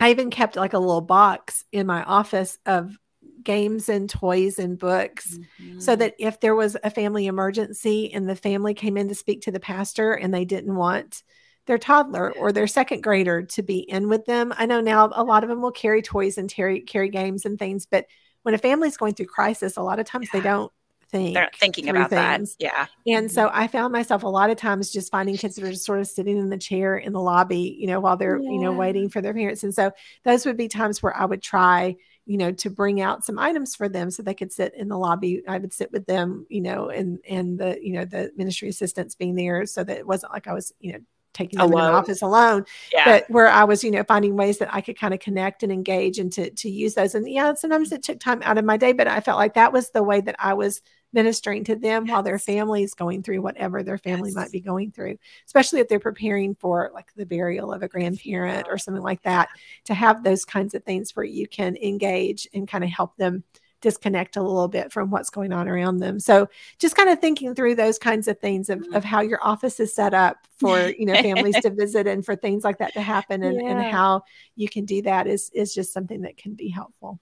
I 0.00 0.10
even 0.10 0.30
kept 0.30 0.56
like 0.56 0.72
a 0.72 0.78
little 0.78 1.00
box 1.00 1.64
in 1.72 1.86
my 1.86 2.02
office 2.02 2.58
of 2.66 2.96
games 3.42 3.88
and 3.88 4.08
toys 4.08 4.58
and 4.58 4.78
books 4.78 5.38
so 5.78 5.94
Mhm. 5.94 5.98
that 6.00 6.14
if 6.18 6.40
there 6.40 6.54
was 6.54 6.76
a 6.82 6.90
family 6.90 7.26
emergency 7.26 8.12
and 8.12 8.28
the 8.28 8.36
family 8.36 8.74
came 8.74 8.96
in 8.96 9.08
to 9.08 9.14
speak 9.14 9.42
to 9.42 9.52
the 9.52 9.60
pastor 9.60 10.12
and 10.12 10.32
they 10.32 10.44
didn't 10.44 10.74
want 10.76 11.22
their 11.66 11.78
toddler 11.78 12.32
or 12.32 12.52
their 12.52 12.66
second 12.66 13.02
grader 13.02 13.42
to 13.42 13.62
be 13.62 13.78
in 13.78 14.08
with 14.08 14.24
them. 14.26 14.52
I 14.56 14.66
know 14.66 14.80
now 14.80 15.10
a 15.14 15.24
lot 15.24 15.42
of 15.44 15.48
them 15.48 15.62
will 15.62 15.70
carry 15.72 16.02
toys 16.02 16.36
and 16.38 16.50
carry 16.52 16.80
carry 16.80 17.08
games 17.10 17.44
and 17.44 17.58
things, 17.58 17.86
but 17.86 18.06
when 18.42 18.54
a 18.54 18.58
family's 18.58 18.96
going 18.96 19.14
through 19.14 19.26
crisis, 19.26 19.76
a 19.76 19.82
lot 19.82 19.98
of 20.00 20.06
times 20.06 20.30
they 20.30 20.40
don't 20.40 20.72
think 21.10 21.34
they're 21.34 21.44
not 21.44 21.56
thinking 21.56 21.88
about 21.88 22.10
that. 22.10 22.36
things. 22.38 22.56
Yeah. 22.58 22.86
And 23.06 23.30
so 23.30 23.46
mm-hmm. 23.46 23.58
I 23.58 23.66
found 23.68 23.92
myself 23.92 24.22
a 24.22 24.28
lot 24.28 24.50
of 24.50 24.56
times 24.56 24.90
just 24.90 25.10
finding 25.10 25.36
kids 25.36 25.56
that 25.56 25.64
are 25.64 25.70
just 25.70 25.84
sort 25.84 26.00
of 26.00 26.06
sitting 26.06 26.38
in 26.38 26.50
the 26.50 26.58
chair 26.58 26.96
in 26.96 27.12
the 27.12 27.20
lobby, 27.20 27.76
you 27.78 27.86
know, 27.86 28.00
while 28.00 28.16
they're, 28.16 28.38
you 28.38 28.58
know, 28.58 28.72
waiting 28.72 29.08
for 29.08 29.20
their 29.20 29.34
parents. 29.34 29.62
And 29.62 29.74
so 29.74 29.92
those 30.24 30.46
would 30.46 30.56
be 30.56 30.68
times 30.68 31.02
where 31.02 31.16
I 31.16 31.24
would 31.24 31.42
try, 31.42 31.96
you 32.26 32.38
know, 32.38 32.52
to 32.52 32.70
bring 32.70 33.00
out 33.00 33.24
some 33.24 33.38
items 33.38 33.74
for 33.74 33.88
them 33.88 34.10
so 34.10 34.22
they 34.22 34.34
could 34.34 34.52
sit 34.52 34.74
in 34.74 34.88
the 34.88 34.98
lobby. 34.98 35.42
I 35.48 35.58
would 35.58 35.72
sit 35.72 35.92
with 35.92 36.06
them, 36.06 36.46
you 36.48 36.60
know, 36.60 36.88
and 36.88 37.18
and 37.28 37.58
the, 37.58 37.78
you 37.82 37.94
know, 37.94 38.04
the 38.04 38.30
ministry 38.36 38.68
assistants 38.68 39.14
being 39.14 39.34
there 39.34 39.66
so 39.66 39.82
that 39.82 39.98
it 39.98 40.06
wasn't 40.06 40.32
like 40.32 40.46
I 40.46 40.52
was, 40.52 40.72
you 40.80 40.92
know, 40.92 41.00
taking 41.32 41.58
them 41.58 41.72
in 41.72 41.78
an 41.78 41.94
office 41.94 42.22
alone 42.22 42.64
Yeah. 42.92 43.04
but 43.04 43.30
where 43.30 43.48
I 43.48 43.64
was, 43.64 43.84
you 43.84 43.90
know, 43.90 44.02
finding 44.04 44.36
ways 44.36 44.58
that 44.58 44.72
I 44.74 44.80
could 44.80 44.98
kind 44.98 45.14
of 45.14 45.20
connect 45.20 45.62
and 45.62 45.70
engage 45.72 46.18
and 46.18 46.32
to 46.32 46.50
to 46.50 46.68
use 46.68 46.94
those. 46.94 47.14
And 47.14 47.28
yeah, 47.28 47.54
sometimes 47.54 47.88
mm-hmm. 47.88 47.96
it 47.96 48.02
took 48.02 48.20
time 48.20 48.42
out 48.42 48.58
of 48.58 48.64
my 48.64 48.76
day, 48.76 48.92
but 48.92 49.06
I 49.06 49.20
felt 49.20 49.38
like 49.38 49.54
that 49.54 49.72
was 49.72 49.90
the 49.90 50.02
way 50.02 50.20
that 50.20 50.36
I 50.38 50.54
was 50.54 50.80
ministering 51.12 51.64
to 51.64 51.76
them 51.76 52.06
while 52.06 52.22
their 52.22 52.38
family 52.38 52.82
is 52.82 52.94
going 52.94 53.22
through 53.22 53.42
whatever 53.42 53.82
their 53.82 53.98
family 53.98 54.30
Yes. 54.30 54.36
might 54.36 54.52
be 54.52 54.60
going 54.60 54.92
through, 54.92 55.18
especially 55.46 55.80
if 55.80 55.88
they're 55.88 55.98
preparing 55.98 56.54
for 56.54 56.90
like 56.94 57.12
the 57.16 57.26
burial 57.26 57.72
of 57.72 57.82
a 57.82 57.88
grandparent 57.88 58.68
or 58.70 58.78
something 58.78 59.02
like 59.02 59.22
that. 59.22 59.48
To 59.84 59.94
have 59.94 60.22
those 60.22 60.44
kinds 60.44 60.74
of 60.74 60.84
things 60.84 61.14
where 61.16 61.24
you 61.24 61.48
can 61.48 61.76
engage 61.76 62.48
and 62.54 62.68
kind 62.68 62.84
of 62.84 62.90
help 62.90 63.16
them 63.16 63.44
disconnect 63.80 64.36
a 64.36 64.42
little 64.42 64.68
bit 64.68 64.92
from 64.92 65.10
what's 65.10 65.30
going 65.30 65.52
on 65.52 65.68
around 65.68 65.98
them. 65.98 66.20
So 66.20 66.48
just 66.78 66.96
kind 66.96 67.08
of 67.08 67.18
thinking 67.18 67.54
through 67.54 67.76
those 67.76 67.98
kinds 67.98 68.28
of 68.28 68.38
things 68.38 68.68
of, 68.68 68.78
of 68.78 68.84
mm-hmm. 68.84 69.00
how 69.00 69.20
your 69.20 69.42
office 69.42 69.80
is 69.80 69.94
set 69.94 70.14
up 70.14 70.46
for, 70.58 70.78
you 70.98 71.06
know, 71.06 71.14
families 71.14 71.58
to 71.60 71.70
visit 71.70 72.06
and 72.06 72.24
for 72.24 72.36
things 72.36 72.64
like 72.64 72.78
that 72.78 72.92
to 72.94 73.00
happen 73.00 73.42
and, 73.42 73.60
and 73.60 73.82
how 73.82 74.22
you 74.56 74.68
can 74.68 74.84
do 74.84 75.02
that 75.02 75.26
is 75.26 75.50
is 75.54 75.74
just 75.74 75.92
something 75.92 76.22
that 76.22 76.36
can 76.36 76.54
be 76.54 76.68
helpful. 76.68 77.18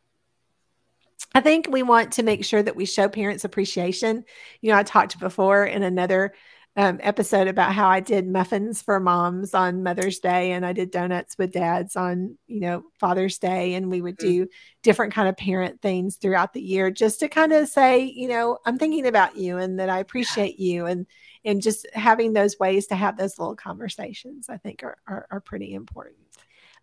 I 1.38 1.40
think 1.40 1.68
we 1.70 1.84
want 1.84 2.14
to 2.14 2.24
make 2.24 2.44
sure 2.44 2.62
that 2.62 2.74
we 2.74 2.84
show 2.84 3.08
parents 3.08 3.44
appreciation. 3.44 4.24
You 4.60 4.72
know, 4.72 4.78
I 4.78 4.82
talked 4.82 5.20
before 5.20 5.64
in 5.64 5.84
another 5.84 6.34
um, 6.76 6.98
episode 7.00 7.46
about 7.46 7.72
how 7.72 7.88
I 7.88 8.00
did 8.00 8.26
muffins 8.26 8.82
for 8.82 8.98
moms 8.98 9.54
on 9.54 9.84
Mother's 9.84 10.18
Day, 10.18 10.50
and 10.52 10.66
I 10.66 10.72
did 10.72 10.90
donuts 10.90 11.36
with 11.38 11.52
dads 11.52 11.94
on 11.94 12.36
you 12.48 12.58
know 12.60 12.82
Father's 12.98 13.38
Day, 13.38 13.74
and 13.74 13.88
we 13.88 14.00
would 14.00 14.16
Mhm. 14.16 14.18
do 14.18 14.46
different 14.82 15.12
kind 15.14 15.28
of 15.28 15.36
parent 15.36 15.80
things 15.80 16.16
throughout 16.16 16.52
the 16.54 16.60
year, 16.60 16.90
just 16.90 17.20
to 17.20 17.28
kind 17.28 17.52
of 17.52 17.68
say, 17.68 18.02
you 18.04 18.26
know, 18.28 18.58
I'm 18.66 18.78
thinking 18.78 19.06
about 19.06 19.36
you 19.36 19.58
and 19.58 19.78
that 19.78 19.88
I 19.90 20.00
appreciate 20.00 20.58
you, 20.58 20.86
and 20.86 21.06
and 21.44 21.62
just 21.62 21.86
having 21.94 22.32
those 22.32 22.58
ways 22.58 22.88
to 22.88 22.96
have 22.96 23.16
those 23.16 23.38
little 23.38 23.56
conversations, 23.56 24.48
I 24.48 24.56
think 24.56 24.82
are 24.82 24.98
are, 25.06 25.26
are 25.30 25.40
pretty 25.40 25.72
important. 25.74 26.16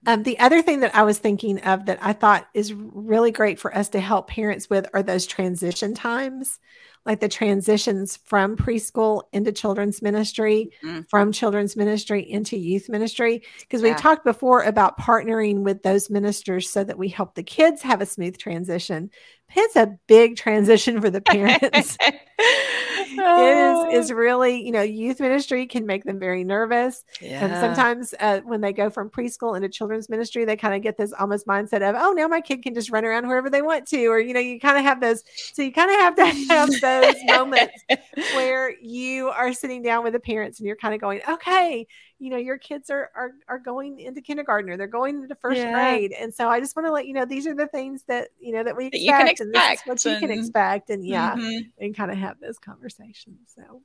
Um, 0.06 0.24
the 0.24 0.40
other 0.40 0.62
thing 0.62 0.82
that 0.82 0.96
I 0.96 1.04
was 1.04 1.18
thinking 1.18 1.60
of 1.62 1.86
that 1.86 2.00
I 2.02 2.14
thought 2.14 2.48
is 2.54 2.74
really 2.74 3.32
great 3.32 3.60
for 3.60 3.76
us 3.76 3.90
to 3.90 4.00
help 4.00 4.28
parents 4.28 4.70
with 4.70 4.88
are 4.94 5.02
those 5.02 5.26
transition 5.26 5.96
times, 5.96 6.60
like 7.06 7.20
the 7.20 7.28
transitions 7.30 8.18
from 8.26 8.56
preschool 8.56 9.24
into 9.32 9.52
children's 9.52 10.02
ministry, 10.02 10.72
Mhm. 10.84 11.08
from 11.10 11.32
children's 11.32 11.76
ministry 11.76 12.22
into 12.30 12.58
youth 12.58 12.90
ministry. 12.90 13.44
Because 13.60 13.82
we 13.82 13.90
Yeah. 13.90 13.96
talked 13.96 14.26
before 14.26 14.64
about 14.64 14.98
partnering 15.00 15.60
with 15.62 15.84
those 15.84 16.10
ministers 16.10 16.70
so 16.70 16.84
that 16.84 16.98
we 16.98 17.08
help 17.10 17.36
the 17.36 17.44
kids 17.44 17.82
have 17.84 18.02
a 18.02 18.06
smooth 18.06 18.38
transition. 18.38 19.10
It's 19.56 19.76
a 19.76 19.98
big 20.08 20.36
transition 20.36 21.00
for 21.00 21.10
the 21.10 21.22
parents. 21.22 21.98
it 22.38 23.58
is 23.92 24.04
is 24.04 24.12
really 24.12 24.66
you 24.66 24.72
know 24.72 24.82
youth 24.82 25.20
ministry 25.20 25.66
can 25.66 25.86
make 25.86 26.04
them 26.04 26.20
very 26.20 26.44
nervous 26.44 27.04
and 27.22 27.58
sometimes 27.58 28.14
uh, 28.20 28.42
when 28.42 28.62
they 28.62 28.74
go 28.74 28.90
from 28.90 29.10
preschool 29.10 29.56
into 29.56 29.70
children's 29.70 30.10
ministry 30.10 30.44
they 30.46 30.56
kind 30.58 30.76
of 30.76 30.82
get 30.82 30.98
this 30.98 31.14
almost 31.14 31.48
mindset 31.48 31.88
of 31.88 31.96
oh 31.98 32.12
now 32.12 32.28
my 32.28 32.42
kid 32.42 32.62
can 32.62 32.74
just 32.74 32.92
run 32.92 33.06
around 33.06 33.28
wherever 33.28 33.50
they 33.50 33.62
want 33.62 33.88
to 33.88 34.06
or 34.08 34.20
you 34.20 34.34
know 34.34 34.40
you 34.40 34.60
kind 34.60 34.78
of 34.78 34.84
have 34.84 35.00
those 35.00 35.24
so 35.54 35.62
you 35.62 35.72
kind 35.72 35.90
of 35.90 35.98
have 35.98 36.16
to 36.16 36.26
have 36.50 36.70
those 36.70 36.80
moments 37.24 37.84
where 38.28 38.74
you 38.82 39.30
are 39.30 39.54
sitting 39.54 39.82
down 39.82 40.04
with 40.04 40.14
the 40.14 40.20
parents 40.20 40.60
and 40.60 40.68
you're 40.68 40.76
kind 40.76 40.94
of 40.96 41.02
going 41.02 41.22
okay 41.30 41.86
you 42.20 42.30
know 42.30 42.38
your 42.38 42.58
kids 42.58 42.90
are 42.90 43.12
are, 43.16 43.32
are 43.48 43.60
going 43.60 44.00
into 44.00 44.22
kindergarten 44.22 44.70
or 44.70 44.78
they're 44.78 44.88
going 44.88 45.22
into 45.22 45.36
first 45.36 45.62
Yeah. 45.62 45.72
grade 45.72 46.14
and 46.20 46.34
so 46.34 46.50
i 46.50 46.60
just 46.60 46.76
want 46.76 46.88
to 46.88 46.92
let 46.92 47.06
you 47.08 47.14
know 47.14 47.26
these 47.26 47.46
are 47.48 47.56
the 47.56 47.68
things 47.68 48.04
that 48.08 48.30
you 48.40 48.54
know 48.54 48.64
that 48.64 48.76
we 48.76 48.90
That 48.90 49.00
you 49.00 49.14
can 49.14 49.28
expect 49.28 49.40
and 49.42 49.54
this 49.54 49.64
is 49.64 49.82
what 49.86 50.06
you 50.06 50.16
can 50.18 50.32
expect 50.32 50.90
and 50.90 51.06
yeah 51.06 51.36
Mhm. 51.36 51.72
and 51.80 51.96
kind 51.96 52.12
of 52.12 52.18
have 52.18 52.40
those 52.40 52.58
conversations. 52.58 53.52
So, 53.56 53.82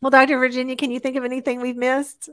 well, 0.00 0.10
Dr. 0.10 0.38
Virginia, 0.38 0.76
can 0.76 0.90
you 0.90 1.00
think 1.00 1.16
of 1.16 1.24
anything 1.24 1.60
we've 1.60 1.76
missed? 1.76 2.28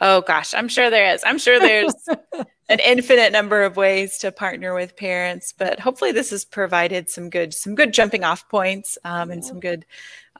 Oh 0.00 0.22
gosh, 0.22 0.54
I'm 0.54 0.68
sure 0.68 0.90
there 0.90 1.12
is. 1.14 1.22
I'm 1.24 1.38
sure 1.38 1.58
there's 1.60 1.94
an 2.68 2.78
infinite 2.84 3.32
number 3.32 3.62
of 3.62 3.76
ways 3.76 4.18
to 4.18 4.32
partner 4.32 4.74
with 4.74 4.96
parents, 4.96 5.52
but 5.56 5.78
hopefully 5.78 6.12
this 6.12 6.30
has 6.30 6.44
provided 6.44 7.08
some 7.10 7.28
good 7.30 7.52
some 7.54 7.74
good 7.74 7.92
jumping 7.92 8.24
off 8.24 8.48
points 8.48 8.96
um, 9.04 9.30
and 9.30 9.44
some 9.44 9.60
good 9.60 9.84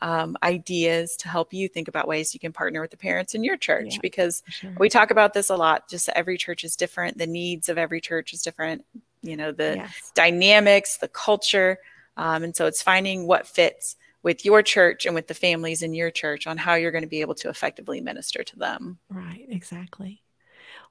um, 0.02 0.36
ideas 0.42 1.16
to 1.16 1.28
help 1.28 1.52
you 1.54 1.68
think 1.68 1.88
about 1.88 2.06
ways 2.08 2.34
you 2.34 2.40
can 2.40 2.52
partner 2.52 2.80
with 2.80 2.90
the 2.90 2.96
parents 2.96 3.34
in 3.34 3.42
your 3.42 3.56
church 3.56 3.94
Yeah. 3.94 3.98
because 4.02 4.42
Sure. 4.50 4.72
we 4.78 4.88
talk 4.88 5.10
about 5.10 5.32
this 5.34 5.48
a 5.50 5.56
lot. 5.56 5.88
Just 5.88 6.08
every 6.10 6.36
church 6.36 6.64
is 6.64 6.76
different. 6.76 7.16
The 7.16 7.26
needs 7.26 7.68
of 7.68 7.78
every 7.78 8.00
church 8.00 8.32
is 8.32 8.42
different. 8.42 8.84
You 9.22 9.36
know 9.36 9.52
the 9.52 9.74
yes. 9.76 10.12
dynamics, 10.14 10.98
the 10.98 11.08
culture. 11.08 11.78
Um, 12.16 12.44
and 12.44 12.56
so 12.56 12.64
it's 12.66 12.82
finding 12.82 13.26
what 13.26 13.46
fits 13.46 13.96
with 14.26 14.44
your 14.44 14.60
church 14.60 15.06
and 15.06 15.14
with 15.14 15.28
the 15.28 15.34
families 15.34 15.82
in 15.82 15.94
your 15.94 16.10
church 16.10 16.48
on 16.48 16.56
how 16.56 16.74
you're 16.74 16.90
going 16.90 17.04
to 17.04 17.08
be 17.08 17.20
able 17.20 17.36
to 17.36 17.48
effectively 17.48 18.00
minister 18.00 18.42
to 18.42 18.58
them. 18.58 18.98
Right, 19.08 19.46
exactly. 19.48 20.20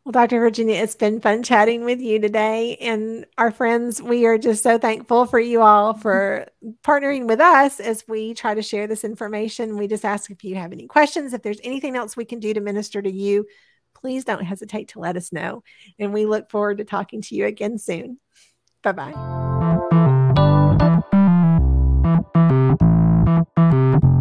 Well, 0.06 0.14
Dr. 0.14 0.40
Virginia, 0.40 0.76
it's 0.76 0.96
been 0.96 1.20
fun 1.20 1.44
chatting 1.44 1.84
with 1.84 2.00
you 2.00 2.18
today. 2.18 2.78
And 2.78 3.26
our 3.38 3.52
friends, 3.52 4.02
we 4.02 4.26
are 4.26 4.38
just 4.38 4.64
so 4.64 4.78
thankful 4.78 5.26
for 5.26 5.38
you 5.38 5.62
all 5.62 5.94
for 5.96 6.48
partnering 6.82 7.28
with 7.28 7.42
us 7.42 7.82
as 7.82 8.06
we 8.08 8.36
try 8.36 8.54
to 8.54 8.62
share 8.62 8.88
this 8.88 9.04
information. 9.04 9.78
We 9.78 9.90
just 9.90 10.06
ask 10.06 10.32
if 10.32 10.46
you 10.46 10.56
have 10.56 10.72
any 10.72 10.88
questions, 10.88 11.34
if 11.34 11.42
there's 11.42 11.60
anything 11.62 11.98
else 11.98 12.16
we 12.16 12.24
can 12.24 12.40
do 12.40 12.54
to 12.54 12.62
minister 12.62 13.02
to 13.02 13.12
you, 13.12 13.48
please 13.94 14.24
don't 14.24 14.46
hesitate 14.46 14.88
to 14.90 15.00
let 15.00 15.18
us 15.18 15.34
know. 15.34 15.62
And 16.00 16.14
we 16.14 16.26
look 16.26 16.50
forward 16.50 16.78
to 16.78 16.86
talking 16.86 17.22
to 17.24 17.36
you 17.36 17.48
again 17.48 17.80
soon. 17.80 18.18
Bye 18.82 18.94
bye. 18.94 19.95
thank 23.54 24.04
you 24.04 24.15